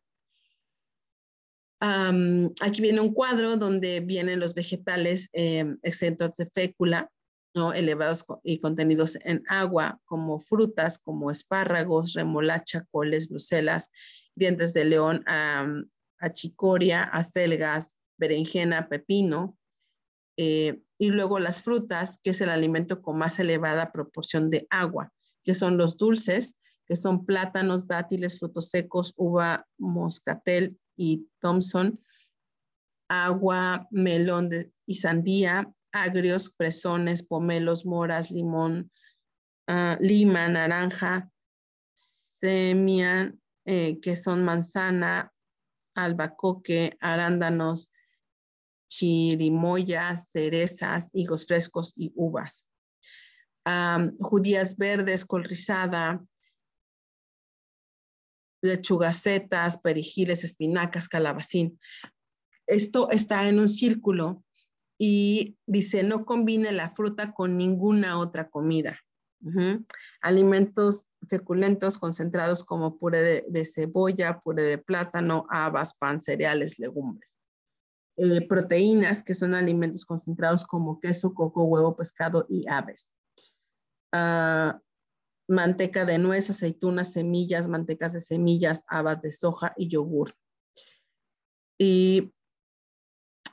aquí 1.79 2.79
viene 2.79 3.01
un 3.01 3.11
cuadro 3.11 3.57
donde 3.57 4.01
vienen 4.01 4.39
los 4.39 4.53
vegetales 4.53 5.29
eh, 5.33 5.65
exentos 5.81 6.37
de 6.37 6.45
fécula, 6.45 7.09
¿no? 7.53 7.73
elevados 7.73 8.25
y 8.43 8.59
contenidos 8.59 9.17
en 9.23 9.43
agua, 9.47 9.99
como 10.05 10.39
frutas, 10.39 10.99
como 10.99 11.31
espárragos, 11.31 12.13
remolacha, 12.13 12.85
coles, 12.91 13.29
bruselas, 13.29 13.91
dientes 14.35 14.73
de 14.73 14.85
león, 14.85 15.25
achicoria, 16.19 17.03
acelgas, 17.03 17.97
berenjena, 18.17 18.87
pepino, 18.87 19.57
eh, 20.37 20.81
y 20.97 21.09
luego 21.09 21.39
las 21.39 21.61
frutas, 21.61 22.19
que 22.21 22.29
es 22.29 22.41
el 22.41 22.49
alimento 22.49 23.01
con 23.01 23.17
más 23.17 23.39
elevada 23.39 23.91
proporción 23.91 24.49
de 24.49 24.67
agua, 24.69 25.11
que 25.43 25.53
son 25.53 25.77
los 25.77 25.97
dulces, 25.97 26.57
que 26.85 26.95
son 26.95 27.25
plátanos, 27.25 27.87
dátiles, 27.87 28.39
frutos 28.39 28.69
secos, 28.69 29.13
uva, 29.17 29.67
moscatel 29.77 30.79
y 30.95 31.27
Thompson, 31.39 31.99
agua, 33.09 33.87
melón 33.91 34.49
y 34.85 34.95
sandía, 34.95 35.73
agrios, 35.91 36.53
fresones, 36.55 37.23
pomelos, 37.23 37.85
moras, 37.85 38.31
limón, 38.31 38.91
ah, 39.67 39.97
lima, 39.99 40.47
naranja, 40.47 41.29
semia, 41.93 43.33
eh, 43.65 43.99
que 44.01 44.15
son 44.15 44.43
manzana, 44.43 45.31
albacoque, 45.95 46.97
arándanos, 46.99 47.91
chirimoyas, 48.89 50.29
cerezas, 50.29 51.09
higos 51.13 51.45
frescos 51.45 51.93
y 51.95 52.11
uvas. 52.15 52.67
judías 54.19 54.75
verdes, 54.75 55.23
col 55.23 55.43
rizada, 55.43 56.19
lechugacetas, 58.63 59.77
perijiles, 59.77 60.43
espinacas, 60.43 61.07
calabacín. 61.07 61.79
Esto 62.67 63.09
está 63.11 63.47
en 63.47 63.59
un 63.59 63.69
círculo 63.69 64.43
y 65.03 65.57
dice, 65.65 66.03
no 66.03 66.25
combine 66.25 66.71
la 66.71 66.87
fruta 66.87 67.33
con 67.33 67.57
ninguna 67.57 68.19
otra 68.19 68.51
comida. 68.51 68.99
Alimentos 70.21 71.09
feculentos 71.27 71.97
concentrados 71.97 72.63
como 72.63 72.99
puré 72.99 73.43
de, 73.49 73.65
cebolla, 73.65 74.41
puré 74.41 74.61
de 74.61 74.77
plátano, 74.77 75.47
habas, 75.49 75.95
pan, 75.95 76.21
cereales, 76.21 76.77
legumbres. 76.77 77.35
eh, 78.17 78.47
proteínas, 78.47 79.23
que 79.23 79.33
son 79.33 79.55
alimentos 79.55 80.05
concentrados 80.05 80.67
como 80.67 80.99
queso, 80.99 81.33
coco, 81.33 81.63
huevo, 81.63 81.95
pescado 81.95 82.45
y 82.47 82.67
aves. 82.69 83.15
Ah, 84.11 84.79
manteca 85.47 86.05
de 86.05 86.19
nuez, 86.19 86.51
aceitunas, 86.51 87.13
semillas, 87.13 87.67
mantecas 87.67 88.13
de 88.13 88.19
semillas, 88.19 88.85
habas 88.87 89.23
de 89.23 89.31
soja 89.31 89.73
y 89.77 89.87
yogur. 89.87 90.31
Y 91.79 92.31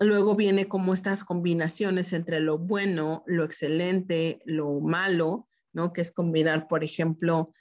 luego 0.01 0.37
viene 0.37 0.69
como 0.69 0.95
estas 0.95 1.25
combinaciones 1.25 2.13
entre 2.13 2.41
lo 2.41 2.59
bueno, 2.59 3.25
lo 3.27 3.45
excelente, 3.45 4.41
lo 4.45 4.81
malo, 4.81 5.49
¿no? 5.73 5.93
Que 5.93 6.01
es 6.01 6.13
combinar, 6.13 6.69
por 6.69 6.85
ejemplo, 6.85 7.53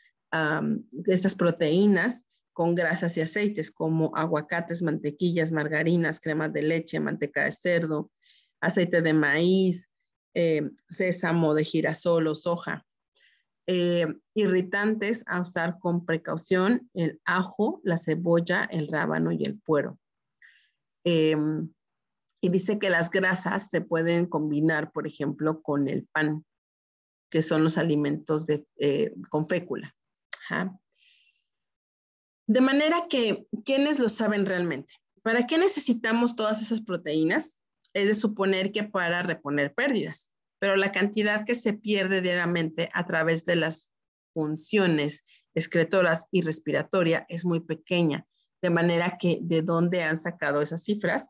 estas 1.05 1.35
proteínas 1.35 2.25
con 2.53 2.75
grasas 2.75 3.15
y 3.17 3.21
aceites 3.21 3.71
como 3.71 4.15
aguacates, 4.15 4.81
mantequillas, 4.81 5.51
margarinas, 5.51 6.19
cremas 6.19 6.51
de 6.53 6.63
leche, 6.63 6.99
manteca 6.99 7.43
de 7.43 7.51
cerdo, 7.51 8.11
aceite 8.59 9.01
de 9.01 9.13
maíz, 9.13 9.89
eh, 10.33 10.69
sésamo 10.89 11.53
de 11.53 11.63
girasol 11.63 12.27
o 12.27 12.35
soja. 12.35 12.85
Eh, 13.67 14.07
irritantes 14.33 15.23
a 15.27 15.41
usar 15.41 15.77
con 15.79 16.05
precaución, 16.05 16.89
el 16.93 17.21
ajo, 17.25 17.81
la 17.83 17.97
cebolla, 17.97 18.63
el 18.71 18.87
rábano 18.87 19.31
y 19.31 19.43
el 19.43 19.59
puero. 19.59 19.99
Em, 21.03 21.69
y 22.41 22.49
dice 22.49 22.79
que 22.79 22.89
las 22.89 23.09
grasas 23.09 23.69
se 23.69 23.81
pueden 23.81 24.25
combinar, 24.25 24.91
por 24.91 25.07
ejemplo, 25.07 25.61
con 25.61 25.87
el 25.87 26.07
pan, 26.07 26.45
que 27.29 27.41
son 27.41 27.63
los 27.63 27.77
alimentos 27.77 28.45
de, 28.45 28.65
eh, 28.77 29.13
con 29.29 29.47
fécula. 29.47 29.95
De 32.47 32.61
manera 32.61 33.03
que, 33.09 33.47
¿quiénes 33.65 33.99
lo 33.99 34.09
saben 34.09 34.45
realmente? 34.45 34.93
¿Para 35.23 35.45
qué 35.45 35.57
necesitamos 35.57 36.35
todas 36.35 36.61
esas 36.61 36.81
proteínas? 36.81 37.59
Es 37.93 38.07
de 38.07 38.15
suponer 38.15 38.71
que 38.71 38.83
para 38.83 39.23
reponer 39.23 39.73
pérdidas 39.73 40.31
pero 40.59 40.75
la 40.75 40.91
cantidad 40.91 41.45
que 41.45 41.55
se 41.55 41.73
pierde 41.73 42.21
diariamente 42.21 42.89
a 42.93 43.05
través 43.05 43.45
de 43.45 43.55
las 43.55 43.93
funciones 44.33 45.23
excretoras 45.55 46.27
y 46.31 46.41
respiratoria 46.41 47.25
es 47.29 47.45
muy 47.45 47.59
pequeña, 47.59 48.25
de 48.61 48.69
manera 48.69 49.17
que 49.19 49.39
de 49.41 49.61
dónde 49.61 50.03
han 50.03 50.17
sacado 50.17 50.61
esas 50.61 50.83
cifras. 50.83 51.29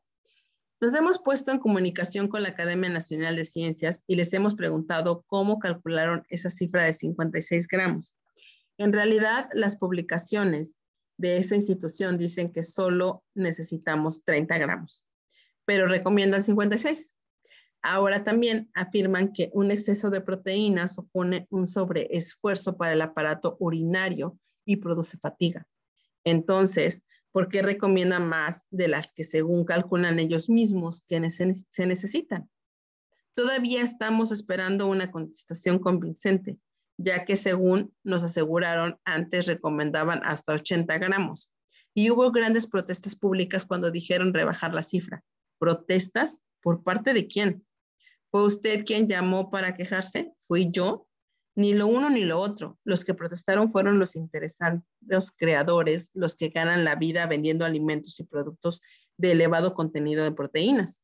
Nos 0.80 0.94
hemos 0.94 1.18
puesto 1.18 1.52
en 1.52 1.58
comunicación 1.58 2.28
con 2.28 2.44
la 2.44 2.50
Academia 2.50 2.92
Nacional 2.92 3.36
de 3.36 3.46
Ciencias 3.46 4.04
y 4.06 4.16
les 4.16 4.32
hemos 4.34 4.54
preguntado 4.54 5.24
cómo 5.26 5.58
calcularon 5.58 6.24
esa 6.30 6.52
cifra 6.52 6.86
de 6.86 6.94
56 6.94 7.68
gramos. 7.68 8.16
En 8.78 8.94
realidad, 8.94 9.50
las 9.54 9.76
publicaciones 9.76 10.80
de 11.18 11.38
esa 11.38 11.56
institución 11.56 12.20
dicen 12.20 12.52
que 12.52 12.64
solo 12.64 13.24
necesitamos 13.34 14.24
30 14.24 14.56
gramos, 14.60 15.04
pero 15.66 15.88
recomiendan 15.88 16.44
56. 16.44 17.18
Ahora 17.82 18.24
también 18.24 18.70
afirman 18.76 19.34
que 19.34 19.50
un 19.54 19.72
exceso 19.72 20.12
de 20.12 20.22
proteínas 20.22 20.94
supone 20.94 21.48
un 21.50 21.66
sobreesfuerzo 21.66 22.78
para 22.78 22.94
el 22.94 23.02
aparato 23.02 23.58
urinario 23.60 24.38
y 24.64 24.76
produce 24.76 25.18
fatiga. 25.18 25.66
Entonces, 26.24 27.07
¿por 27.38 27.50
qué 27.50 27.62
recomiendan 27.62 28.28
más 28.28 28.66
de 28.72 28.88
las 28.88 29.14
que 29.14 29.24
según 29.24 29.64
calculan 29.64 30.18
ellos 30.18 30.50
mismos 30.50 31.06
se 31.08 31.86
necesitan? 31.86 32.50
Todavía 33.36 33.84
estamos 33.84 34.32
esperando 34.32 34.88
una 34.88 35.12
contestación 35.12 35.78
convincente, 35.78 36.58
ya 36.98 37.26
que 37.26 37.36
según 37.36 37.94
nos 38.04 38.24
aseguraron 38.24 39.00
antes 39.06 39.46
recomendaban 39.46 40.22
hasta 40.24 40.54
80 40.54 40.98
gramos. 40.98 41.52
Y 41.94 42.10
hubo 42.10 42.32
grandes 42.32 42.66
protestas 42.66 43.16
públicas 43.16 43.66
cuando 43.66 43.92
dijeron 43.92 44.34
rebajar 44.34 44.74
la 44.74 44.82
cifra. 44.82 45.24
¿Protestas? 45.60 46.42
¿Por 46.64 46.82
parte 46.82 47.14
de 47.14 47.28
quién? 47.28 47.64
¿Fue 48.32 48.48
usted 48.48 48.84
quien 48.84 49.08
llamó 49.08 49.52
para 49.52 49.76
quejarse? 49.76 50.34
¿Fui 50.40 50.72
yo? 50.72 51.07
Ni 51.58 51.74
lo 51.74 51.88
uno 51.88 52.12
ni 52.12 52.24
lo 52.24 52.40
otro. 52.40 52.78
Los 52.84 53.04
que 53.04 53.16
protestaron 53.16 53.72
fueron 53.72 53.98
los 53.98 54.16
interesantes, 54.16 54.88
los 55.02 55.32
creadores, 55.32 56.12
los 56.14 56.36
que 56.36 56.50
ganan 56.50 56.84
la 56.86 56.94
vida 56.94 57.26
vendiendo 57.26 57.66
alimentos 57.66 58.20
y 58.20 58.26
productos 58.26 58.80
de 59.18 59.32
elevado 59.32 59.74
contenido 59.74 60.24
de 60.24 60.32
proteínas. 60.32 61.02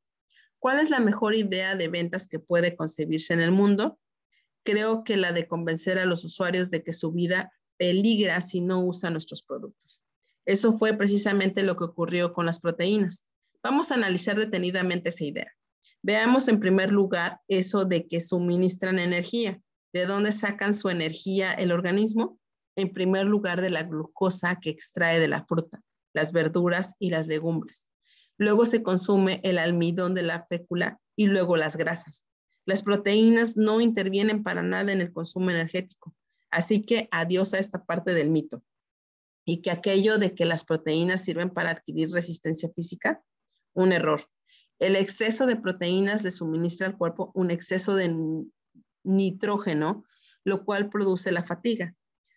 ¿Cuál 0.59 0.79
es 0.79 0.91
la 0.91 0.99
mejor 0.99 1.33
idea 1.33 1.75
de 1.75 1.87
ventas 1.87 2.27
que 2.27 2.37
puede 2.37 2.75
concebirse 2.75 3.33
en 3.33 3.39
el 3.39 3.49
mundo? 3.49 3.97
Creo 4.61 5.03
que 5.03 5.17
la 5.17 5.31
de 5.31 5.47
convencer 5.47 5.97
a 5.97 6.05
los 6.05 6.23
usuarios 6.23 6.69
de 6.69 6.83
que 6.83 6.93
su 6.93 7.11
vida 7.11 7.51
peligra 7.77 8.39
si 8.39 8.61
no 8.61 8.85
usa 8.85 9.09
nuestros 9.09 9.41
productos. 9.41 10.03
Eso 10.45 10.71
fue 10.71 10.93
precisamente 10.93 11.63
lo 11.63 11.75
que 11.77 11.85
ocurrió 11.85 12.31
con 12.31 12.45
las 12.45 12.59
proteínas. 12.59 13.27
Vamos 13.63 13.91
a 13.91 13.95
analizar 13.95 14.37
detenidamente 14.37 15.09
esa 15.09 15.23
idea. 15.23 15.51
Veamos 16.03 16.47
en 16.47 16.59
primer 16.59 16.91
lugar 16.91 17.39
eso 17.47 17.85
de 17.85 18.07
que 18.07 18.21
suministran 18.21 18.99
energía. 18.99 19.59
¿De 19.93 20.07
dónde 20.07 20.31
sacan 20.31 20.73
su 20.73 20.89
energía 20.89 21.53
el 21.53 21.71
organismo? 21.71 22.39
En 22.75 22.91
primer 22.91 23.27
lugar, 23.27 23.61
de 23.61 23.69
la 23.69 23.83
glucosa 23.83 24.59
que 24.59 24.71
extrae 24.71 25.19
de 25.19 25.27
la 25.27 25.45
fruta, 25.45 25.83
las 26.13 26.31
verduras 26.31 26.95
y 26.97 27.11
las 27.11 27.27
legumbres. 27.27 27.89
Luego 28.37 28.65
se 28.65 28.81
consume 28.81 29.39
el 29.43 29.59
almidón 29.59 30.15
de 30.15 30.23
la 30.23 30.41
fécula 30.41 30.99
y 31.15 31.27
luego 31.27 31.57
las 31.57 31.77
grasas. 31.77 32.25
Las 32.65 32.81
proteínas 32.81 33.55
no 33.55 33.81
intervienen 33.81 34.41
para 34.41 34.63
nada 34.63 34.91
en 34.91 35.01
el 35.01 35.13
consumo 35.13 35.51
energético. 35.51 36.15
Así 36.49 36.83
que 36.83 37.07
adiós 37.11 37.53
a 37.53 37.59
esta 37.59 37.83
parte 37.83 38.15
del 38.15 38.31
mito. 38.31 38.63
Y 39.45 39.61
que 39.61 39.69
aquello 39.69 40.17
de 40.17 40.33
que 40.33 40.45
las 40.45 40.63
proteínas 40.63 41.23
sirven 41.23 41.51
para 41.51 41.69
adquirir 41.69 42.09
resistencia 42.09 42.69
física, 42.69 43.21
un 43.73 43.91
error. 43.91 44.21
El 44.79 44.95
exceso 44.95 45.45
de 45.45 45.55
proteínas 45.55 46.23
le 46.23 46.31
suministra 46.31 46.87
al 46.87 46.97
cuerpo 46.97 47.31
un 47.35 47.51
exceso 47.51 47.95
de 47.95 48.09
nitrógeno, 49.03 50.03
lo 50.43 50.65
cual 50.65 50.89
produce 50.89 51.31
la 51.31 51.43
fatiga. 51.43 51.95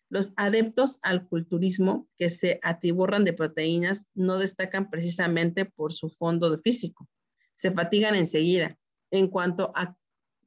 Los 0.08 0.32
adeptos 0.36 0.98
al 1.02 1.26
culturismo 1.26 2.08
que 2.16 2.28
se 2.28 2.60
atiborran 2.62 3.24
de 3.24 3.32
proteínas 3.32 4.08
no 4.14 4.38
destacan 4.38 4.88
precisamente 4.88 5.64
por 5.64 5.92
su 5.92 6.10
fondo 6.10 6.56
físico. 6.58 7.08
Se 7.54 7.72
fatigan 7.72 8.14
enseguida. 8.14 8.78
En 9.10 9.28
cuanto 9.28 9.72
a 9.74 9.96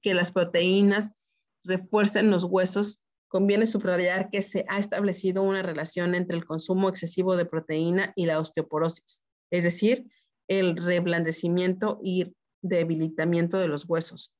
que 0.01 0.13
las 0.13 0.31
proteínas 0.31 1.25
refuercen 1.63 2.29
los 2.29 2.45
huesos, 2.45 3.01
conviene 3.27 3.65
subrayar 3.65 4.29
que 4.29 4.41
se 4.41 4.65
ha 4.67 4.79
establecido 4.79 5.43
una 5.43 5.61
relación 5.61 6.15
entre 6.15 6.35
el 6.37 6.45
consumo 6.45 6.89
excesivo 6.89 7.35
de 7.35 7.45
proteína 7.45 8.11
y 8.15 8.25
la 8.25 8.39
osteoporosis, 8.39 9.23
es 9.51 9.63
decir, 9.63 10.09
el 10.47 10.75
reblandecimiento 10.75 11.99
y 12.03 12.33
debilitamiento 12.61 13.59
de 13.59 13.67
los 13.67 13.87
huesos. 13.87 14.33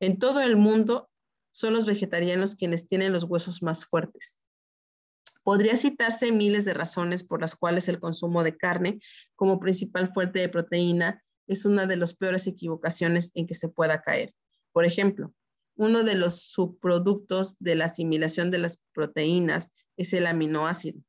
En 0.00 0.18
todo 0.18 0.40
el 0.40 0.56
mundo 0.56 1.09
son 1.52 1.72
los 1.72 1.86
vegetarianos 1.86 2.56
quienes 2.56 2.86
tienen 2.86 3.12
los 3.12 3.24
huesos 3.24 3.62
más 3.62 3.84
fuertes. 3.84 4.40
Podría 5.42 5.76
citarse 5.76 6.32
miles 6.32 6.64
de 6.64 6.74
razones 6.74 7.24
por 7.24 7.40
las 7.40 7.56
cuales 7.56 7.88
el 7.88 7.98
consumo 7.98 8.44
de 8.44 8.56
carne 8.56 9.00
como 9.36 9.58
principal 9.58 10.12
fuente 10.12 10.38
de 10.40 10.48
proteína 10.48 11.22
es 11.46 11.64
una 11.64 11.86
de 11.86 11.96
las 11.96 12.14
peores 12.14 12.46
equivocaciones 12.46 13.32
en 13.34 13.46
que 13.46 13.54
se 13.54 13.68
pueda 13.68 14.02
caer. 14.02 14.34
Por 14.72 14.84
ejemplo, 14.84 15.34
uno 15.76 16.04
de 16.04 16.14
los 16.14 16.42
subproductos 16.42 17.56
de 17.58 17.74
la 17.74 17.86
asimilación 17.86 18.50
de 18.50 18.58
las 18.58 18.78
proteínas 18.92 19.72
es 19.96 20.12
el 20.12 20.26
aminoácido. 20.26 21.00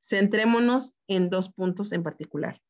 Centrémonos 0.00 0.96
en 1.08 1.28
dos 1.28 1.50
puntos 1.50 1.92
en 1.92 2.02
particular. 2.02 2.60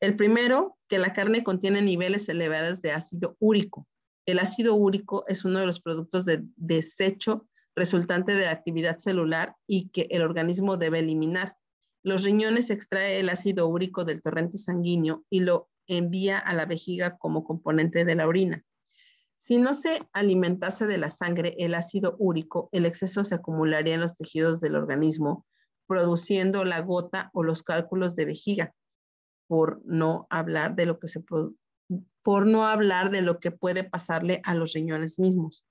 El 0.00 0.16
primero, 0.16 0.78
que 0.88 0.98
la 0.98 1.12
carne 1.12 1.44
contiene 1.44 1.82
niveles 1.82 2.28
elevados 2.28 2.82
de 2.82 2.92
ácido 2.92 3.36
úrico. 3.38 3.86
El 4.28 4.40
ácido 4.40 4.74
úrico 4.74 5.24
es 5.26 5.46
uno 5.46 5.58
de 5.58 5.64
los 5.64 5.80
productos 5.80 6.26
de 6.26 6.44
desecho 6.56 7.48
resultante 7.74 8.34
de 8.34 8.44
la 8.44 8.50
actividad 8.50 8.98
celular 8.98 9.56
y 9.66 9.88
que 9.88 10.06
el 10.10 10.20
organismo 10.20 10.76
debe 10.76 10.98
eliminar. 10.98 11.56
Los 12.02 12.24
riñones 12.24 12.68
extrae 12.68 13.20
el 13.20 13.30
ácido 13.30 13.66
úrico 13.68 14.04
del 14.04 14.20
torrente 14.20 14.58
sanguíneo 14.58 15.24
y 15.30 15.40
lo 15.40 15.70
envía 15.86 16.36
a 16.36 16.52
la 16.52 16.66
vejiga 16.66 17.16
como 17.16 17.42
componente 17.42 18.04
de 18.04 18.14
la 18.16 18.28
orina. 18.28 18.62
Si 19.38 19.56
no 19.56 19.72
se 19.72 19.98
alimentase 20.12 20.86
de 20.86 20.98
la 20.98 21.08
sangre 21.08 21.54
el 21.58 21.74
ácido 21.74 22.14
úrico, 22.18 22.68
el 22.72 22.84
exceso 22.84 23.24
se 23.24 23.36
acumularía 23.36 23.94
en 23.94 24.02
los 24.02 24.14
tejidos 24.14 24.60
del 24.60 24.76
organismo, 24.76 25.46
produciendo 25.86 26.66
la 26.66 26.82
gota 26.82 27.30
o 27.32 27.44
los 27.44 27.62
cálculos 27.62 28.14
de 28.14 28.26
vejiga, 28.26 28.74
por 29.46 29.80
no 29.86 30.26
hablar 30.28 30.76
de 30.76 30.84
lo 30.84 30.98
que 30.98 31.08
se 31.08 31.20
por 32.28 32.46
no 32.46 32.66
hablar 32.66 33.10
de 33.10 33.22
lo 33.22 33.40
que 33.40 33.50
puede 33.50 33.84
pasarle 33.84 34.42
a 34.44 34.52
los 34.54 34.74
riñones 34.74 35.18
mismos. 35.18 35.64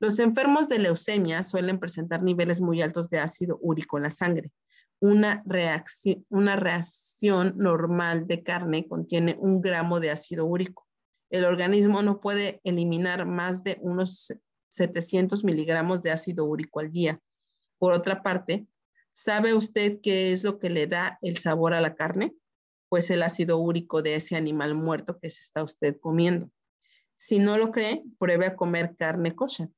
Los 0.00 0.18
enfermos 0.18 0.68
de 0.68 0.80
leucemia 0.80 1.44
suelen 1.44 1.78
presentar 1.78 2.20
niveles 2.20 2.60
muy 2.60 2.82
altos 2.82 3.10
de 3.10 3.20
ácido 3.20 3.60
úrico 3.62 3.96
en 3.96 4.02
la 4.02 4.10
sangre. 4.10 4.50
Una 4.98 5.44
reacción, 5.46 6.26
una 6.30 6.56
reacción 6.56 7.54
normal 7.58 8.26
de 8.26 8.42
carne 8.42 8.88
contiene 8.88 9.36
un 9.38 9.60
gramo 9.60 10.00
de 10.00 10.10
ácido 10.10 10.46
úrico. 10.46 10.84
El 11.30 11.44
organismo 11.44 12.02
no 12.02 12.18
puede 12.18 12.60
eliminar 12.64 13.24
más 13.24 13.62
de 13.62 13.78
unos 13.80 14.34
700 14.70 15.44
miligramos 15.44 16.02
de 16.02 16.10
ácido 16.10 16.44
úrico 16.44 16.80
al 16.80 16.90
día. 16.90 17.20
Por 17.78 17.92
otra 17.92 18.20
parte, 18.24 18.66
¿sabe 19.12 19.54
usted 19.54 20.00
qué 20.02 20.32
es 20.32 20.42
lo 20.42 20.58
que 20.58 20.70
le 20.70 20.88
da 20.88 21.20
el 21.22 21.38
sabor 21.38 21.72
a 21.72 21.80
la 21.80 21.94
carne? 21.94 22.34
Pues 22.94 23.10
el 23.10 23.24
ácido 23.24 23.58
úrico 23.58 24.02
de 24.02 24.14
ese 24.14 24.36
animal 24.36 24.76
muerto 24.76 25.18
que 25.18 25.28
se 25.28 25.40
está 25.40 25.64
usted 25.64 25.98
comiendo. 25.98 26.52
Si 27.16 27.40
no 27.40 27.58
lo 27.58 27.72
cree, 27.72 28.04
pruebe 28.20 28.46
a 28.46 28.54
comer 28.54 28.94
carne 28.96 29.34
kosher 29.34 29.68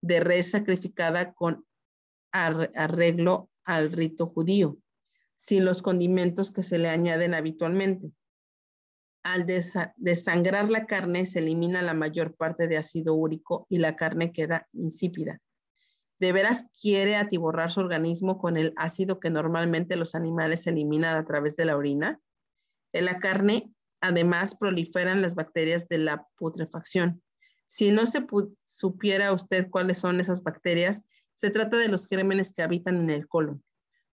de 0.00 0.18
res 0.18 0.50
sacrificada 0.50 1.34
con 1.34 1.64
arreglo 2.32 3.48
al 3.64 3.92
rito 3.92 4.26
judío, 4.26 4.76
sin 5.36 5.64
los 5.64 5.82
condimentos 5.82 6.50
que 6.50 6.64
se 6.64 6.78
le 6.78 6.88
añaden 6.88 7.32
habitualmente. 7.32 8.10
Al 9.22 9.46
desangrar 9.96 10.68
la 10.68 10.86
carne 10.86 11.26
se 11.26 11.38
elimina 11.38 11.80
la 11.80 11.94
mayor 11.94 12.34
parte 12.34 12.66
de 12.66 12.76
ácido 12.76 13.14
úrico 13.14 13.68
y 13.70 13.78
la 13.78 13.94
carne 13.94 14.32
queda 14.32 14.66
insípida. 14.72 15.40
¿De 16.18 16.32
veras 16.32 16.68
quiere 16.82 17.14
atiborrar 17.14 17.70
su 17.70 17.78
organismo 17.78 18.36
con 18.36 18.56
el 18.56 18.72
ácido 18.76 19.20
que 19.20 19.30
normalmente 19.30 19.94
los 19.94 20.16
animales 20.16 20.66
eliminan 20.66 21.14
a 21.14 21.24
través 21.24 21.54
de 21.54 21.64
la 21.64 21.76
orina? 21.76 22.20
En 22.92 23.04
la 23.04 23.18
carne, 23.18 23.72
además, 24.00 24.54
proliferan 24.54 25.22
las 25.22 25.34
bacterias 25.34 25.88
de 25.88 25.98
la 25.98 26.26
putrefacción. 26.36 27.22
Si 27.66 27.90
no 27.92 28.06
se 28.06 28.26
supiera 28.64 29.32
usted 29.32 29.68
cuáles 29.70 29.98
son 29.98 30.20
esas 30.20 30.42
bacterias, 30.42 31.04
se 31.34 31.50
trata 31.50 31.76
de 31.76 31.88
los 31.88 32.06
gérmenes 32.08 32.52
que 32.52 32.62
habitan 32.62 32.96
en 32.96 33.10
el 33.10 33.28
colon. 33.28 33.62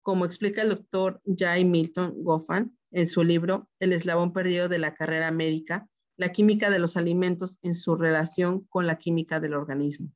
Como 0.02 0.26
explica 0.26 0.62
el 0.64 0.70
doctor 0.70 1.22
Jay 1.38 1.66
Milton 1.66 2.24
Goffan 2.24 2.76
en 2.92 3.08
su 3.08 3.24
libro 3.24 3.70
El 3.80 3.94
eslabón 3.94 4.34
perdido 4.34 4.70
de 4.70 4.80
la 4.80 4.96
carrera 4.96 5.32
médica, 5.32 5.88
la 6.18 6.32
química 6.32 6.70
de 6.70 6.80
los 6.80 6.98
alimentos 6.98 7.60
en 7.62 7.76
su 7.76 7.96
relación 7.96 8.62
con 8.70 8.88
la 8.88 8.98
química 8.98 9.40
del 9.40 9.54
organismo. 9.54 10.12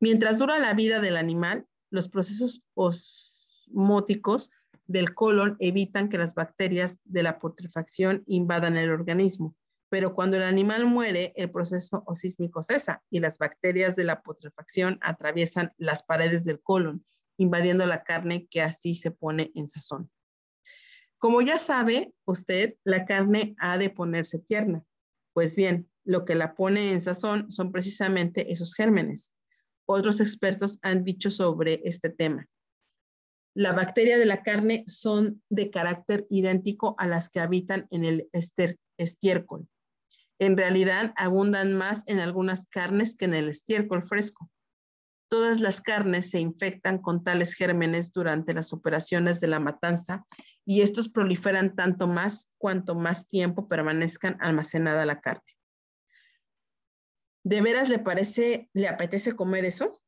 Mientras 0.00 0.38
dura 0.38 0.58
la 0.58 0.74
vida 0.74 1.00
del 1.00 1.16
animal, 1.16 1.66
los 1.90 2.08
procesos 2.08 2.62
osmóticos 2.74 4.50
del 4.86 5.14
colon 5.14 5.56
evitan 5.58 6.08
que 6.08 6.18
las 6.18 6.34
bacterias 6.34 6.98
de 7.04 7.22
la 7.22 7.38
putrefacción 7.38 8.22
invadan 8.26 8.76
el 8.76 8.90
organismo, 8.90 9.56
pero 9.88 10.14
cuando 10.14 10.36
el 10.36 10.42
animal 10.42 10.86
muere, 10.86 11.32
el 11.36 11.50
proceso 11.50 12.02
osísmico 12.06 12.62
cesa 12.62 13.02
y 13.10 13.20
las 13.20 13.38
bacterias 13.38 13.96
de 13.96 14.04
la 14.04 14.22
putrefacción 14.22 14.98
atraviesan 15.00 15.72
las 15.78 16.02
paredes 16.02 16.44
del 16.44 16.60
colon, 16.60 17.04
invadiendo 17.36 17.86
la 17.86 18.02
carne 18.02 18.46
que 18.50 18.62
así 18.62 18.94
se 18.94 19.10
pone 19.10 19.52
en 19.54 19.68
sazón. 19.68 20.10
Como 21.18 21.40
ya 21.40 21.58
sabe 21.58 22.12
usted, 22.24 22.74
la 22.84 23.04
carne 23.06 23.54
ha 23.58 23.78
de 23.78 23.90
ponerse 23.90 24.38
tierna. 24.38 24.84
Pues 25.32 25.56
bien, 25.56 25.88
lo 26.04 26.24
que 26.24 26.34
la 26.34 26.54
pone 26.54 26.92
en 26.92 27.00
sazón 27.00 27.50
son 27.50 27.72
precisamente 27.72 28.52
esos 28.52 28.74
gérmenes. 28.74 29.34
Otros 29.86 30.20
expertos 30.20 30.78
han 30.82 31.04
dicho 31.04 31.30
sobre 31.30 31.80
este 31.84 32.10
tema. 32.10 32.48
La 33.56 33.72
bacteria 33.72 34.18
de 34.18 34.26
la 34.26 34.42
carne 34.42 34.84
son 34.86 35.42
de 35.48 35.70
carácter 35.70 36.26
idéntico 36.28 36.94
a 36.98 37.06
las 37.06 37.30
que 37.30 37.40
habitan 37.40 37.88
en 37.90 38.04
el 38.04 38.28
estiércol. 38.98 39.66
En 40.38 40.58
realidad 40.58 41.14
abundan 41.16 41.72
más 41.72 42.02
en 42.06 42.18
algunas 42.18 42.66
carnes 42.66 43.16
que 43.16 43.24
en 43.24 43.32
el 43.32 43.48
estiércol 43.48 44.02
fresco. 44.02 44.50
Todas 45.30 45.60
las 45.60 45.80
carnes 45.80 46.28
se 46.28 46.38
infectan 46.38 46.98
con 46.98 47.24
tales 47.24 47.54
gérmenes 47.54 48.12
durante 48.12 48.52
las 48.52 48.74
operaciones 48.74 49.40
de 49.40 49.46
la 49.46 49.58
matanza 49.58 50.26
y 50.66 50.82
estos 50.82 51.08
proliferan 51.08 51.74
tanto 51.74 52.08
más 52.08 52.52
cuanto 52.58 52.94
más 52.94 53.26
tiempo 53.26 53.68
permanezcan 53.68 54.36
almacenada 54.38 55.06
la 55.06 55.22
carne. 55.22 55.56
¿De 57.42 57.62
veras 57.62 57.88
le 57.88 58.00
parece, 58.00 58.68
le 58.74 58.86
apetece 58.86 59.32
comer 59.32 59.64
eso? 59.64 59.98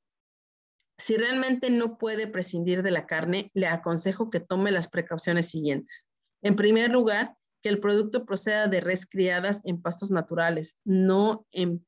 Si 0.99 1.17
realmente 1.17 1.71
no 1.71 1.97
puede 1.97 2.27
prescindir 2.27 2.83
de 2.83 2.91
la 2.91 3.07
carne, 3.07 3.51
le 3.55 3.69
aconsejo 3.69 4.31
que 4.31 4.41
tome 4.41 4.73
las 4.73 4.89
precauciones 4.89 5.49
siguientes. 5.49 6.11
En 6.43 6.57
primer 6.57 6.91
lugar, 6.91 7.37
que 7.63 7.69
el 7.69 7.81
producto 7.81 8.25
proceda 8.25 8.67
de 8.67 8.81
res 8.81 9.07
criadas 9.07 9.63
en 9.65 9.81
pastos 9.81 10.11
naturales, 10.11 10.79
no 10.85 11.47
en, 11.53 11.87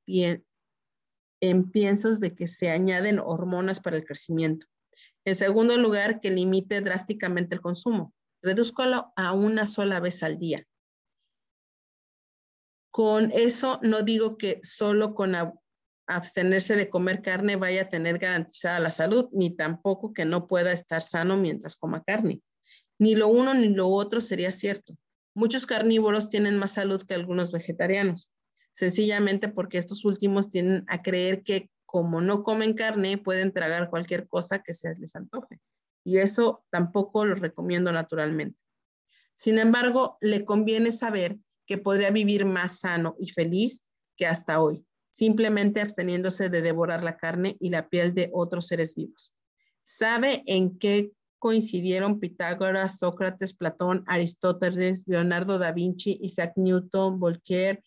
en 1.41 1.71
piensos 1.71 2.21
de 2.21 2.35
que 2.35 2.47
se 2.47 2.71
añaden 2.71 3.19
hormonas 3.19 3.81
para 3.81 3.97
el 3.97 4.05
crecimiento. 4.05 4.67
En 5.25 5.35
segundo 5.35 5.77
lugar, 5.77 6.21
que 6.21 6.31
limite 6.31 6.81
drásticamente 6.81 7.55
el 7.57 7.61
consumo. 7.61 8.15
Redúzcalo 8.43 9.13
a 9.17 9.33
una 9.33 9.67
sola 9.67 10.01
vez 10.01 10.23
al 10.23 10.39
día. 10.39 10.67
Con 12.91 13.31
eso 13.33 13.79
no 13.83 14.03
digo 14.03 14.37
que 14.37 14.61
solo 14.63 15.15
con 15.15 15.35
abstenerse 16.17 16.77
de 16.77 16.91
comer 16.91 17.23
carne 17.23 17.57
vaya 17.57 17.83
a 17.83 17.89
tener 17.89 18.19
garantizada 18.19 18.81
la 18.81 18.91
salud, 18.91 19.29
ni 19.33 19.51
tampoco 19.55 20.13
que 20.13 20.25
no 20.25 20.47
pueda 20.47 20.73
estar 20.73 21.03
sano 21.03 21.37
mientras 21.37 21.77
coma 21.77 22.03
carne. 22.03 22.41
Ni 22.99 23.15
lo 23.15 23.29
uno 23.29 23.55
ni 23.55 23.69
lo 23.69 23.89
otro 23.89 24.21
sería 24.21 24.53
cierto. 24.53 24.97
Muchos 25.35 25.67
carnívoros 25.67 26.29
tienen 26.29 26.59
más 26.59 26.73
salud 26.73 27.03
que 27.03 27.15
algunos 27.15 27.53
vegetarianos, 27.53 28.31
sencillamente 28.73 29.49
porque 29.49 29.79
estos 29.79 30.05
últimos 30.05 30.51
tienen 30.51 30.85
a 30.89 31.03
creer 31.03 31.43
que 31.43 31.71
como 31.91 32.21
no 32.21 32.45
comen 32.45 32.75
carne, 32.75 33.19
pueden 33.19 33.53
tragar 33.53 33.91
cualquier 33.91 34.29
cosa 34.29 34.63
que 34.63 34.75
se 34.75 34.95
les 34.95 35.17
antoje. 35.17 35.59
Y 36.05 36.19
eso 36.19 36.65
tampoco 36.71 37.27
lo 37.27 37.35
recomiendo 37.35 37.91
naturalmente. 37.91 38.57
Sin 39.35 39.59
embargo, 39.59 40.17
le 40.21 40.45
conviene 40.45 40.93
saber 40.93 41.39
que 41.67 41.79
podría 41.79 42.11
vivir 42.11 42.45
más 42.45 42.79
sano 42.79 43.17
y 43.19 43.31
feliz 43.31 43.87
que 44.17 44.27
hasta 44.27 44.61
hoy, 44.61 44.85
simplemente 45.11 45.81
absteniéndose 45.81 46.49
de 46.49 46.63
devorar 46.63 47.03
la 47.03 47.17
carne 47.17 47.57
y 47.61 47.71
la 47.71 47.89
piel 47.89 48.15
de 48.15 48.31
otros 48.33 48.67
seres 48.67 48.95
vivos. 48.95 49.35
¿Sabe 49.83 50.43
en 50.47 50.79
qué 50.79 51.11
coincidieron 51.39 52.21
Pitágoras, 52.21 52.99
Sócrates, 52.99 53.55
Platón, 53.55 54.05
Aristóteles, 54.07 55.05
Leonardo 55.07 55.59
da 55.59 55.73
Vinci, 55.73 56.19
Isaac 56.23 56.53
Newton, 56.57 57.19
Voltaire, 57.19 57.83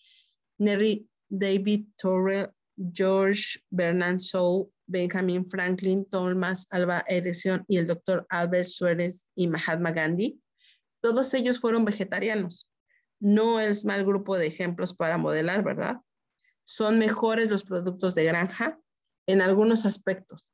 Neri 0.57 1.07
David 1.30 1.86
Thoreau, 1.97 2.51
George 2.93 3.59
Bernard 3.69 4.17
Shaw, 4.17 4.69
Benjamin 4.88 5.45
Franklin, 5.45 6.05
Thomas 6.05 6.67
Alva 6.71 7.05
Edison 7.07 7.63
y 7.67 7.78
el 7.78 7.88
doctor 7.88 8.26
Albert 8.30 8.65
Suárez 8.65 9.30
y 9.36 9.47
Mahatma 9.47 9.91
Gandhi? 9.91 10.39
Todos 11.01 11.34
ellos 11.34 11.59
fueron 11.59 11.86
vegetarianos 11.86 12.67
no 13.24 13.61
es 13.61 13.86
mal 13.86 14.03
grupo 14.03 14.38
de 14.38 14.47
ejemplos 14.47 14.93
para 14.93 15.17
modelar, 15.17 15.63
¿verdad? 15.63 15.95
Son 16.64 16.99
mejores 16.99 17.49
los 17.49 17.64
productos 17.64 18.16
de 18.16 18.26
granja 18.26 18.80
en 19.28 19.41
algunos 19.41 19.86
aspectos. 19.86 20.51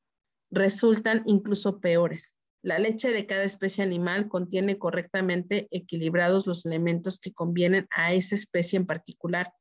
Resultan 0.51 1.23
incluso 1.25 1.79
peores. 1.79 2.37
La 2.61 2.79
leche 2.79 3.11
de 3.11 3.25
cada 3.25 3.43
especie 3.43 3.83
animal 3.83 4.27
contiene 4.27 4.77
correctamente 4.77 5.67
equilibrados 5.71 6.45
los 6.45 6.65
elementos 6.65 7.19
que 7.19 7.33
convienen 7.33 7.87
a 7.91 8.13
esa 8.13 8.35
especie 8.35 8.77
en 8.77 8.85
particular. 8.85 9.53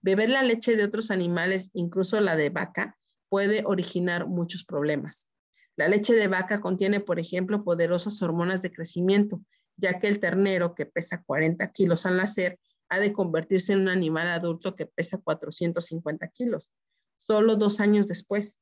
Beber 0.00 0.30
la 0.30 0.42
leche 0.42 0.76
de 0.76 0.84
otros 0.84 1.10
animales, 1.10 1.70
incluso 1.74 2.20
la 2.20 2.36
de 2.36 2.50
vaca, 2.50 2.96
puede 3.28 3.62
originar 3.66 4.26
muchos 4.26 4.64
problemas. 4.64 5.28
La 5.76 5.88
leche 5.88 6.14
de 6.14 6.28
vaca 6.28 6.60
contiene, 6.60 7.00
por 7.00 7.18
ejemplo, 7.18 7.64
poderosas 7.64 8.22
hormonas 8.22 8.62
de 8.62 8.72
crecimiento 8.72 9.42
ya 9.76 9.98
que 9.98 10.08
el 10.08 10.20
ternero, 10.20 10.74
que 10.74 10.86
pesa 10.86 11.22
40 11.24 11.70
kilos 11.72 12.06
al 12.06 12.16
nacer, 12.16 12.58
ha 12.88 13.00
de 13.00 13.12
convertirse 13.12 13.72
en 13.72 13.80
un 13.80 13.88
animal 13.88 14.28
adulto 14.28 14.74
que 14.74 14.86
pesa 14.86 15.18
450 15.18 16.28
kilos, 16.28 16.70
solo 17.18 17.56
dos 17.56 17.80
años 17.80 18.06
después. 18.06 18.60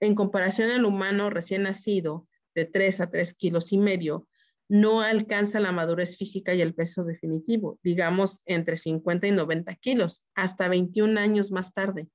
En 0.00 0.14
comparación 0.14 0.70
al 0.70 0.84
humano 0.84 1.30
recién 1.30 1.62
nacido, 1.62 2.28
de 2.54 2.64
3 2.64 3.00
a 3.00 3.10
3 3.10 3.34
kilos 3.34 3.72
y 3.72 3.78
medio, 3.78 4.28
no 4.68 5.02
alcanza 5.02 5.60
la 5.60 5.72
madurez 5.72 6.16
física 6.16 6.54
y 6.54 6.60
el 6.60 6.74
peso 6.74 7.04
definitivo, 7.04 7.78
digamos 7.82 8.42
entre 8.46 8.76
50 8.76 9.26
y 9.26 9.32
90 9.32 9.74
kilos, 9.76 10.26
hasta 10.34 10.68
21 10.68 11.18
años 11.20 11.50
más 11.50 11.72
tarde. 11.72 12.08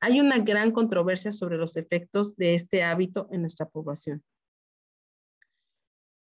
Hay 0.00 0.20
una 0.20 0.38
gran 0.38 0.72
controversia 0.72 1.32
sobre 1.32 1.56
los 1.56 1.76
efectos 1.76 2.36
de 2.36 2.54
este 2.54 2.82
hábito 2.82 3.28
en 3.32 3.40
nuestra 3.40 3.66
población. 3.66 4.22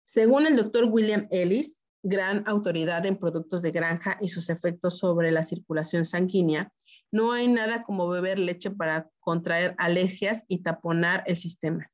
Según 0.05 0.47
el 0.47 0.57
doctor 0.57 0.85
William 0.85 1.27
Ellis, 1.31 1.83
gran 2.09 2.45
autoridad 2.47 3.05
en 3.05 3.17
productos 3.17 3.63
de 3.63 3.73
granja 3.73 4.17
y 4.21 4.29
sus 4.29 4.49
efectos 4.49 4.99
sobre 4.99 5.33
la 5.33 5.43
circulación 5.43 6.05
sanguínea, 6.05 6.73
no 7.11 7.33
hay 7.33 7.49
nada 7.49 7.83
como 7.83 8.09
beber 8.09 8.39
leche 8.39 8.71
para 8.71 9.11
contraer 9.19 9.75
alergias 9.77 10.45
y 10.47 10.63
taponar 10.63 11.25
el 11.27 11.37
sistema. 11.37 11.91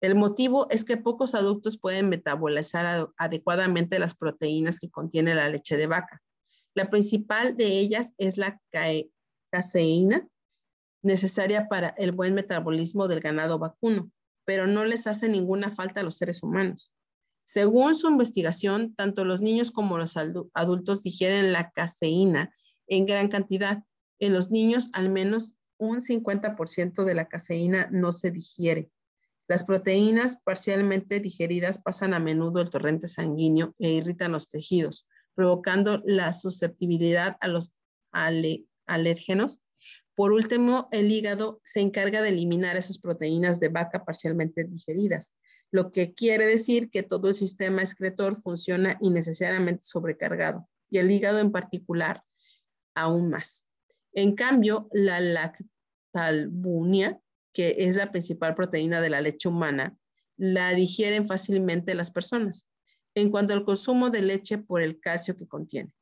El 0.00 0.14
motivo 0.14 0.68
es 0.70 0.84
que 0.84 0.96
pocos 0.96 1.34
adultos 1.34 1.76
pueden 1.76 2.08
metabolizar 2.08 3.08
adecuadamente 3.16 3.98
las 3.98 4.14
proteínas 4.14 4.78
que 4.78 4.90
contiene 4.90 5.34
la 5.34 5.48
leche 5.48 5.76
de 5.76 5.88
vaca. 5.88 6.22
La 6.74 6.88
principal 6.88 7.56
de 7.56 7.80
ellas 7.80 8.14
es 8.16 8.36
la 8.36 8.60
caseína, 9.50 10.28
necesaria 11.02 11.68
para 11.68 11.88
el 11.98 12.12
buen 12.12 12.34
metabolismo 12.34 13.08
del 13.08 13.18
ganado 13.18 13.58
vacuno, 13.58 14.12
pero 14.44 14.68
no 14.68 14.84
les 14.84 15.08
hace 15.08 15.28
ninguna 15.28 15.70
falta 15.72 16.00
a 16.00 16.04
los 16.04 16.16
seres 16.16 16.44
humanos. 16.44 16.92
Según 17.50 17.96
su 17.96 18.10
investigación, 18.10 18.94
tanto 18.94 19.24
los 19.24 19.40
niños 19.40 19.70
como 19.70 19.96
los 19.96 20.18
adultos 20.18 21.02
digieren 21.02 21.50
la 21.50 21.70
caseína 21.70 22.54
en 22.86 23.06
gran 23.06 23.28
cantidad. 23.28 23.84
En 24.18 24.34
los 24.34 24.50
niños, 24.50 24.90
al 24.92 25.08
menos 25.08 25.54
un 25.78 26.02
50% 26.02 27.04
de 27.04 27.14
la 27.14 27.26
caseína 27.26 27.88
no 27.90 28.12
se 28.12 28.32
digiere. 28.32 28.90
Las 29.48 29.64
proteínas 29.64 30.36
parcialmente 30.44 31.20
digeridas 31.20 31.78
pasan 31.78 32.12
a 32.12 32.18
menudo 32.18 32.60
el 32.60 32.68
torrente 32.68 33.06
sanguíneo 33.06 33.72
e 33.78 33.92
irritan 33.92 34.32
los 34.32 34.50
tejidos, 34.50 35.06
provocando 35.34 36.02
la 36.04 36.34
susceptibilidad 36.34 37.38
a 37.40 37.48
los 37.48 37.72
alérgenos. 38.12 39.62
Por 40.14 40.32
último, 40.32 40.90
el 40.92 41.10
hígado 41.10 41.62
se 41.64 41.80
encarga 41.80 42.20
de 42.20 42.28
eliminar 42.28 42.76
esas 42.76 42.98
proteínas 42.98 43.58
de 43.58 43.68
vaca 43.68 44.04
parcialmente 44.04 44.64
digeridas, 44.64 45.32
lo 45.70 45.92
que 45.92 46.14
quiere 46.14 46.46
decir 46.46 46.90
que 46.90 47.02
todo 47.02 47.28
el 47.28 47.34
sistema 47.34 47.82
excretor 47.82 48.40
funciona 48.40 48.96
innecesariamente 49.00 49.84
sobrecargado 49.84 50.68
y 50.90 50.98
el 50.98 51.10
hígado 51.10 51.40
en 51.40 51.52
particular 51.52 52.24
aún 52.94 53.28
más. 53.28 53.66
En 54.12 54.34
cambio, 54.34 54.88
la 54.92 55.20
lactalbunia, 55.20 57.20
que 57.52 57.76
es 57.78 57.96
la 57.96 58.10
principal 58.10 58.54
proteína 58.54 59.00
de 59.00 59.10
la 59.10 59.20
leche 59.20 59.48
humana, 59.48 59.96
la 60.36 60.72
digieren 60.72 61.26
fácilmente 61.26 61.94
las 61.94 62.10
personas. 62.10 62.68
En 63.14 63.30
cuanto 63.30 63.52
al 63.52 63.64
consumo 63.64 64.10
de 64.10 64.22
leche 64.22 64.58
por 64.58 64.80
el 64.80 65.00
calcio 65.00 65.36
que 65.36 65.46
contiene. 65.46 65.92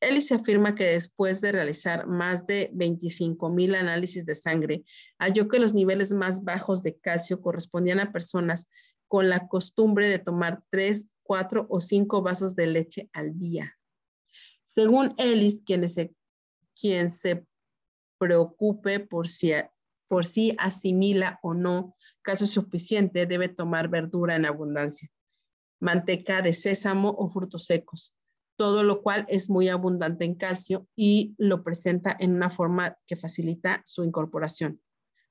Ellis 0.00 0.30
afirma 0.30 0.76
que 0.76 0.84
después 0.84 1.40
de 1.40 1.50
realizar 1.50 2.06
más 2.06 2.46
de 2.46 2.70
25 2.72 3.50
mil 3.50 3.74
análisis 3.74 4.24
de 4.24 4.36
sangre, 4.36 4.84
halló 5.18 5.48
que 5.48 5.58
los 5.58 5.74
niveles 5.74 6.12
más 6.12 6.44
bajos 6.44 6.82
de 6.82 6.96
calcio 6.96 7.40
correspondían 7.40 7.98
a 7.98 8.12
personas 8.12 8.68
con 9.08 9.28
la 9.28 9.48
costumbre 9.48 10.08
de 10.08 10.18
tomar 10.18 10.62
3, 10.70 11.10
4 11.22 11.66
o 11.68 11.80
5 11.80 12.22
vasos 12.22 12.54
de 12.54 12.66
leche 12.66 13.10
al 13.12 13.38
día. 13.38 13.76
Según 14.64 15.14
Ellis, 15.18 15.62
quien 15.64 15.88
se, 15.88 16.14
quien 16.78 17.10
se 17.10 17.46
preocupe 18.18 19.00
por 19.00 19.26
si, 19.26 19.52
por 20.08 20.24
si 20.24 20.54
asimila 20.58 21.40
o 21.42 21.54
no 21.54 21.96
calcio 22.22 22.46
suficiente, 22.46 23.26
debe 23.26 23.48
tomar 23.48 23.88
verdura 23.88 24.36
en 24.36 24.44
abundancia, 24.44 25.10
manteca 25.80 26.42
de 26.42 26.52
sésamo 26.52 27.14
o 27.18 27.28
frutos 27.28 27.64
secos, 27.64 28.14
todo 28.56 28.82
lo 28.82 29.02
cual 29.02 29.24
es 29.28 29.48
muy 29.48 29.68
abundante 29.68 30.24
en 30.24 30.34
calcio 30.34 30.86
y 30.94 31.34
lo 31.38 31.62
presenta 31.62 32.14
en 32.18 32.34
una 32.34 32.50
forma 32.50 32.98
que 33.06 33.16
facilita 33.16 33.80
su 33.86 34.04
incorporación. 34.04 34.82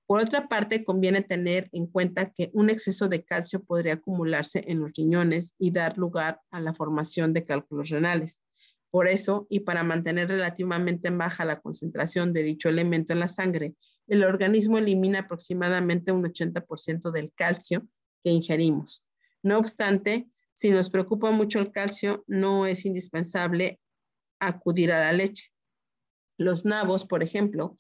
Por 0.08 0.22
otra 0.22 0.48
parte, 0.48 0.86
conviene 0.86 1.22
tener 1.22 1.70
en 1.74 1.86
cuenta 1.86 2.32
que 2.32 2.50
un 2.54 2.70
exceso 2.70 3.10
de 3.10 3.26
calcio 3.26 3.62
podría 3.64 3.96
acumularse 3.96 4.64
en 4.68 4.80
los 4.80 4.94
riñones 4.94 5.54
y 5.60 5.72
dar 5.72 5.98
lugar 5.98 6.40
a 6.50 6.62
la 6.62 6.74
formación 6.74 7.34
de 7.34 7.44
cálculos 7.44 7.90
renales. 7.90 8.42
Por 8.90 9.10
eso, 9.10 9.48
y 9.50 9.60
para 9.60 9.84
mantener 9.84 10.30
relativamente 10.30 11.10
baja 11.10 11.44
la 11.44 11.60
concentración 11.60 12.32
de 12.32 12.44
dicho 12.44 12.70
elemento 12.70 13.12
en 13.12 13.20
la 13.20 13.28
sangre, 13.28 13.76
el 14.08 14.24
organismo 14.24 14.78
elimina 14.78 15.20
aproximadamente 15.20 16.14
un 16.14 16.24
80% 16.24 17.12
del 17.12 17.34
calcio 17.34 17.86
que 18.24 18.32
ingerimos. 18.32 19.06
No 19.44 19.58
obstante, 19.58 20.30
si 20.54 20.72
nos 20.72 20.90
preocupa 20.90 21.32
mucho 21.32 21.60
el 21.60 21.74
calcio, 21.74 22.24
no 22.28 22.66
es 22.66 22.86
indispensable 22.86 23.82
acudir 24.40 24.94
a 24.94 25.02
la 25.02 25.12
leche. 25.12 25.52
Los 26.38 26.64
nabos, 26.64 27.04
por 27.04 27.24
ejemplo, 27.24 27.76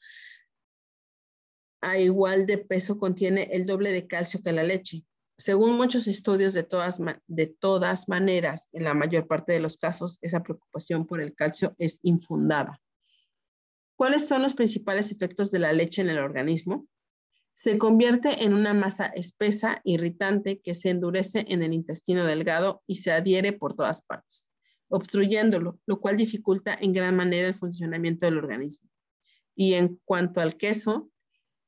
a 1.81 1.97
igual 1.97 2.45
de 2.45 2.57
peso 2.57 2.97
contiene 2.97 3.49
el 3.51 3.65
doble 3.65 3.91
de 3.91 4.07
calcio 4.07 4.41
que 4.43 4.51
la 4.51 4.63
leche. 4.63 5.03
Según 5.37 5.77
muchos 5.77 6.07
estudios, 6.07 6.53
de 6.53 6.63
todas, 6.63 6.99
de 7.27 7.47
todas 7.47 8.09
maneras, 8.09 8.69
en 8.73 8.83
la 8.83 8.95
mayor 8.95 9.27
parte 9.27 9.53
de 9.53 9.59
los 9.59 9.77
casos, 9.77 10.17
esa 10.21 10.41
preocupación 10.41 11.05
por 11.05 11.21
el 11.21 11.35
calcio 11.35 11.75
es 11.77 11.99
infundada. 12.01 12.81
¿Cuáles 13.95 14.27
son 14.27 14.41
los 14.41 14.55
principales 14.55 15.11
efectos 15.11 15.51
de 15.51 15.59
la 15.59 15.73
leche 15.73 16.01
en 16.01 16.09
el 16.09 16.19
organismo? 16.19 16.87
Se 17.53 17.77
convierte 17.77 18.43
en 18.43 18.53
una 18.53 18.73
masa 18.73 19.07
espesa, 19.07 19.81
irritante, 19.83 20.59
que 20.61 20.75
se 20.75 20.89
endurece 20.89 21.45
en 21.49 21.63
el 21.63 21.73
intestino 21.73 22.25
delgado 22.25 22.83
y 22.85 22.95
se 22.97 23.11
adhiere 23.11 23.53
por 23.53 23.75
todas 23.75 24.03
partes, 24.03 24.51
obstruyéndolo, 24.89 25.79
lo 25.87 25.99
cual 25.99 26.17
dificulta 26.17 26.77
en 26.79 26.93
gran 26.93 27.15
manera 27.15 27.47
el 27.47 27.55
funcionamiento 27.55 28.27
del 28.27 28.37
organismo. 28.37 28.87
Y 29.55 29.73
en 29.73 29.99
cuanto 30.05 30.41
al 30.41 30.57
queso, 30.57 31.09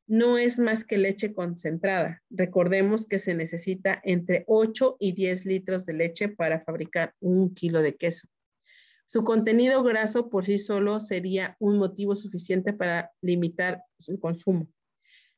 no 0.10 0.40
es 0.40 0.58
más 0.58 0.86
que 0.86 0.98
leche 0.98 1.34
concentrada. 1.34 2.24
Recordemos 2.32 3.06
que 3.06 3.20
se 3.20 3.36
necesita 3.36 4.02
entre 4.04 4.44
8 4.48 4.98
y 5.00 5.12
10 5.12 5.46
litros 5.46 5.86
de 5.86 5.94
leche 5.94 6.30
para 6.30 6.60
fabricar 6.60 7.14
un 7.20 7.54
kilo 7.54 7.84
de 7.84 7.96
queso. 7.96 8.28
Su 9.06 9.24
contenido 9.24 9.84
graso 9.84 10.30
por 10.30 10.46
sí 10.46 10.58
solo 10.58 11.00
sería 11.00 11.56
un 11.60 11.78
motivo 11.78 12.16
suficiente 12.16 12.74
para 12.74 13.12
limitar 13.22 13.84
su 14.00 14.20
consumo. 14.20 14.68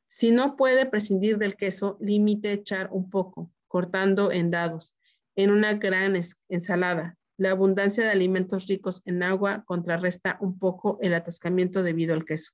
Si 0.06 0.30
no 0.30 0.56
puede 0.56 0.86
prescindir 0.86 1.36
del 1.36 1.54
queso, 1.54 1.98
limite 2.00 2.52
echar 2.52 2.88
un 2.92 3.10
poco, 3.10 3.52
cortando 3.68 4.32
en 4.32 4.50
dados, 4.50 4.96
en 5.36 5.50
una 5.50 5.74
gran 5.74 6.18
ensalada. 6.48 7.18
La 7.36 7.50
abundancia 7.50 8.04
de 8.04 8.10
alimentos 8.10 8.68
ricos 8.68 9.02
en 9.04 9.22
agua 9.22 9.64
contrarresta 9.66 10.38
un 10.40 10.58
poco 10.58 10.98
el 11.02 11.12
atascamiento 11.12 11.82
debido 11.82 12.14
al 12.14 12.24
queso. 12.24 12.52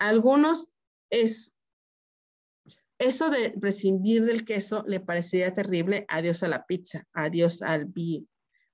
Algunos 0.00 0.72
es 1.10 1.54
eso 2.98 3.30
de 3.30 3.50
prescindir 3.50 4.24
del 4.24 4.44
queso 4.44 4.84
le 4.86 5.00
parecería 5.00 5.54
terrible. 5.54 6.04
Adiós 6.08 6.42
a 6.42 6.48
la 6.48 6.66
pizza, 6.66 7.06
adiós 7.12 7.62
al, 7.62 7.92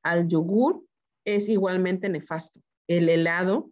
al 0.03 0.29
yogur, 0.29 0.85
es 1.25 1.49
igualmente 1.49 2.09
nefasto. 2.09 2.61
El 2.89 3.09
helado 3.09 3.71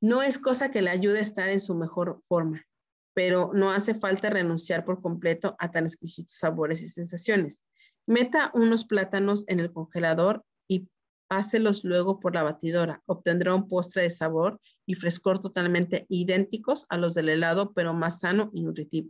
no 0.00 0.22
es 0.22 0.38
cosa 0.38 0.70
que 0.70 0.82
le 0.82 0.90
ayude 0.90 1.18
a 1.18 1.22
estar 1.22 1.48
en 1.48 1.60
su 1.60 1.74
mejor 1.74 2.20
forma, 2.22 2.66
pero 3.14 3.52
no 3.54 3.70
hace 3.70 3.94
falta 3.94 4.30
renunciar 4.30 4.84
por 4.84 5.00
completo 5.00 5.56
a 5.58 5.70
tan 5.70 5.84
exquisitos 5.84 6.36
sabores 6.36 6.82
y 6.82 6.88
sensaciones. 6.88 7.64
Meta 8.06 8.50
unos 8.54 8.84
plátanos 8.84 9.44
en 9.46 9.60
el 9.60 9.72
congelador 9.72 10.44
y 10.68 10.88
páselos 11.32 11.82
luego 11.82 12.20
por 12.20 12.34
la 12.34 12.42
batidora. 12.42 13.02
Obtendrá 13.06 13.54
un 13.54 13.66
postre 13.66 14.02
de 14.02 14.10
sabor 14.10 14.60
y 14.84 14.96
frescor 14.96 15.40
totalmente 15.40 16.04
idénticos 16.10 16.84
a 16.90 16.98
los 16.98 17.14
del 17.14 17.30
helado, 17.30 17.72
pero 17.72 17.94
más 17.94 18.20
sano 18.20 18.50
y 18.52 18.62
nutritivo. 18.62 19.08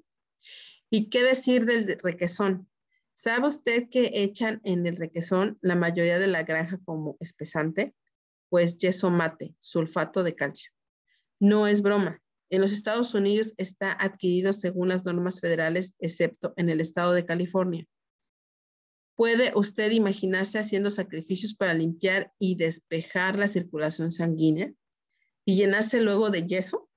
¿Y 0.89 1.11
qué 1.11 1.25
decir 1.25 1.67
del 1.67 1.99
requesón? 2.01 2.69
¿Sabe 3.13 3.49
usted 3.49 3.89
que 3.91 4.13
echan 4.15 4.61
en 4.63 4.87
el 4.87 4.99
requesón 4.99 5.59
la 5.63 5.75
mayoría 5.75 6.21
de 6.21 6.29
la 6.29 6.45
granja 6.45 6.79
como 6.85 7.17
espesante? 7.19 7.93
Pues 8.49 8.79
yeso 8.79 9.11
mate, 9.11 9.57
sulfato 9.59 10.23
de 10.23 10.37
calcio. 10.37 10.71
No 11.41 11.67
es 11.67 11.83
broma. 11.83 12.23
En 12.51 12.61
los 12.61 12.73
Estados 12.73 13.15
Unidos 13.15 13.53
está 13.57 13.97
adquirido 13.99 14.53
según 14.53 14.91
las 14.91 15.05
normas 15.05 15.41
federales, 15.41 15.97
excepto 15.99 16.55
en 16.57 16.69
el 16.69 16.81
estado 16.81 17.15
de 17.15 17.27
California. 17.27 17.85
¿Puede 19.15 19.53
usted 19.55 19.91
imaginarse 19.91 20.59
haciendo 20.59 20.91
sacrificios 20.91 21.55
para 21.55 21.75
limpiar 21.75 22.33
y 22.39 22.57
despejar 22.57 23.39
la 23.39 23.49
circulación 23.49 24.11
sanguínea 24.11 24.73
y 25.45 25.57
llenarse 25.57 26.01
luego 26.01 26.31
de 26.31 26.47
yeso? 26.47 26.89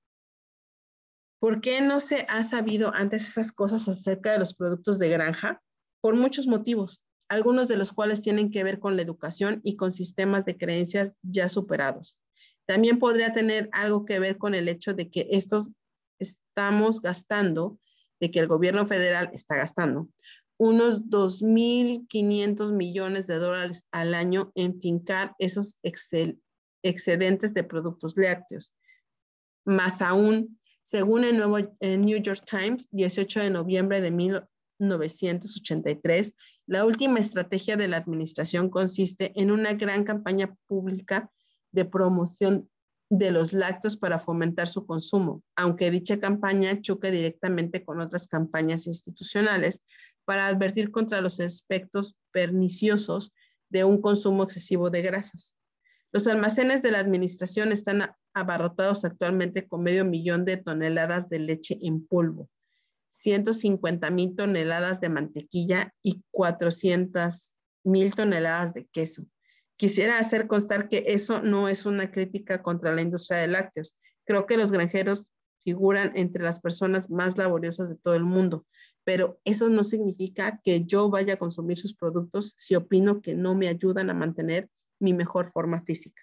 ¿Por 1.39 1.59
qué 1.59 1.82
no 1.82 1.99
se 1.99 2.26
ha 2.30 2.43
sabido 2.43 2.93
antes 2.93 3.28
esas 3.28 3.51
cosas 3.51 3.88
acerca 3.88 4.32
de 4.32 4.39
los 4.39 4.53
productos 4.53 4.97
de 4.97 5.09
granja? 5.09 5.61
Por 6.01 6.16
muchos 6.16 6.47
motivos, 6.47 7.03
algunos 7.28 7.68
de 7.68 7.76
los 7.78 7.91
cuales 7.91 8.22
tienen 8.22 8.49
que 8.49 8.63
ver 8.63 8.80
con 8.80 8.95
la 8.95 9.01
educación 9.01 9.59
y 9.63 9.76
con 9.76 9.91
sistemas 9.91 10.45
de 10.45 10.57
creencias 10.57 11.18
ya 11.22 11.49
superados. 11.49 12.18
También 12.66 12.97
podría 12.97 13.34
tener 13.34 13.70
algo 13.74 14.05
que 14.05 14.20
ver 14.20 14.38
con 14.38 14.55
el 14.55 14.70
hecho 14.70 14.93
de 14.93 15.09
que 15.09 15.28
estos 15.32 15.72
estamos 16.18 17.01
gastando, 17.01 17.78
de 18.22 18.32
que 18.32 18.39
el 18.39 18.47
gobierno 18.47 18.88
federal 18.88 19.30
está 19.34 19.57
gastando 19.57 20.09
unos 20.58 21.10
2.500 21.10 22.72
millones 22.72 23.28
de 23.28 23.36
dólares 23.36 23.86
al 23.91 24.14
año 24.14 24.53
en 24.56 24.80
fincar 24.80 25.36
esos 25.39 25.78
excedentes 25.84 27.53
de 27.53 27.64
productos 27.64 28.14
lácteos. 28.16 28.74
Más 29.66 30.01
aún, 30.01 30.58
según 30.82 31.24
el 31.24 31.38
nuevo 31.38 31.58
New 31.82 32.22
York 32.22 32.43
Times, 32.49 32.89
18 32.91 33.41
de 33.41 33.49
noviembre 33.49 34.01
de 34.01 34.12
1983, 34.12 36.36
la 36.68 36.86
última 36.86 37.20
estrategia 37.20 37.76
de 37.76 37.88
la 37.88 37.97
administración 37.97 38.70
consiste 38.70 39.32
en 39.36 39.49
una 39.51 39.74
gran 39.74 40.03
campaña 40.03 40.56
pública 40.68 41.32
de 41.72 41.86
promoción 41.86 42.70
de 43.10 43.32
los 43.32 43.53
lácteos 43.53 43.97
para 43.97 44.18
fomentar 44.18 44.68
su 44.68 44.88
consumo, 44.88 45.43
aunque 45.56 45.91
dicha 45.91 46.20
campaña 46.20 46.82
choque 46.82 47.12
directamente 47.12 47.84
con 47.84 48.01
otras 48.01 48.28
campañas 48.28 48.88
institucionales 48.88 49.84
para 50.26 50.47
advertir 50.47 50.91
contra 50.91 51.21
los 51.21 51.39
efectos 51.39 52.17
perniciosos 52.32 53.32
de 53.69 53.84
un 53.84 54.01
consumo 54.01 54.43
excesivo 54.43 54.89
de 54.89 55.01
grasas. 55.01 55.55
Los 56.11 56.28
almacenes 56.28 56.82
de 56.82 56.91
la 56.91 56.99
administración 56.99 57.71
están 57.71 58.15
abarrotados 58.34 59.05
actualmente 59.05 59.67
con 59.67 59.84
medio 59.84 60.05
millón 60.05 60.45
de 60.45 60.57
toneladas 60.57 61.30
de 61.30 61.39
leche 61.39 61.78
en 61.82 62.05
polvo, 62.05 62.49
150 63.09 64.09
mil 64.11 64.36
toneladas 64.36 65.01
de 65.01 65.09
mantequilla 65.09 65.93
y 66.01 66.23
400 66.32 67.55
mil 67.84 68.15
toneladas 68.15 68.73
de 68.73 68.86
queso. 68.88 69.26
Quisiera 69.78 70.19
hacer 70.19 70.47
constar 70.47 70.88
que 70.88 71.03
eso 71.07 71.41
no 71.41 71.67
es 71.67 71.86
una 71.86 72.11
crítica 72.11 72.63
contra 72.63 72.93
la 72.93 73.01
industria 73.01 73.39
de 73.39 73.47
lácteos. 73.47 73.99
Creo 74.23 74.45
que 74.45 74.57
los 74.57 74.71
granjeros 74.71 75.30
figuran 75.66 76.13
entre 76.16 76.43
las 76.43 76.59
personas 76.59 77.09
más 77.09 77.38
laboriosas 77.38 77.89
de 77.89 77.95
todo 77.95 78.13
el 78.13 78.24
mundo, 78.24 78.66
pero 79.03 79.39
eso 79.43 79.68
no 79.68 79.84
significa 79.84 80.61
que 80.63 80.86
yo 80.86 81.09
vaya 81.09 81.34
a 81.34 81.38
consumir 81.38 81.78
sus 81.78 81.95
productos 81.95 82.53
si 82.55 82.76
opino 82.76 83.20
que 83.20 83.34
no 83.34 83.55
me 83.55 83.68
ayudan 83.68 84.11
a 84.11 84.13
mantener 84.13 84.70
mi 84.99 85.13
mejor 85.13 85.49
forma 85.49 85.82
física. 85.82 86.22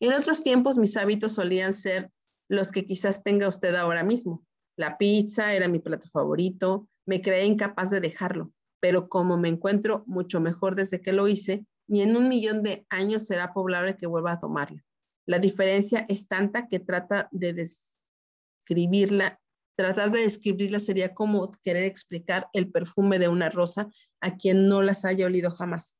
En 0.00 0.14
otros 0.14 0.42
tiempos 0.42 0.78
mis 0.78 0.96
hábitos 0.96 1.34
solían 1.34 1.74
ser 1.74 2.10
los 2.48 2.72
que 2.72 2.86
quizás 2.86 3.22
tenga 3.22 3.46
usted 3.46 3.74
ahora 3.74 4.02
mismo. 4.02 4.44
La 4.76 4.96
pizza 4.96 5.54
era 5.54 5.68
mi 5.68 5.78
plato 5.78 6.08
favorito, 6.08 6.88
me 7.04 7.20
creé 7.20 7.44
incapaz 7.44 7.90
de 7.90 8.00
dejarlo, 8.00 8.50
pero 8.80 9.10
como 9.10 9.36
me 9.36 9.48
encuentro 9.48 10.04
mucho 10.06 10.40
mejor 10.40 10.74
desde 10.74 11.02
que 11.02 11.12
lo 11.12 11.28
hice, 11.28 11.66
ni 11.86 12.00
en 12.00 12.16
un 12.16 12.30
millón 12.30 12.62
de 12.62 12.86
años 12.88 13.26
será 13.26 13.52
probable 13.52 13.98
que 13.98 14.06
vuelva 14.06 14.32
a 14.32 14.38
tomarla. 14.38 14.82
La 15.26 15.38
diferencia 15.38 16.06
es 16.08 16.26
tanta 16.26 16.66
que 16.68 16.80
trata 16.80 17.28
de 17.30 17.52
describirla, 17.52 19.40
tratar 19.76 20.10
de 20.10 20.20
describirla 20.20 20.78
sería 20.78 21.14
como 21.14 21.50
querer 21.62 21.84
explicar 21.84 22.48
el 22.52 22.70
perfume 22.70 23.18
de 23.18 23.28
una 23.28 23.48
rosa 23.48 23.88
a 24.20 24.36
quien 24.36 24.68
no 24.68 24.82
las 24.82 25.04
haya 25.04 25.26
olido 25.26 25.50
jamás. 25.50 25.98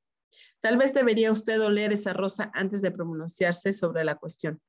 Tal 0.61 0.77
vez 0.77 0.93
debería 0.93 1.33
usted 1.33 1.61
oler 1.63 1.93
esa 1.93 2.13
rosa 2.13 2.51
antes 2.55 2.83
de 2.83 2.91
pronunciarse 2.91 3.73
sobre 3.73 4.05
la 4.05 4.17
cuestión. 4.17 4.61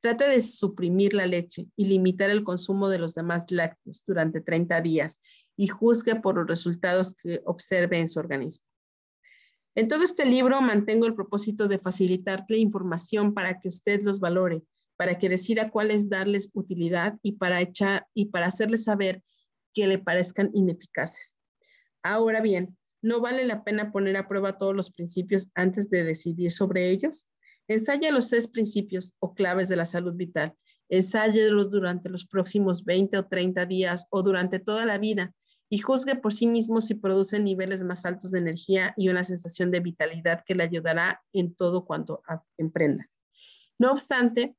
Trate 0.00 0.28
de 0.28 0.40
suprimir 0.40 1.14
la 1.14 1.26
leche 1.26 1.66
y 1.76 1.86
limitar 1.86 2.30
el 2.30 2.44
consumo 2.44 2.88
de 2.88 2.98
los 2.98 3.14
demás 3.14 3.50
lácteos 3.50 4.02
durante 4.06 4.40
30 4.40 4.80
días 4.80 5.20
y 5.56 5.66
juzgue 5.66 6.16
por 6.16 6.36
los 6.36 6.46
resultados 6.46 7.14
que 7.14 7.42
observe 7.44 7.98
en 7.98 8.08
su 8.08 8.18
organismo. 8.18 8.64
En 9.76 9.88
todo 9.88 10.04
este 10.04 10.24
libro 10.24 10.62
mantengo 10.62 11.06
el 11.06 11.14
propósito 11.14 11.68
de 11.68 11.78
facilitarle 11.78 12.56
información 12.56 13.34
para 13.34 13.60
que 13.60 13.68
usted 13.68 14.02
los 14.04 14.20
valore, 14.20 14.62
para 14.96 15.18
que 15.18 15.28
decida 15.28 15.70
cuál 15.70 15.90
es 15.90 16.08
darles 16.08 16.48
utilidad 16.54 17.18
y 17.22 17.32
para 17.32 17.60
echar 17.60 18.06
y 18.14 18.30
para 18.30 18.46
hacerles 18.46 18.84
saber 18.84 19.22
que 19.74 19.86
le 19.86 19.98
parezcan 19.98 20.50
ineficaces. 20.54 21.36
Ahora 22.02 22.40
bien, 22.40 22.78
¿no 23.02 23.20
vale 23.20 23.44
la 23.44 23.64
pena 23.64 23.92
poner 23.92 24.16
a 24.16 24.26
prueba 24.28 24.56
todos 24.56 24.74
los 24.74 24.90
principios 24.90 25.50
antes 25.54 25.90
de 25.90 26.04
decidir 26.04 26.50
sobre 26.50 26.88
ellos? 26.88 27.28
Ensaya 27.68 28.10
los 28.12 28.30
seis 28.30 28.48
principios 28.48 29.14
o 29.18 29.34
claves 29.34 29.68
de 29.68 29.76
la 29.76 29.84
salud 29.84 30.14
vital. 30.14 30.54
Ensáyelos 30.88 31.70
durante 31.70 32.08
los 32.08 32.24
próximos 32.24 32.82
20 32.82 33.18
o 33.18 33.26
30 33.26 33.66
días 33.66 34.06
o 34.08 34.22
durante 34.22 34.58
toda 34.58 34.86
la 34.86 34.96
vida 34.96 35.34
y 35.68 35.78
juzgue 35.78 36.14
por 36.14 36.32
sí 36.32 36.46
mismo 36.46 36.80
si 36.80 36.94
producen 36.94 37.44
niveles 37.44 37.82
más 37.82 38.04
altos 38.04 38.30
de 38.30 38.38
energía 38.38 38.94
y 38.96 39.08
una 39.08 39.24
sensación 39.24 39.70
de 39.70 39.80
vitalidad 39.80 40.42
que 40.44 40.54
le 40.54 40.64
ayudará 40.64 41.22
en 41.32 41.54
todo 41.54 41.84
cuanto 41.84 42.22
emprenda. 42.56 43.10
No 43.78 43.92
obstante, 43.92 44.56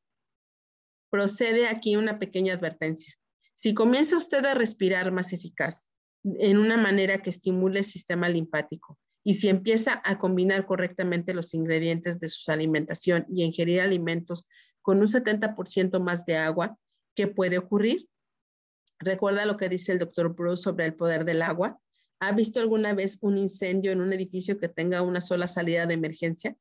procede 1.10 1.68
aquí 1.68 1.96
una 1.96 2.20
pequeña 2.20 2.54
advertencia. 2.54 3.14
Si 3.54 3.74
comienza 3.74 4.18
usted 4.18 4.46
a 4.46 4.54
respirar 4.54 5.12
más 5.12 5.34
eficaz, 5.34 5.88
en 6.24 6.58
una 6.58 6.78
manera 6.78 7.20
que 7.20 7.30
estimule 7.30 7.80
el 7.80 7.86
sistema 7.86 8.28
limpático, 8.30 9.00
y 9.24 9.34
si 9.34 9.50
empieza 9.50 10.02
a 10.06 10.20
combinar 10.20 10.66
correctamente 10.66 11.34
los 11.34 11.54
ingredientes 11.54 12.20
de 12.20 12.30
su 12.30 12.50
alimentación 12.50 13.26
y 13.30 13.44
ingerir 13.44 13.82
alimentos 13.82 14.48
con 14.82 15.00
un 15.00 15.08
70% 15.08 16.00
más 16.00 16.26
de 16.26 16.38
agua, 16.38 16.78
¿qué 17.14 17.28
puede 17.28 17.58
ocurrir? 17.58 18.08
Recuerda 19.00 19.46
lo 19.46 19.58
que 19.58 19.70
dice 19.70 19.92
el 19.92 20.00
doctor 20.00 20.34
Bruce 20.34 20.64
sobre 20.64 20.86
el 20.86 20.96
poder 20.96 21.26
del 21.26 21.42
agua. 21.42 21.80
¿Ha 22.20 22.32
visto 22.32 22.60
alguna 22.60 22.94
vez 22.94 23.20
un 23.22 23.38
incendio 23.38 23.92
en 23.92 24.02
un 24.02 24.12
edificio 24.12 24.58
que 24.58 24.70
tenga 24.70 25.02
una 25.04 25.22
sola 25.22 25.48
salida 25.48 25.86
de 25.86 25.94
emergencia? 25.94 26.58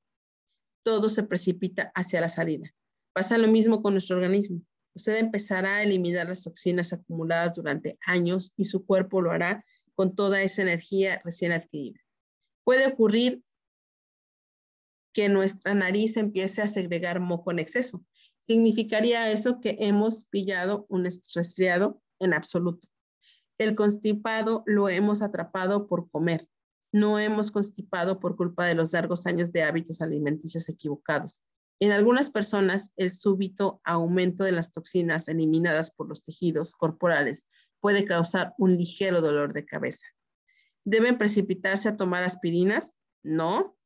Todo 0.82 1.09
se 1.09 1.22
precipita 1.22 1.91
hacia 1.95 2.20
la 2.20 2.28
salida. 2.28 2.74
Pasa 3.14 3.39
lo 3.39 3.49
mismo 3.49 3.82
con 3.82 3.95
nuestro 3.95 4.16
organismo. 4.16 4.61
Usted 4.95 5.16
empezará 5.16 5.76
a 5.76 5.82
eliminar 5.82 6.28
las 6.28 6.43
toxinas 6.43 6.93
acumuladas 6.93 7.55
durante 7.55 7.99
años 8.07 8.53
y 8.57 8.66
su 8.66 8.84
cuerpo 8.84 9.22
lo 9.22 9.30
hará 9.30 9.64
con 9.95 10.14
toda 10.14 10.43
esa 10.43 10.62
energía 10.62 11.22
recién 11.24 11.53
adquirida. 11.53 12.01
Puede 12.64 12.87
ocurrir 12.87 13.43
que 15.14 15.30
nuestra 15.30 15.74
nariz 15.74 16.18
empiece 16.18 16.61
a 16.61 16.66
segregar 16.66 17.20
moco 17.20 17.51
en 17.51 17.59
exceso. 17.59 18.05
Significaría 18.39 19.30
eso 19.30 19.61
que 19.61 19.78
hemos 19.80 20.24
pillado 20.24 20.84
un 20.91 21.05
resfriado 21.05 22.03
en 22.20 22.34
absoluto. 22.34 22.88
El 23.58 23.74
constipado 23.74 24.62
lo 24.66 24.88
hemos 24.88 25.22
atrapado 25.22 25.86
por 25.86 26.10
comer. 26.10 26.48
No 26.92 27.18
hemos 27.18 27.50
constipado 27.50 28.20
por 28.20 28.36
culpa 28.36 28.66
de 28.66 28.74
los 28.74 28.92
largos 28.92 29.26
años 29.26 29.52
de 29.52 29.62
hábitos 29.62 30.00
alimenticios 30.00 30.68
equivocados. 30.68 31.42
En 31.78 31.92
algunas 31.92 32.30
personas, 32.30 32.92
el 32.96 33.10
súbito 33.10 33.80
aumento 33.84 34.44
de 34.44 34.52
las 34.52 34.72
toxinas 34.72 35.28
eliminadas 35.28 35.90
por 35.90 36.08
los 36.08 36.22
tejidos 36.22 36.74
corporales 36.74 37.46
puede 37.80 38.06
causar 38.06 38.54
un 38.56 38.76
ligero 38.76 39.20
dolor 39.20 39.52
de 39.52 39.66
cabeza. 39.66 40.06
¿Deben 40.84 41.18
precipitarse 41.18 41.88
a 41.88 41.96
tomar 41.96 42.22
aspirinas? 42.22 42.96
No. 43.22 43.76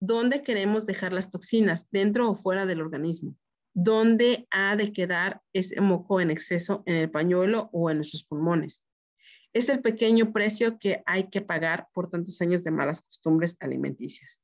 ¿Dónde 0.00 0.42
queremos 0.42 0.86
dejar 0.86 1.12
las 1.12 1.28
toxinas? 1.28 1.88
¿Dentro 1.90 2.30
o 2.30 2.34
fuera 2.34 2.66
del 2.66 2.80
organismo? 2.80 3.36
Dónde 3.74 4.46
ha 4.50 4.76
de 4.76 4.92
quedar 4.92 5.42
ese 5.52 5.80
moco 5.80 6.20
en 6.20 6.30
exceso 6.30 6.82
en 6.86 6.96
el 6.96 7.10
pañuelo 7.10 7.68
o 7.72 7.90
en 7.90 7.98
nuestros 7.98 8.24
pulmones. 8.24 8.86
Es 9.52 9.68
el 9.68 9.82
pequeño 9.82 10.32
precio 10.32 10.78
que 10.78 11.02
hay 11.06 11.28
que 11.28 11.40
pagar 11.40 11.88
por 11.92 12.08
tantos 12.08 12.40
años 12.40 12.64
de 12.64 12.70
malas 12.70 13.02
costumbres 13.02 13.56
alimenticias. 13.60 14.42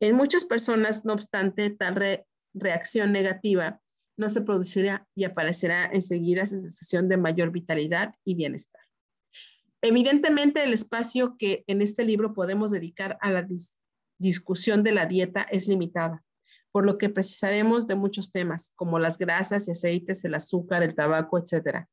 En 0.00 0.16
muchas 0.16 0.44
personas, 0.44 1.04
no 1.04 1.12
obstante, 1.12 1.70
tal 1.70 2.24
reacción 2.54 3.12
negativa 3.12 3.80
no 4.16 4.28
se 4.28 4.40
producirá 4.40 5.06
y 5.14 5.24
aparecerá 5.24 5.86
enseguida 5.92 6.42
esa 6.42 6.60
sensación 6.60 7.08
de 7.08 7.16
mayor 7.16 7.50
vitalidad 7.50 8.14
y 8.24 8.34
bienestar. 8.34 8.82
Evidentemente, 9.82 10.62
el 10.62 10.72
espacio 10.72 11.36
que 11.38 11.64
en 11.66 11.80
este 11.80 12.04
libro 12.04 12.34
podemos 12.34 12.70
dedicar 12.70 13.18
a 13.20 13.30
la 13.30 13.46
discusión 14.18 14.82
de 14.82 14.92
la 14.92 15.06
dieta 15.06 15.42
es 15.42 15.68
limitado 15.68 16.20
por 16.72 16.86
lo 16.86 16.98
que 16.98 17.08
precisaremos 17.08 17.86
de 17.86 17.96
muchos 17.96 18.30
temas, 18.30 18.72
como 18.76 18.98
las 18.98 19.18
grasas 19.18 19.68
y 19.68 19.72
aceites, 19.72 20.24
el 20.24 20.34
azúcar, 20.34 20.82
el 20.82 20.94
tabaco, 20.94 21.38
etc. 21.38 21.86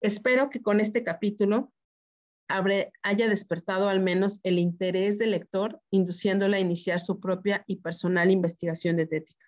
Espero 0.00 0.50
que 0.50 0.62
con 0.62 0.80
este 0.80 1.02
capítulo 1.02 1.72
haya 3.02 3.28
despertado 3.28 3.88
al 3.88 4.00
menos 4.00 4.40
el 4.42 4.58
interés 4.58 5.18
del 5.18 5.32
lector, 5.32 5.80
induciéndole 5.90 6.56
a 6.56 6.60
iniciar 6.60 7.00
su 7.00 7.20
propia 7.20 7.62
y 7.66 7.76
personal 7.76 8.30
investigación 8.30 8.96
de 8.96 9.02
ética. 9.10 9.44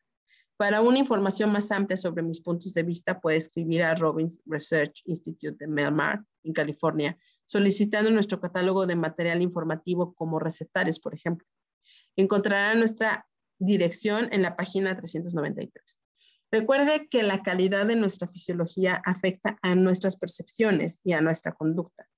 Para 0.59 0.83
una 0.83 0.99
información 0.99 1.51
más 1.51 1.71
amplia 1.71 1.97
sobre 1.97 2.23
mis 2.23 2.43
puntos 2.43 2.75
de 2.75 2.83
vista, 2.83 3.19
puede 3.19 3.39
escribir 3.39 3.83
a 3.83 3.95
Robbins 3.95 4.43
Research 4.45 5.01
Institute 5.07 5.57
de 5.59 5.67
Melmar, 5.67 6.23
en 6.45 6.53
California, 6.53 7.17
solicitando 7.47 8.11
nuestro 8.11 8.41
catálogo 8.41 8.87
de 8.87 8.97
material 8.97 9.41
informativo 9.41 10.13
como 10.15 10.39
recetarios, 10.39 11.01
por 11.01 11.15
ejemplo. 11.15 11.47
Encontrará 12.17 12.75
nuestra 12.75 13.27
dirección 13.61 14.29
en 14.33 14.43
la 14.43 14.57
página 14.57 14.99
393. 14.99 16.01
Recuerde 16.51 17.07
que 17.09 17.23
la 17.23 17.43
calidad 17.43 17.87
de 17.87 17.95
nuestra 17.95 18.27
fisiología 18.27 19.01
afecta 19.05 19.59
a 19.63 19.77
nuestras 19.77 20.17
percepciones 20.17 21.01
y 21.05 21.13
a 21.13 21.21
nuestra 21.21 21.53
conducta. 21.53 22.09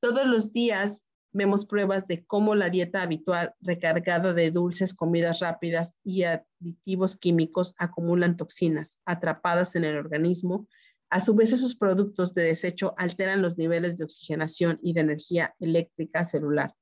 Todos 0.00 0.26
los 0.26 0.52
días 0.52 1.04
vemos 1.32 1.66
pruebas 1.66 2.08
de 2.08 2.24
cómo 2.24 2.56
la 2.56 2.70
dieta 2.70 3.02
habitual 3.02 3.54
recargada 3.60 4.32
de 4.32 4.50
dulces, 4.50 4.94
comidas 4.94 5.40
rápidas 5.40 5.98
y 6.02 6.24
aditivos 6.24 7.16
químicos 7.16 7.74
acumulan 7.78 8.36
toxinas 8.36 9.00
atrapadas 9.04 9.76
en 9.76 9.84
el 9.84 9.96
organismo. 9.96 10.66
A 11.10 11.20
su 11.20 11.34
vez, 11.34 11.52
esos 11.52 11.76
productos 11.76 12.34
de 12.34 12.42
desecho 12.42 12.94
alteran 12.96 13.42
los 13.42 13.58
niveles 13.58 13.96
de 13.96 14.04
oxigenación 14.04 14.80
y 14.82 14.92
de 14.94 15.02
energía 15.02 15.54
eléctrica 15.60 16.24
celular, 16.24 16.74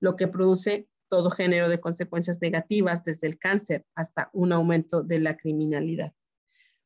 lo 0.00 0.16
que 0.16 0.26
produce 0.26 0.88
todo 1.10 1.28
género 1.28 1.68
de 1.68 1.80
consecuencias 1.80 2.40
negativas, 2.40 3.04
desde 3.04 3.26
el 3.26 3.38
cáncer 3.38 3.84
hasta 3.94 4.30
un 4.32 4.52
aumento 4.52 5.02
de 5.02 5.18
la 5.18 5.36
criminalidad. 5.36 6.14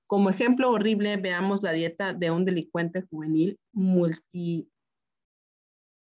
Como 0.07 0.31
ejemplo 0.31 0.71
horrible, 0.71 1.17
veamos 1.19 1.63
la 1.63 1.73
dieta 1.73 2.13
de 2.13 2.31
un 2.31 2.45
delincuente 2.45 3.03
juvenil 3.03 3.59
multi, 3.73 4.69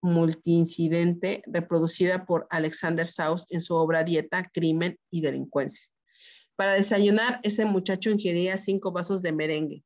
multiincidente 0.01 1.43
reproducida 1.47 2.25
por 2.25 2.47
Alexander 2.49 3.07
Saus 3.07 3.45
en 3.49 3.61
su 3.61 3.75
obra 3.75 4.03
Dieta, 4.03 4.49
Crimen 4.53 4.97
y 5.09 5.21
Delincuencia. 5.21 5.85
Para 6.55 6.73
desayunar, 6.73 7.39
ese 7.43 7.65
muchacho 7.65 8.11
ingería 8.11 8.57
cinco 8.57 8.91
vasos 8.91 9.23
de 9.23 9.31
merengue, 9.31 9.83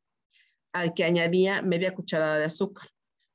al 0.73 0.93
que 0.93 1.05
añadía 1.05 1.61
media 1.61 1.93
cucharada 1.95 2.37
de 2.37 2.45
azúcar, 2.45 2.89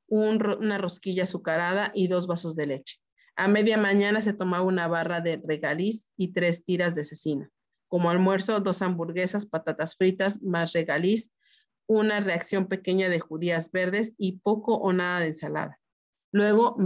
una 0.06 0.76
rosquilla 0.76 1.22
azucarada 1.22 1.90
y 1.94 2.08
dos 2.08 2.26
vasos 2.26 2.56
de 2.56 2.66
leche. 2.66 3.01
A 3.42 3.48
media 3.48 3.76
mañana 3.76 4.22
se 4.22 4.34
tomaba 4.34 4.62
una 4.62 4.86
barra 4.86 5.20
de 5.20 5.42
regaliz 5.44 6.08
y 6.16 6.28
tres 6.28 6.62
tiras 6.62 6.94
de 6.94 7.04
cecina. 7.04 7.50
Como 7.88 8.08
almuerzo, 8.08 8.60
dos 8.60 8.82
hamburguesas, 8.82 9.46
patatas 9.46 9.96
fritas, 9.96 10.40
más 10.44 10.72
regaliz, 10.74 11.32
una 11.88 12.20
reacción 12.20 12.68
pequeña 12.68 13.08
de 13.08 13.18
judías 13.18 13.72
verdes 13.72 14.14
y 14.16 14.38
poco 14.38 14.76
o 14.76 14.92
nada 14.92 15.18
de 15.18 15.26
ensalada. 15.26 15.80
Luego 16.30 16.76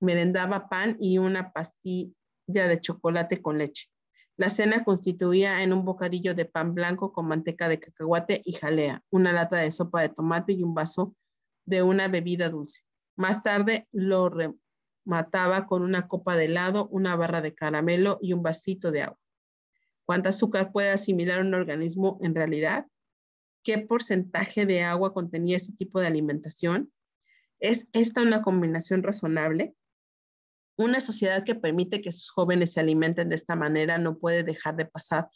merendaba 0.00 0.68
pan 0.68 0.96
y 0.98 1.18
una 1.18 1.52
pastilla 1.52 2.12
de 2.52 2.80
chocolate 2.80 3.40
con 3.40 3.58
leche. 3.58 3.86
La 4.36 4.50
cena 4.50 4.82
constituía 4.82 5.62
en 5.62 5.72
un 5.72 5.84
bocadillo 5.84 6.34
de 6.34 6.46
pan 6.46 6.74
blanco 6.74 7.12
con 7.12 7.28
manteca 7.28 7.68
de 7.68 7.78
cacahuate 7.78 8.42
y 8.44 8.54
jalea, 8.54 9.04
una 9.10 9.32
lata 9.32 9.58
de 9.58 9.70
sopa 9.70 10.00
de 10.00 10.08
tomate 10.08 10.54
y 10.54 10.64
un 10.64 10.74
vaso 10.74 11.14
de 11.64 11.84
una 11.84 12.08
bebida 12.08 12.50
dulce. 12.50 12.80
Más 13.14 13.44
tarde 13.44 13.86
lo 13.92 14.28
remataba 15.04 15.66
con 15.66 15.82
una 15.82 16.08
copa 16.08 16.36
de 16.36 16.46
helado, 16.46 16.88
una 16.88 17.16
barra 17.16 17.40
de 17.40 17.54
caramelo 17.54 18.18
y 18.20 18.32
un 18.32 18.42
vasito 18.42 18.90
de 18.92 19.02
agua. 19.02 19.18
¿Cuánto 20.04 20.28
azúcar 20.28 20.72
puede 20.72 20.90
asimilar 20.90 21.40
un 21.40 21.54
organismo 21.54 22.18
en 22.22 22.34
realidad? 22.34 22.86
¿Qué 23.62 23.78
porcentaje 23.78 24.66
de 24.66 24.82
agua 24.82 25.14
contenía 25.14 25.56
este 25.56 25.72
tipo 25.72 26.00
de 26.00 26.08
alimentación? 26.08 26.92
¿Es 27.60 27.88
esta 27.92 28.22
una 28.22 28.42
combinación 28.42 29.02
razonable? 29.02 29.74
Una 30.76 31.00
sociedad 31.00 31.44
que 31.44 31.54
permite 31.54 32.00
que 32.00 32.10
sus 32.10 32.30
jóvenes 32.30 32.72
se 32.72 32.80
alimenten 32.80 33.28
de 33.28 33.36
esta 33.36 33.54
manera 33.54 33.98
no 33.98 34.18
puede 34.18 34.42
dejar 34.42 34.76
de 34.76 34.86
pasar 34.86 35.28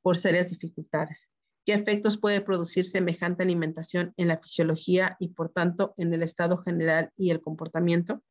por 0.00 0.16
serias 0.16 0.50
dificultades. 0.50 1.30
¿Qué 1.66 1.72
efectos 1.72 2.18
puede 2.18 2.40
producir 2.40 2.84
semejante 2.84 3.42
alimentación 3.42 4.14
en 4.16 4.28
la 4.28 4.38
fisiología 4.38 5.16
y, 5.18 5.28
por 5.28 5.50
tanto, 5.50 5.94
en 5.96 6.12
el 6.14 6.22
estado 6.22 6.58
general 6.58 7.10
y 7.16 7.30
el 7.30 7.40
comportamiento? 7.40 8.22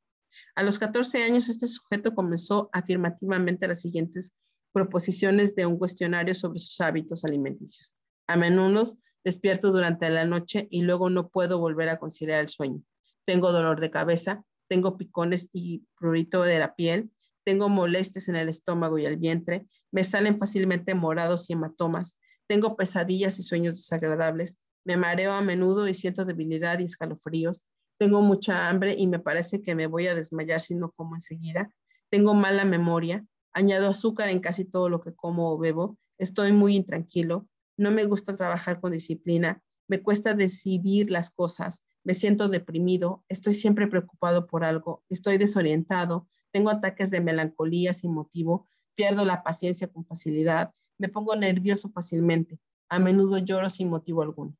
A 0.55 0.63
los 0.63 0.79
14 0.79 1.23
años, 1.23 1.49
este 1.49 1.67
sujeto 1.67 2.13
comenzó 2.13 2.69
afirmativamente 2.73 3.67
las 3.67 3.81
siguientes 3.81 4.33
proposiciones 4.71 5.55
de 5.55 5.65
un 5.65 5.77
cuestionario 5.77 6.33
sobre 6.35 6.59
sus 6.59 6.79
hábitos 6.81 7.23
alimenticios. 7.23 7.95
A 8.27 8.37
menudo 8.37 8.85
despierto 9.23 9.71
durante 9.71 10.09
la 10.09 10.25
noche 10.25 10.67
y 10.69 10.81
luego 10.81 11.09
no 11.09 11.29
puedo 11.29 11.59
volver 11.59 11.89
a 11.89 11.97
conciliar 11.97 12.41
el 12.41 12.49
sueño. 12.49 12.81
Tengo 13.25 13.51
dolor 13.51 13.79
de 13.79 13.89
cabeza, 13.89 14.43
tengo 14.67 14.97
picones 14.97 15.49
y 15.53 15.85
prurito 15.97 16.43
de 16.43 16.59
la 16.59 16.75
piel, 16.75 17.11
tengo 17.43 17.69
molestias 17.69 18.27
en 18.29 18.35
el 18.35 18.49
estómago 18.49 18.97
y 18.97 19.05
el 19.05 19.17
vientre, 19.17 19.67
me 19.91 20.03
salen 20.03 20.39
fácilmente 20.39 20.95
morados 20.95 21.49
y 21.49 21.53
hematomas, 21.53 22.17
tengo 22.47 22.75
pesadillas 22.75 23.39
y 23.39 23.43
sueños 23.43 23.75
desagradables, 23.75 24.59
me 24.85 24.97
mareo 24.97 25.33
a 25.33 25.41
menudo 25.41 25.87
y 25.87 25.93
siento 25.93 26.25
debilidad 26.25 26.79
y 26.79 26.85
escalofríos, 26.85 27.65
tengo 27.97 28.21
mucha 28.21 28.69
hambre 28.69 28.95
y 28.97 29.07
me 29.07 29.19
parece 29.19 29.61
que 29.61 29.75
me 29.75 29.87
voy 29.87 30.07
a 30.07 30.15
desmayar 30.15 30.59
si 30.59 30.75
no 30.75 30.91
como 30.91 31.15
enseguida, 31.15 31.73
tengo 32.09 32.33
mala 32.33 32.65
memoria, 32.65 33.25
añado 33.53 33.87
azúcar 33.89 34.29
en 34.29 34.39
casi 34.39 34.65
todo 34.65 34.89
lo 34.89 35.01
que 35.01 35.13
como 35.13 35.51
o 35.51 35.57
bebo, 35.57 35.97
estoy 36.17 36.51
muy 36.51 36.75
intranquilo, 36.75 37.47
no 37.77 37.91
me 37.91 38.05
gusta 38.05 38.35
trabajar 38.35 38.79
con 38.79 38.91
disciplina, 38.91 39.63
me 39.87 40.01
cuesta 40.01 40.33
decidir 40.33 41.11
las 41.11 41.31
cosas, 41.31 41.85
me 42.03 42.13
siento 42.13 42.49
deprimido, 42.49 43.23
estoy 43.27 43.53
siempre 43.53 43.87
preocupado 43.87 44.47
por 44.47 44.63
algo, 44.63 45.03
estoy 45.09 45.37
desorientado, 45.37 46.27
tengo 46.51 46.69
ataques 46.69 47.09
de 47.09 47.21
melancolía 47.21 47.93
sin 47.93 48.13
motivo, 48.13 48.67
pierdo 48.95 49.25
la 49.25 49.43
paciencia 49.43 49.87
con 49.87 50.05
facilidad, 50.05 50.73
me 50.97 51.09
pongo 51.09 51.35
nervioso 51.35 51.89
fácilmente, 51.89 52.59
a 52.89 52.99
menudo 52.99 53.37
lloro 53.39 53.69
sin 53.69 53.89
motivo 53.89 54.21
alguno. 54.21 54.55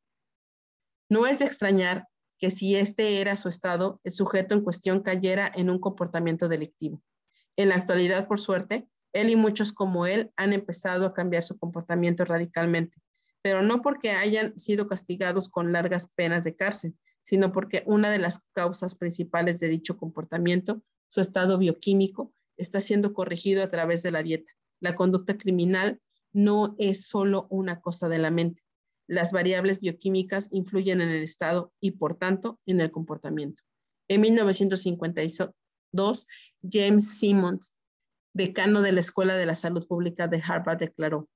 No 1.09 1.27
es 1.27 1.39
de 1.39 1.45
extrañar 1.45 2.07
que 2.43 2.51
si 2.51 2.75
este 2.75 3.21
era 3.21 3.37
su 3.37 3.47
estado, 3.47 4.01
el 4.03 4.11
sujeto 4.11 4.53
en 4.53 4.65
cuestión 4.65 4.99
cayera 4.99 5.49
en 5.55 5.69
un 5.69 5.79
comportamiento 5.79 6.49
delictivo. 6.49 7.01
En 7.55 7.69
la 7.69 7.75
actualidad, 7.75 8.27
por 8.27 8.37
suerte, 8.37 8.85
él 9.13 9.29
y 9.29 9.37
muchos 9.37 9.71
como 9.71 10.05
él 10.07 10.33
han 10.35 10.51
empezado 10.51 11.05
a 11.05 11.13
cambiar 11.13 11.41
su 11.43 11.57
comportamiento 11.57 12.25
radicalmente, 12.25 13.01
pero 13.41 13.61
no 13.61 13.81
porque 13.81 14.11
hayan 14.11 14.59
sido 14.59 14.89
castigados 14.89 15.47
con 15.47 15.71
largas 15.71 16.13
penas 16.15 16.43
de 16.43 16.53
cárcel, 16.53 16.97
sino 17.21 17.53
porque 17.53 17.83
una 17.85 18.11
de 18.11 18.19
las 18.19 18.39
causas 18.51 18.95
principales 18.95 19.61
de 19.61 19.69
dicho 19.69 19.95
comportamiento, 19.95 20.83
su 21.07 21.21
estado 21.21 21.57
bioquímico, 21.57 22.33
está 22.57 22.81
siendo 22.81 23.13
corregido 23.13 23.63
a 23.63 23.69
través 23.69 24.03
de 24.03 24.11
la 24.11 24.21
dieta. 24.21 24.51
La 24.81 24.97
conducta 24.97 25.37
criminal 25.37 26.01
no 26.33 26.75
es 26.77 27.07
solo 27.07 27.47
una 27.49 27.79
cosa 27.79 28.09
de 28.09 28.19
la 28.19 28.31
mente. 28.31 28.62
Las 29.07 29.31
variables 29.31 29.81
bioquímicas 29.81 30.49
influyen 30.51 31.01
en 31.01 31.09
el 31.09 31.23
estado 31.23 31.73
y, 31.79 31.91
por 31.91 32.15
tanto, 32.15 32.59
en 32.65 32.81
el 32.81 32.91
comportamiento. 32.91 33.63
En 34.07 34.21
1952, 34.21 36.27
James 36.69 37.17
Simmons, 37.17 37.75
decano 38.33 38.81
de 38.81 38.93
la 38.93 39.01
Escuela 39.01 39.35
de 39.35 39.45
la 39.45 39.55
Salud 39.55 39.85
Pública 39.87 40.27
de 40.27 40.41
Harvard, 40.45 40.79
declaró, 40.79 41.29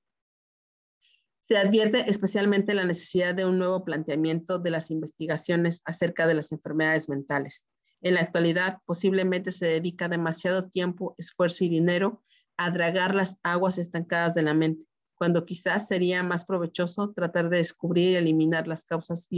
se 1.40 1.56
advierte 1.56 2.10
especialmente 2.10 2.74
la 2.74 2.84
necesidad 2.84 3.34
de 3.34 3.46
un 3.46 3.58
nuevo 3.58 3.82
planteamiento 3.82 4.58
de 4.58 4.70
las 4.70 4.90
investigaciones 4.90 5.80
acerca 5.86 6.26
de 6.26 6.34
las 6.34 6.52
enfermedades 6.52 7.08
mentales. 7.08 7.64
En 8.02 8.14
la 8.14 8.20
actualidad, 8.20 8.80
posiblemente 8.84 9.50
se 9.50 9.64
dedica 9.64 10.08
demasiado 10.08 10.68
tiempo, 10.68 11.14
esfuerzo 11.16 11.64
y 11.64 11.70
dinero 11.70 12.22
a 12.58 12.70
dragar 12.70 13.14
las 13.14 13.38
aguas 13.42 13.78
estancadas 13.78 14.34
de 14.34 14.42
la 14.42 14.52
mente, 14.52 14.87
cuando 15.18 15.44
quizás 15.44 15.88
sería 15.88 16.22
más 16.22 16.44
provechoso 16.44 17.12
tratar 17.12 17.50
de 17.50 17.58
descubrir 17.58 18.12
y 18.12 18.16
eliminar 18.16 18.68
las 18.68 18.84
causas 18.84 19.28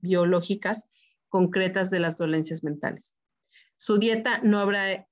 biológicas 0.00 0.86
concretas 1.28 1.90
de 1.90 2.00
las 2.00 2.16
dolencias 2.16 2.62
mentales. 2.64 3.16
Su 3.76 3.98
dieta 3.98 4.40
no 4.42 4.58
habrá 4.58 5.06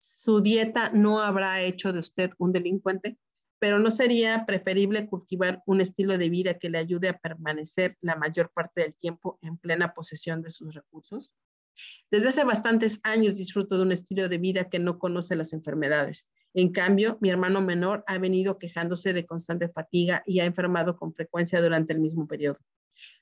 su 0.00 0.40
dieta 0.40 0.90
no 0.90 1.20
habrá 1.20 1.60
hecho 1.60 1.92
de 1.92 1.98
usted 1.98 2.30
un 2.38 2.52
delincuente, 2.52 3.18
pero 3.58 3.80
no 3.80 3.90
sería 3.90 4.46
preferible 4.46 5.08
cultivar 5.08 5.62
un 5.66 5.80
estilo 5.80 6.18
de 6.18 6.28
vida 6.28 6.54
que 6.54 6.70
le 6.70 6.78
ayude 6.78 7.08
a 7.08 7.18
permanecer 7.18 7.96
la 8.00 8.14
mayor 8.14 8.52
parte 8.52 8.82
del 8.82 8.96
tiempo 8.96 9.38
en 9.42 9.58
plena 9.58 9.92
posesión 9.94 10.42
de 10.42 10.52
sus 10.52 10.74
recursos. 10.74 11.32
Desde 12.10 12.28
hace 12.28 12.44
bastantes 12.44 13.00
años 13.02 13.36
disfruto 13.36 13.76
de 13.76 13.82
un 13.82 13.92
estilo 13.92 14.28
de 14.28 14.38
vida 14.38 14.68
que 14.68 14.78
no 14.78 14.98
conoce 14.98 15.34
las 15.34 15.52
enfermedades. 15.52 16.30
En 16.54 16.72
cambio, 16.72 17.18
mi 17.20 17.30
hermano 17.30 17.60
menor 17.60 18.04
ha 18.06 18.18
venido 18.18 18.58
quejándose 18.58 19.12
de 19.12 19.26
constante 19.26 19.68
fatiga 19.68 20.22
y 20.26 20.40
ha 20.40 20.44
enfermado 20.44 20.96
con 20.96 21.12
frecuencia 21.14 21.60
durante 21.60 21.92
el 21.92 22.00
mismo 22.00 22.26
periodo. 22.26 22.58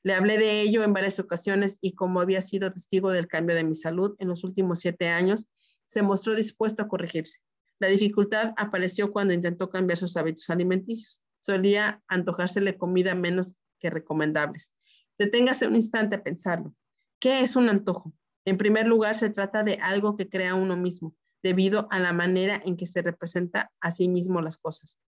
Le 0.03 0.15
hablé 0.15 0.39
de 0.39 0.63
ello 0.63 0.85
en 0.85 0.93
varias 0.93 1.19
ocasiones 1.19 1.79
y 1.81 1.93
como 1.93 2.21
había 2.21 2.41
sido 2.41 2.71
testigo 2.71 3.11
del 3.11 3.27
cambio 3.27 3.57
de 3.57 3.65
mi 3.65 3.75
salud 3.75 4.15
en 4.19 4.29
los 4.29 4.45
últimos 4.45 4.81
siete 4.81 5.09
años, 5.09 5.49
se 5.85 6.03
mostró 6.03 6.35
dispuesto 6.35 6.83
a 6.83 6.89
corregirse. 6.89 7.41
La 7.79 7.89
dificultad 7.89 8.55
apareció 8.57 9.13
cuando 9.13 9.35
intentó 9.35 9.69
cambiar 9.69 9.99
sus 9.99 10.17
hábitos 10.17 10.49
alimenticios. 10.49 11.21
Solía 11.41 12.03
antojársele 12.09 12.79
comida 12.79 13.15
menos 13.15 13.55
que 13.79 13.91
recomendables. 13.91 14.73
Deténgase 15.19 15.67
un 15.67 15.77
instante 15.77 16.17
a 16.17 16.23
pensarlo. 16.23 16.75
¿Qué 17.19 17.41
es 17.41 17.57
un 17.57 17.69
antojo? 17.69 18.13
En 18.45 18.57
primer 18.57 18.87
lugar, 18.87 19.15
se 19.15 19.31
trata 19.31 19.63
de 19.63 19.75
algo 19.75 20.17
que 20.17 20.29
crea 20.29 20.55
uno 20.55 20.77
mismo, 20.77 21.15
debido 21.47 21.87
a 21.93 22.01
la 22.01 22.13
manera 22.13 22.61
en 22.65 22.77
que 22.77 22.87
se 22.87 23.03
representa 23.03 23.71
a 23.81 23.93
sí 23.93 24.09
mismo 24.09 24.41
las 24.41 24.57
cosas. 24.57 24.99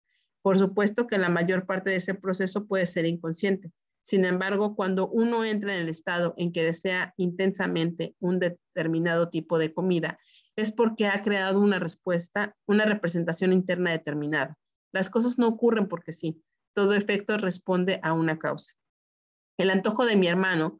Por 0.41 0.57
supuesto 0.57 1.05
que 1.05 1.17
la 1.17 1.27
mayor 1.27 1.65
parte 1.65 1.89
de 1.89 1.97
ese 1.97 2.13
proceso 2.13 2.65
puede 2.65 2.85
ser 2.85 3.05
inconsciente. 3.05 3.73
Sin 4.01 4.23
embargo, 4.23 4.73
cuando 4.73 5.09
uno 5.09 5.43
entra 5.43 5.75
en 5.75 5.81
el 5.81 5.89
estado 5.89 6.33
en 6.37 6.53
que 6.53 6.63
desea 6.63 7.13
intensamente 7.17 8.15
un 8.21 8.39
determinado 8.39 9.29
tipo 9.29 9.57
de 9.57 9.73
comida 9.73 10.17
es 10.55 10.71
porque 10.71 11.07
ha 11.07 11.21
creado 11.21 11.59
una 11.59 11.77
respuesta, 11.77 12.55
una 12.65 12.85
representación 12.85 13.51
interna 13.51 13.91
determinada. 13.91 14.57
Las 14.93 15.09
cosas 15.09 15.37
no 15.37 15.47
ocurren 15.49 15.89
porque 15.89 16.13
sí. 16.13 16.41
Todo 16.73 16.93
efecto 16.93 17.37
responde 17.37 17.99
a 18.01 18.13
una 18.13 18.39
causa. 18.39 18.71
El 19.57 19.71
antojo 19.71 20.05
de 20.05 20.15
mi 20.15 20.27
hermano, 20.27 20.79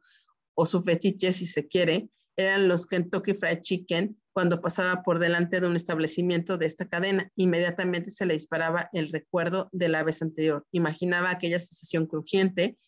o 0.54 0.64
su 0.64 0.82
fetiche 0.82 1.32
si 1.32 1.44
se 1.44 1.68
quiere, 1.68 2.08
eran 2.34 2.66
los 2.66 2.86
Kentucky 2.86 3.34
Fried 3.34 3.60
Chicken 3.60 4.19
cuando 4.32 4.60
pasaba 4.60 5.02
por 5.02 5.18
delante 5.18 5.60
de 5.60 5.66
un 5.66 5.76
establecimiento 5.76 6.56
de 6.56 6.66
esta 6.66 6.86
cadena. 6.86 7.30
Inmediatamente 7.36 8.10
se 8.10 8.26
le 8.26 8.34
disparaba 8.34 8.88
el 8.92 9.10
recuerdo 9.10 9.68
de 9.72 9.88
la 9.88 10.02
vez 10.02 10.22
anterior. 10.22 10.64
Imaginaba 10.72 11.30
aquella 11.30 11.58
sensación 11.58 12.06
crujiente, 12.06 12.78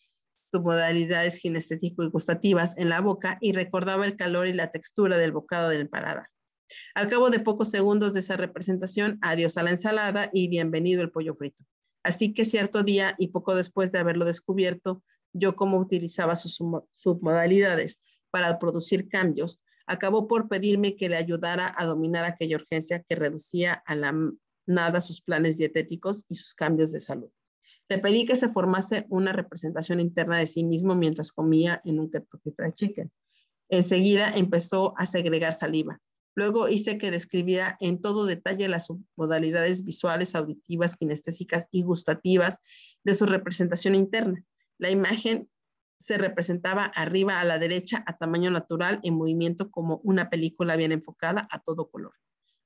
sus 0.43 0.61
modalidades 0.61 1.39
kinestético 1.39 2.03
y 2.03 2.09
gustativas 2.09 2.77
en 2.77 2.89
la 2.89 3.01
boca 3.01 3.37
y 3.41 3.53
recordaba 3.53 4.05
el 4.05 4.15
calor 4.15 4.47
y 4.47 4.53
la 4.53 4.71
textura 4.71 5.17
del 5.17 5.31
bocado 5.31 5.69
del 5.69 5.89
paladar. 5.89 6.27
Al 6.95 7.07
cabo 7.07 7.29
de 7.29 7.39
pocos 7.39 7.69
segundos 7.69 8.13
de 8.13 8.21
esa 8.21 8.37
representación, 8.37 9.19
adiós 9.21 9.57
a 9.57 9.63
la 9.63 9.71
ensalada 9.71 10.29
y 10.31 10.47
bienvenido 10.47 11.01
el 11.01 11.11
pollo 11.11 11.35
frito. 11.35 11.63
Así 12.03 12.33
que 12.33 12.45
cierto 12.45 12.83
día 12.83 13.15
y 13.17 13.29
poco 13.29 13.55
después 13.55 13.91
de 13.91 13.99
haberlo 13.99 14.25
descubierto, 14.25 15.03
yo 15.33 15.55
como 15.55 15.77
utilizaba 15.77 16.35
sus 16.35 16.59
submodalidades 16.91 18.01
para 18.29 18.59
producir 18.59 19.07
cambios, 19.09 19.61
acabó 19.85 20.27
por 20.27 20.47
pedirme 20.47 20.95
que 20.95 21.09
le 21.09 21.17
ayudara 21.17 21.73
a 21.77 21.85
dominar 21.85 22.25
aquella 22.25 22.55
urgencia 22.55 23.03
que 23.03 23.15
reducía 23.15 23.73
a 23.85 23.95
la 23.95 24.13
nada 24.65 25.01
sus 25.01 25.21
planes 25.21 25.57
dietéticos 25.57 26.25
y 26.29 26.35
sus 26.35 26.53
cambios 26.53 26.91
de 26.91 26.99
salud. 26.99 27.29
Le 27.89 27.99
pedí 27.99 28.25
que 28.25 28.35
se 28.35 28.49
formase 28.49 29.05
una 29.09 29.33
representación 29.33 29.99
interna 29.99 30.37
de 30.37 30.47
sí 30.47 30.63
mismo 30.63 30.95
mientras 30.95 31.31
comía 31.31 31.81
en 31.83 31.99
un 31.99 32.09
Kentucky 32.09 32.51
Fried 32.51 32.73
Chicken. 32.73 33.11
Enseguida 33.69 34.31
empezó 34.35 34.93
a 34.97 35.05
segregar 35.05 35.53
saliva. 35.53 35.99
Luego 36.35 36.67
hice 36.69 36.97
que 36.97 37.11
describiera 37.11 37.77
en 37.79 38.01
todo 38.01 38.25
detalle 38.25 38.67
las 38.67 38.87
modalidades 39.15 39.83
visuales, 39.83 40.33
auditivas, 40.33 40.95
kinestésicas 40.95 41.67
y 41.71 41.83
gustativas 41.83 42.59
de 43.03 43.13
su 43.13 43.25
representación 43.25 43.95
interna. 43.95 44.43
La 44.79 44.89
imagen 44.89 45.49
se 46.03 46.17
representaba 46.17 46.83
arriba 46.83 47.39
a 47.39 47.45
la 47.45 47.59
derecha 47.59 48.03
a 48.05 48.17
tamaño 48.17 48.51
natural 48.51 48.99
en 49.03 49.15
movimiento 49.15 49.71
como 49.71 50.01
una 50.03 50.29
película 50.29 50.75
bien 50.75 50.91
enfocada 50.91 51.47
a 51.49 51.59
todo 51.59 51.89
color. 51.89 52.13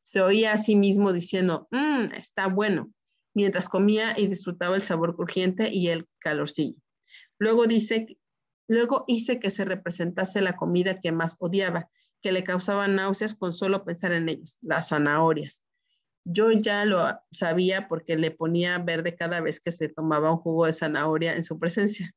Se 0.02 0.22
oía 0.22 0.54
a 0.54 0.58
sí 0.58 0.76
mismo 0.76 1.14
diciendo, 1.14 1.68
mmm, 1.70 2.14
está 2.18 2.48
bueno, 2.48 2.92
mientras 3.36 3.70
comía 3.70 4.18
y 4.18 4.28
disfrutaba 4.28 4.76
el 4.76 4.82
sabor 4.82 5.16
crujiente 5.16 5.70
y 5.72 5.90
el 5.90 6.08
calorcillo. 6.18 6.82
Luego 7.38 7.68
dice, 7.68 8.18
luego 8.68 9.04
hice 9.08 9.40
que 9.40 9.52
se 9.52 9.66
representase 9.66 10.42
la 10.42 10.56
comida 10.56 11.00
que 11.00 11.12
más 11.12 11.36
odiaba, 11.40 11.92
que 12.24 12.32
le 12.32 12.44
causaba 12.44 12.88
náuseas 12.88 13.36
con 13.36 13.54
solo 13.54 13.86
pensar 13.86 14.14
en 14.14 14.30
ellas, 14.30 14.58
las 14.64 14.90
zanahorias. 14.90 15.64
Yo 16.24 16.52
ya 16.52 16.86
lo 16.86 17.08
sabía 17.30 17.88
porque 17.88 18.18
le 18.18 18.32
ponía 18.32 18.80
verde 18.80 19.16
cada 19.16 19.42
vez 19.42 19.60
que 19.60 19.72
se 19.72 19.90
tomaba 19.90 20.32
un 20.32 20.38
jugo 20.38 20.66
de 20.66 20.74
zanahoria 20.74 21.36
en 21.36 21.44
su 21.44 21.60
presencia. 21.60 22.12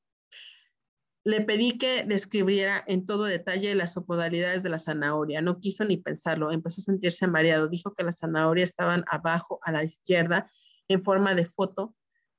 Le 1.23 1.43
pedí 1.43 1.77
que 1.77 2.05
describiera 2.05 2.83
en 2.87 3.05
todo 3.05 3.25
detalle 3.25 3.75
las 3.75 3.93
submodalidades 3.93 4.63
de 4.63 4.71
la 4.71 4.79
zanahoria. 4.79 5.43
No 5.43 5.61
quiso 5.61 5.85
ni 5.85 5.99
pensarlo. 5.99 6.51
Empezó 6.51 6.81
a 6.81 6.85
sentirse 6.85 7.27
mareado. 7.27 7.69
Dijo 7.69 7.95
que 7.95 8.05
las 8.05 8.19
zanahorias 8.19 8.71
estaban 8.71 9.05
abajo 9.11 9.61
a 9.63 9.73
la 9.73 9.85
izquierda 9.85 10.51
en 10.89 11.03
forma 11.03 11.35
de 11.35 11.45
foto 11.45 11.95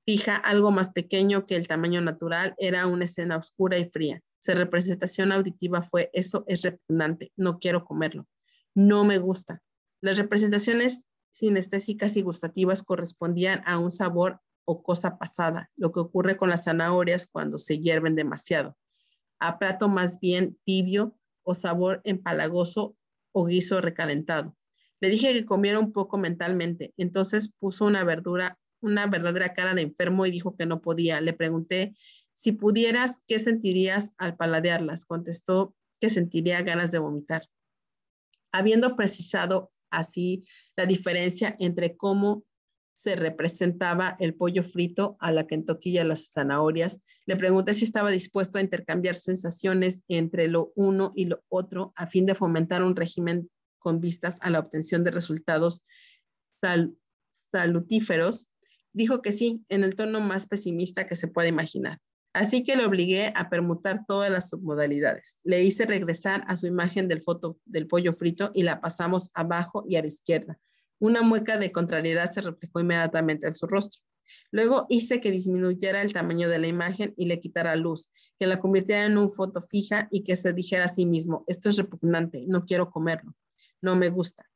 fija, 0.06 0.36
algo 0.36 0.72
más 0.72 0.92
pequeño 0.92 1.46
que 1.46 1.56
el 1.56 1.68
tamaño 1.68 2.02
natural. 2.02 2.56
Era 2.58 2.88
una 2.88 3.06
escena 3.06 3.38
oscura 3.38 3.78
y 3.78 3.86
fría. 3.86 4.22
Su 4.40 4.54
representación 4.54 5.32
auditiva 5.32 5.84
fue, 5.84 6.10
eso 6.14 6.44
es 6.48 6.64
repugnante. 6.64 7.32
No 7.36 7.60
quiero 7.60 7.86
comerlo. 7.86 8.28
No 8.74 9.04
me 9.04 9.20
gusta. 9.20 9.62
Las 10.02 10.18
representaciones 10.18 11.08
sinestésicas 11.30 12.18
y 12.18 12.24
gustativas 12.24 12.84
correspondían 12.84 13.62
a 13.66 13.78
un 13.78 13.92
sabor 13.92 14.42
o 14.66 14.84
cosa 14.84 15.18
pasada, 15.18 15.72
lo 15.76 15.92
que 15.92 16.00
ocurre 16.00 16.38
con 16.38 16.50
las 16.50 16.66
zanahorias 16.66 17.28
cuando 17.28 17.58
se 17.58 17.80
hierven 17.80 18.16
demasiado, 18.16 18.78
a 19.40 19.58
plato 19.60 19.90
más 19.90 20.20
bien 20.20 20.58
tibio 20.64 21.18
o 21.44 21.56
sabor 21.56 22.02
empalagoso 22.04 22.96
o 23.32 23.46
guiso 23.46 23.82
recalentado. 23.82 24.56
Le 25.00 25.10
dije 25.10 25.34
que 25.34 25.46
comiera 25.46 25.80
un 25.80 25.92
poco 25.92 26.18
mentalmente, 26.18 26.94
entonces 26.98 27.54
puso 27.60 27.86
una 27.86 28.04
verdura, 28.04 28.60
una 28.82 29.08
verdadera 29.08 29.54
cara 29.54 29.74
de 29.74 29.82
enfermo 29.82 30.26
y 30.26 30.32
dijo 30.32 30.56
que 30.56 30.66
no 30.66 30.82
podía. 30.82 31.22
Le 31.22 31.34
pregunté 31.34 31.96
si 32.34 32.52
pudieras, 32.52 33.24
¿qué 33.28 33.40
sentirías 33.40 34.14
al 34.18 34.36
paladearlas? 34.36 35.06
Contestó 35.06 35.76
que 36.00 36.10
sentiría 36.10 36.62
ganas 36.62 36.92
de 36.92 37.00
vomitar. 37.00 37.48
Habiendo 38.52 38.96
precisado 38.96 39.72
así 39.90 40.48
la 40.76 40.86
diferencia 40.86 41.56
entre 41.60 41.96
cómo 41.98 42.44
se 43.02 43.16
representaba 43.16 44.16
el 44.20 44.36
pollo 44.36 44.62
frito 44.62 45.18
a 45.20 45.32
la 45.32 45.48
Kentucky 45.48 45.98
y 45.98 46.04
las 46.04 46.32
zanahorias. 46.34 47.02
Le 47.26 47.36
pregunté 47.36 47.74
si 47.74 47.84
estaba 47.84 48.12
dispuesto 48.12 48.60
a 48.60 48.62
intercambiar 48.62 49.16
sensaciones 49.16 50.04
entre 50.08 50.48
lo 50.48 50.72
uno 50.76 51.12
y 51.16 51.26
lo 51.26 51.44
otro 51.50 51.94
a 51.96 52.06
fin 52.06 52.28
de 52.28 52.36
fomentar 52.36 52.84
un 52.84 52.96
régimen 52.96 53.50
con 53.80 54.02
vistas 54.02 54.38
a 54.42 54.52
la 54.52 54.60
obtención 54.60 55.04
de 55.04 55.10
resultados 55.10 55.84
salutíferos. 57.32 58.48
Dijo 58.94 59.24
que 59.24 59.32
sí, 59.32 59.66
en 59.70 59.84
el 59.84 59.96
tono 59.96 60.22
más 60.22 60.46
pesimista 60.46 61.08
que 61.08 61.16
se 61.16 61.28
puede 61.28 61.50
imaginar. 61.50 61.98
Así 62.34 62.64
que 62.64 62.76
le 62.76 62.86
obligué 62.86 63.34
a 63.36 63.50
permutar 63.50 64.06
todas 64.08 64.30
las 64.30 64.50
submodalidades. 64.50 65.40
Le 65.44 65.64
hice 65.64 65.88
regresar 65.88 66.44
a 66.46 66.56
su 66.56 66.68
imagen 66.68 67.08
del 67.08 67.24
foto 67.24 67.58
del 67.66 67.88
pollo 67.88 68.14
frito 68.14 68.52
y 68.54 68.62
la 68.62 68.80
pasamos 68.80 69.32
abajo 69.34 69.86
y 69.88 69.96
a 69.96 70.02
la 70.02 70.08
izquierda. 70.08 70.60
Una 71.02 71.24
mueca 71.24 71.58
de 71.58 71.72
contrariedad 71.72 72.30
se 72.30 72.42
reflejó 72.42 72.80
inmediatamente 72.80 73.48
en 73.48 73.56
su 73.56 73.66
rostro. 73.66 74.04
Luego 74.52 74.86
hice 74.88 75.20
que 75.20 75.32
disminuyera 75.32 76.04
el 76.04 76.14
tamaño 76.14 76.48
de 76.48 76.60
la 76.60 76.68
imagen 76.68 77.16
y 77.18 77.26
le 77.26 77.40
quitara 77.40 77.76
luz, 77.76 78.12
que 78.40 78.46
la 78.46 78.60
convirtiera 78.60 79.08
en 79.08 79.18
una 79.18 79.28
foto 79.28 79.62
fija 79.62 80.08
y 80.12 80.24
que 80.24 80.36
se 80.36 80.54
dijera 80.54 80.86
a 80.86 80.90
sí 80.90 81.08
mismo, 81.08 81.44
esto 81.48 81.70
es 81.70 81.78
repugnante, 81.78 82.46
no 82.48 82.68
quiero 82.68 82.92
comerlo, 82.92 83.34
no 83.82 83.96
me 83.96 84.10
gusta. 84.10 84.48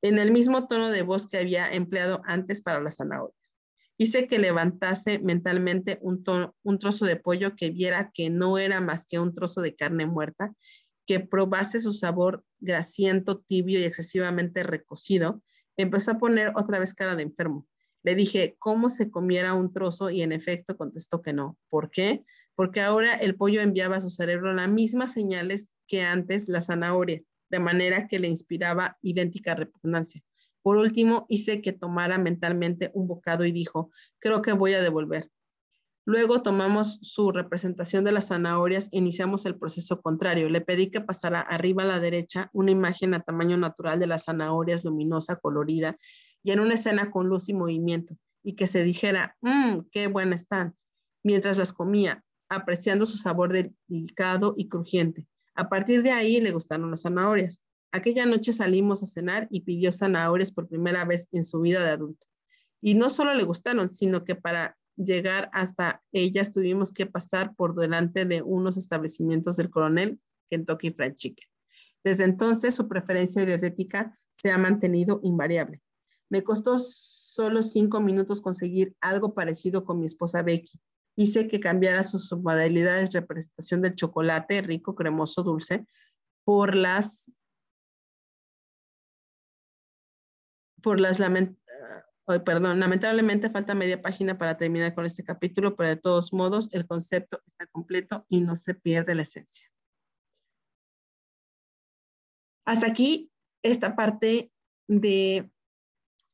En 0.00 0.18
el 0.18 0.32
mismo 0.32 0.66
tono 0.68 0.90
de 0.90 1.02
voz 1.02 1.26
que 1.26 1.36
había 1.36 1.70
empleado 1.70 2.22
antes 2.24 2.62
para 2.62 2.80
las 2.80 2.96
zanahorias. 2.96 3.54
Hice 3.98 4.26
que 4.26 4.38
levantase 4.38 5.18
mentalmente 5.18 5.98
un, 6.00 6.24
un 6.62 6.78
trozo 6.78 7.04
de 7.04 7.16
pollo 7.16 7.54
que 7.54 7.68
viera 7.68 8.10
que 8.14 8.30
no 8.30 8.56
era 8.56 8.80
más 8.80 9.04
que 9.04 9.18
un 9.18 9.34
trozo 9.34 9.60
de 9.60 9.74
carne 9.74 10.06
muerta, 10.06 10.54
que 11.06 11.20
probase 11.20 11.78
su 11.78 11.92
sabor 11.92 12.42
grasiento, 12.58 13.40
tibio 13.40 13.78
y 13.78 13.82
excesivamente 13.84 14.62
recocido. 14.62 15.42
Empezó 15.76 16.12
a 16.12 16.18
poner 16.18 16.52
otra 16.56 16.78
vez 16.78 16.94
cara 16.94 17.16
de 17.16 17.22
enfermo. 17.22 17.66
Le 18.02 18.14
dije 18.14 18.56
cómo 18.58 18.88
se 18.88 19.10
comiera 19.10 19.54
un 19.54 19.72
trozo 19.72 20.10
y 20.10 20.22
en 20.22 20.32
efecto 20.32 20.76
contestó 20.76 21.20
que 21.22 21.32
no. 21.32 21.58
¿Por 21.68 21.90
qué? 21.90 22.24
Porque 22.54 22.80
ahora 22.80 23.14
el 23.14 23.36
pollo 23.36 23.60
enviaba 23.60 23.96
a 23.96 24.00
su 24.00 24.10
cerebro 24.10 24.52
las 24.54 24.68
mismas 24.68 25.12
señales 25.12 25.74
que 25.86 26.02
antes 26.02 26.48
la 26.48 26.62
zanahoria, 26.62 27.22
de 27.50 27.60
manera 27.60 28.08
que 28.08 28.18
le 28.18 28.28
inspiraba 28.28 28.98
idéntica 29.02 29.54
repugnancia. 29.54 30.22
Por 30.62 30.76
último, 30.76 31.26
hice 31.28 31.62
que 31.62 31.72
tomara 31.72 32.18
mentalmente 32.18 32.90
un 32.94 33.06
bocado 33.06 33.44
y 33.44 33.52
dijo, 33.52 33.90
creo 34.18 34.42
que 34.42 34.52
voy 34.52 34.74
a 34.74 34.82
devolver. 34.82 35.30
Luego 36.10 36.42
tomamos 36.42 36.98
su 37.02 37.30
representación 37.30 38.02
de 38.02 38.10
las 38.10 38.26
zanahorias 38.26 38.88
e 38.90 38.98
iniciamos 38.98 39.46
el 39.46 39.56
proceso 39.56 40.02
contrario. 40.02 40.48
Le 40.48 40.60
pedí 40.60 40.90
que 40.90 41.00
pasara 41.00 41.40
arriba 41.40 41.84
a 41.84 41.86
la 41.86 42.00
derecha 42.00 42.50
una 42.52 42.72
imagen 42.72 43.14
a 43.14 43.20
tamaño 43.20 43.56
natural 43.56 44.00
de 44.00 44.08
las 44.08 44.24
zanahorias 44.24 44.84
luminosa, 44.84 45.36
colorida 45.36 45.96
y 46.42 46.50
en 46.50 46.58
una 46.58 46.74
escena 46.74 47.12
con 47.12 47.28
luz 47.28 47.48
y 47.48 47.54
movimiento 47.54 48.16
y 48.42 48.56
que 48.56 48.66
se 48.66 48.82
dijera, 48.82 49.36
mmm, 49.40 49.82
qué 49.92 50.08
buenas 50.08 50.40
están, 50.40 50.74
mientras 51.22 51.56
las 51.58 51.72
comía, 51.72 52.24
apreciando 52.48 53.06
su 53.06 53.16
sabor 53.16 53.52
delicado 53.52 54.54
y 54.56 54.68
crujiente. 54.68 55.28
A 55.54 55.68
partir 55.68 56.02
de 56.02 56.10
ahí 56.10 56.40
le 56.40 56.50
gustaron 56.50 56.90
las 56.90 57.02
zanahorias. 57.02 57.62
Aquella 57.92 58.26
noche 58.26 58.52
salimos 58.52 59.04
a 59.04 59.06
cenar 59.06 59.46
y 59.48 59.60
pidió 59.60 59.92
zanahorias 59.92 60.50
por 60.50 60.66
primera 60.66 61.04
vez 61.04 61.28
en 61.30 61.44
su 61.44 61.60
vida 61.60 61.84
de 61.84 61.90
adulto. 61.90 62.26
Y 62.80 62.96
no 62.96 63.10
solo 63.10 63.32
le 63.32 63.44
gustaron, 63.44 63.88
sino 63.88 64.24
que 64.24 64.34
para 64.34 64.76
llegar 65.02 65.50
hasta 65.52 66.02
ellas 66.12 66.52
tuvimos 66.52 66.92
que 66.92 67.06
pasar 67.06 67.54
por 67.54 67.74
delante 67.74 68.24
de 68.24 68.42
unos 68.42 68.76
establecimientos 68.76 69.56
del 69.56 69.70
coronel 69.70 70.20
Kentucky 70.50 70.90
Fried 70.90 71.14
Chicken. 71.14 71.48
Desde 72.04 72.24
entonces 72.24 72.74
su 72.74 72.88
preferencia 72.88 73.44
dietética 73.44 74.18
se 74.32 74.50
ha 74.50 74.58
mantenido 74.58 75.20
invariable. 75.22 75.82
Me 76.28 76.44
costó 76.44 76.78
solo 76.78 77.62
cinco 77.62 78.00
minutos 78.00 78.40
conseguir 78.40 78.94
algo 79.00 79.34
parecido 79.34 79.84
con 79.84 79.98
mi 79.98 80.06
esposa 80.06 80.42
Becky. 80.42 80.80
Hice 81.16 81.48
que 81.48 81.60
cambiara 81.60 82.02
sus 82.02 82.32
modalidades 82.32 83.10
de 83.10 83.20
representación 83.20 83.82
del 83.82 83.94
chocolate 83.94 84.62
rico, 84.62 84.94
cremoso, 84.94 85.42
dulce, 85.42 85.86
por 86.44 86.74
las 86.74 87.32
por 90.82 90.98
las 90.98 91.20
perdón, 92.38 92.78
lamentablemente 92.78 93.50
falta 93.50 93.74
media 93.74 94.00
página 94.00 94.38
para 94.38 94.56
terminar 94.56 94.94
con 94.94 95.04
este 95.04 95.24
capítulo, 95.24 95.74
pero 95.74 95.88
de 95.88 95.96
todos 95.96 96.32
modos 96.32 96.72
el 96.72 96.86
concepto 96.86 97.42
está 97.46 97.66
completo 97.66 98.24
y 98.28 98.40
no 98.40 98.54
se 98.54 98.74
pierde 98.74 99.14
la 99.14 99.22
esencia. 99.22 99.68
Hasta 102.64 102.86
aquí 102.86 103.32
esta 103.62 103.96
parte 103.96 104.52
de 104.86 105.50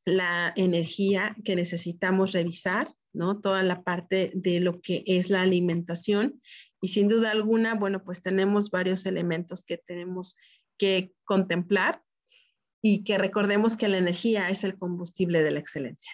la 0.05 0.53
energía 0.55 1.35
que 1.43 1.55
necesitamos 1.55 2.33
revisar, 2.33 2.93
¿no? 3.13 3.41
Toda 3.41 3.63
la 3.63 3.83
parte 3.83 4.31
de 4.35 4.59
lo 4.59 4.79
que 4.79 5.03
es 5.05 5.29
la 5.29 5.41
alimentación 5.41 6.41
y 6.79 6.89
sin 6.89 7.07
duda 7.07 7.31
alguna, 7.31 7.75
bueno, 7.75 8.03
pues 8.03 8.21
tenemos 8.21 8.69
varios 8.69 9.05
elementos 9.05 9.63
que 9.63 9.77
tenemos 9.77 10.35
que 10.77 11.13
contemplar 11.25 12.03
y 12.81 13.03
que 13.03 13.17
recordemos 13.17 13.77
que 13.77 13.87
la 13.87 13.97
energía 13.97 14.49
es 14.49 14.63
el 14.63 14.77
combustible 14.77 15.43
de 15.43 15.51
la 15.51 15.59
excelencia. 15.59 16.11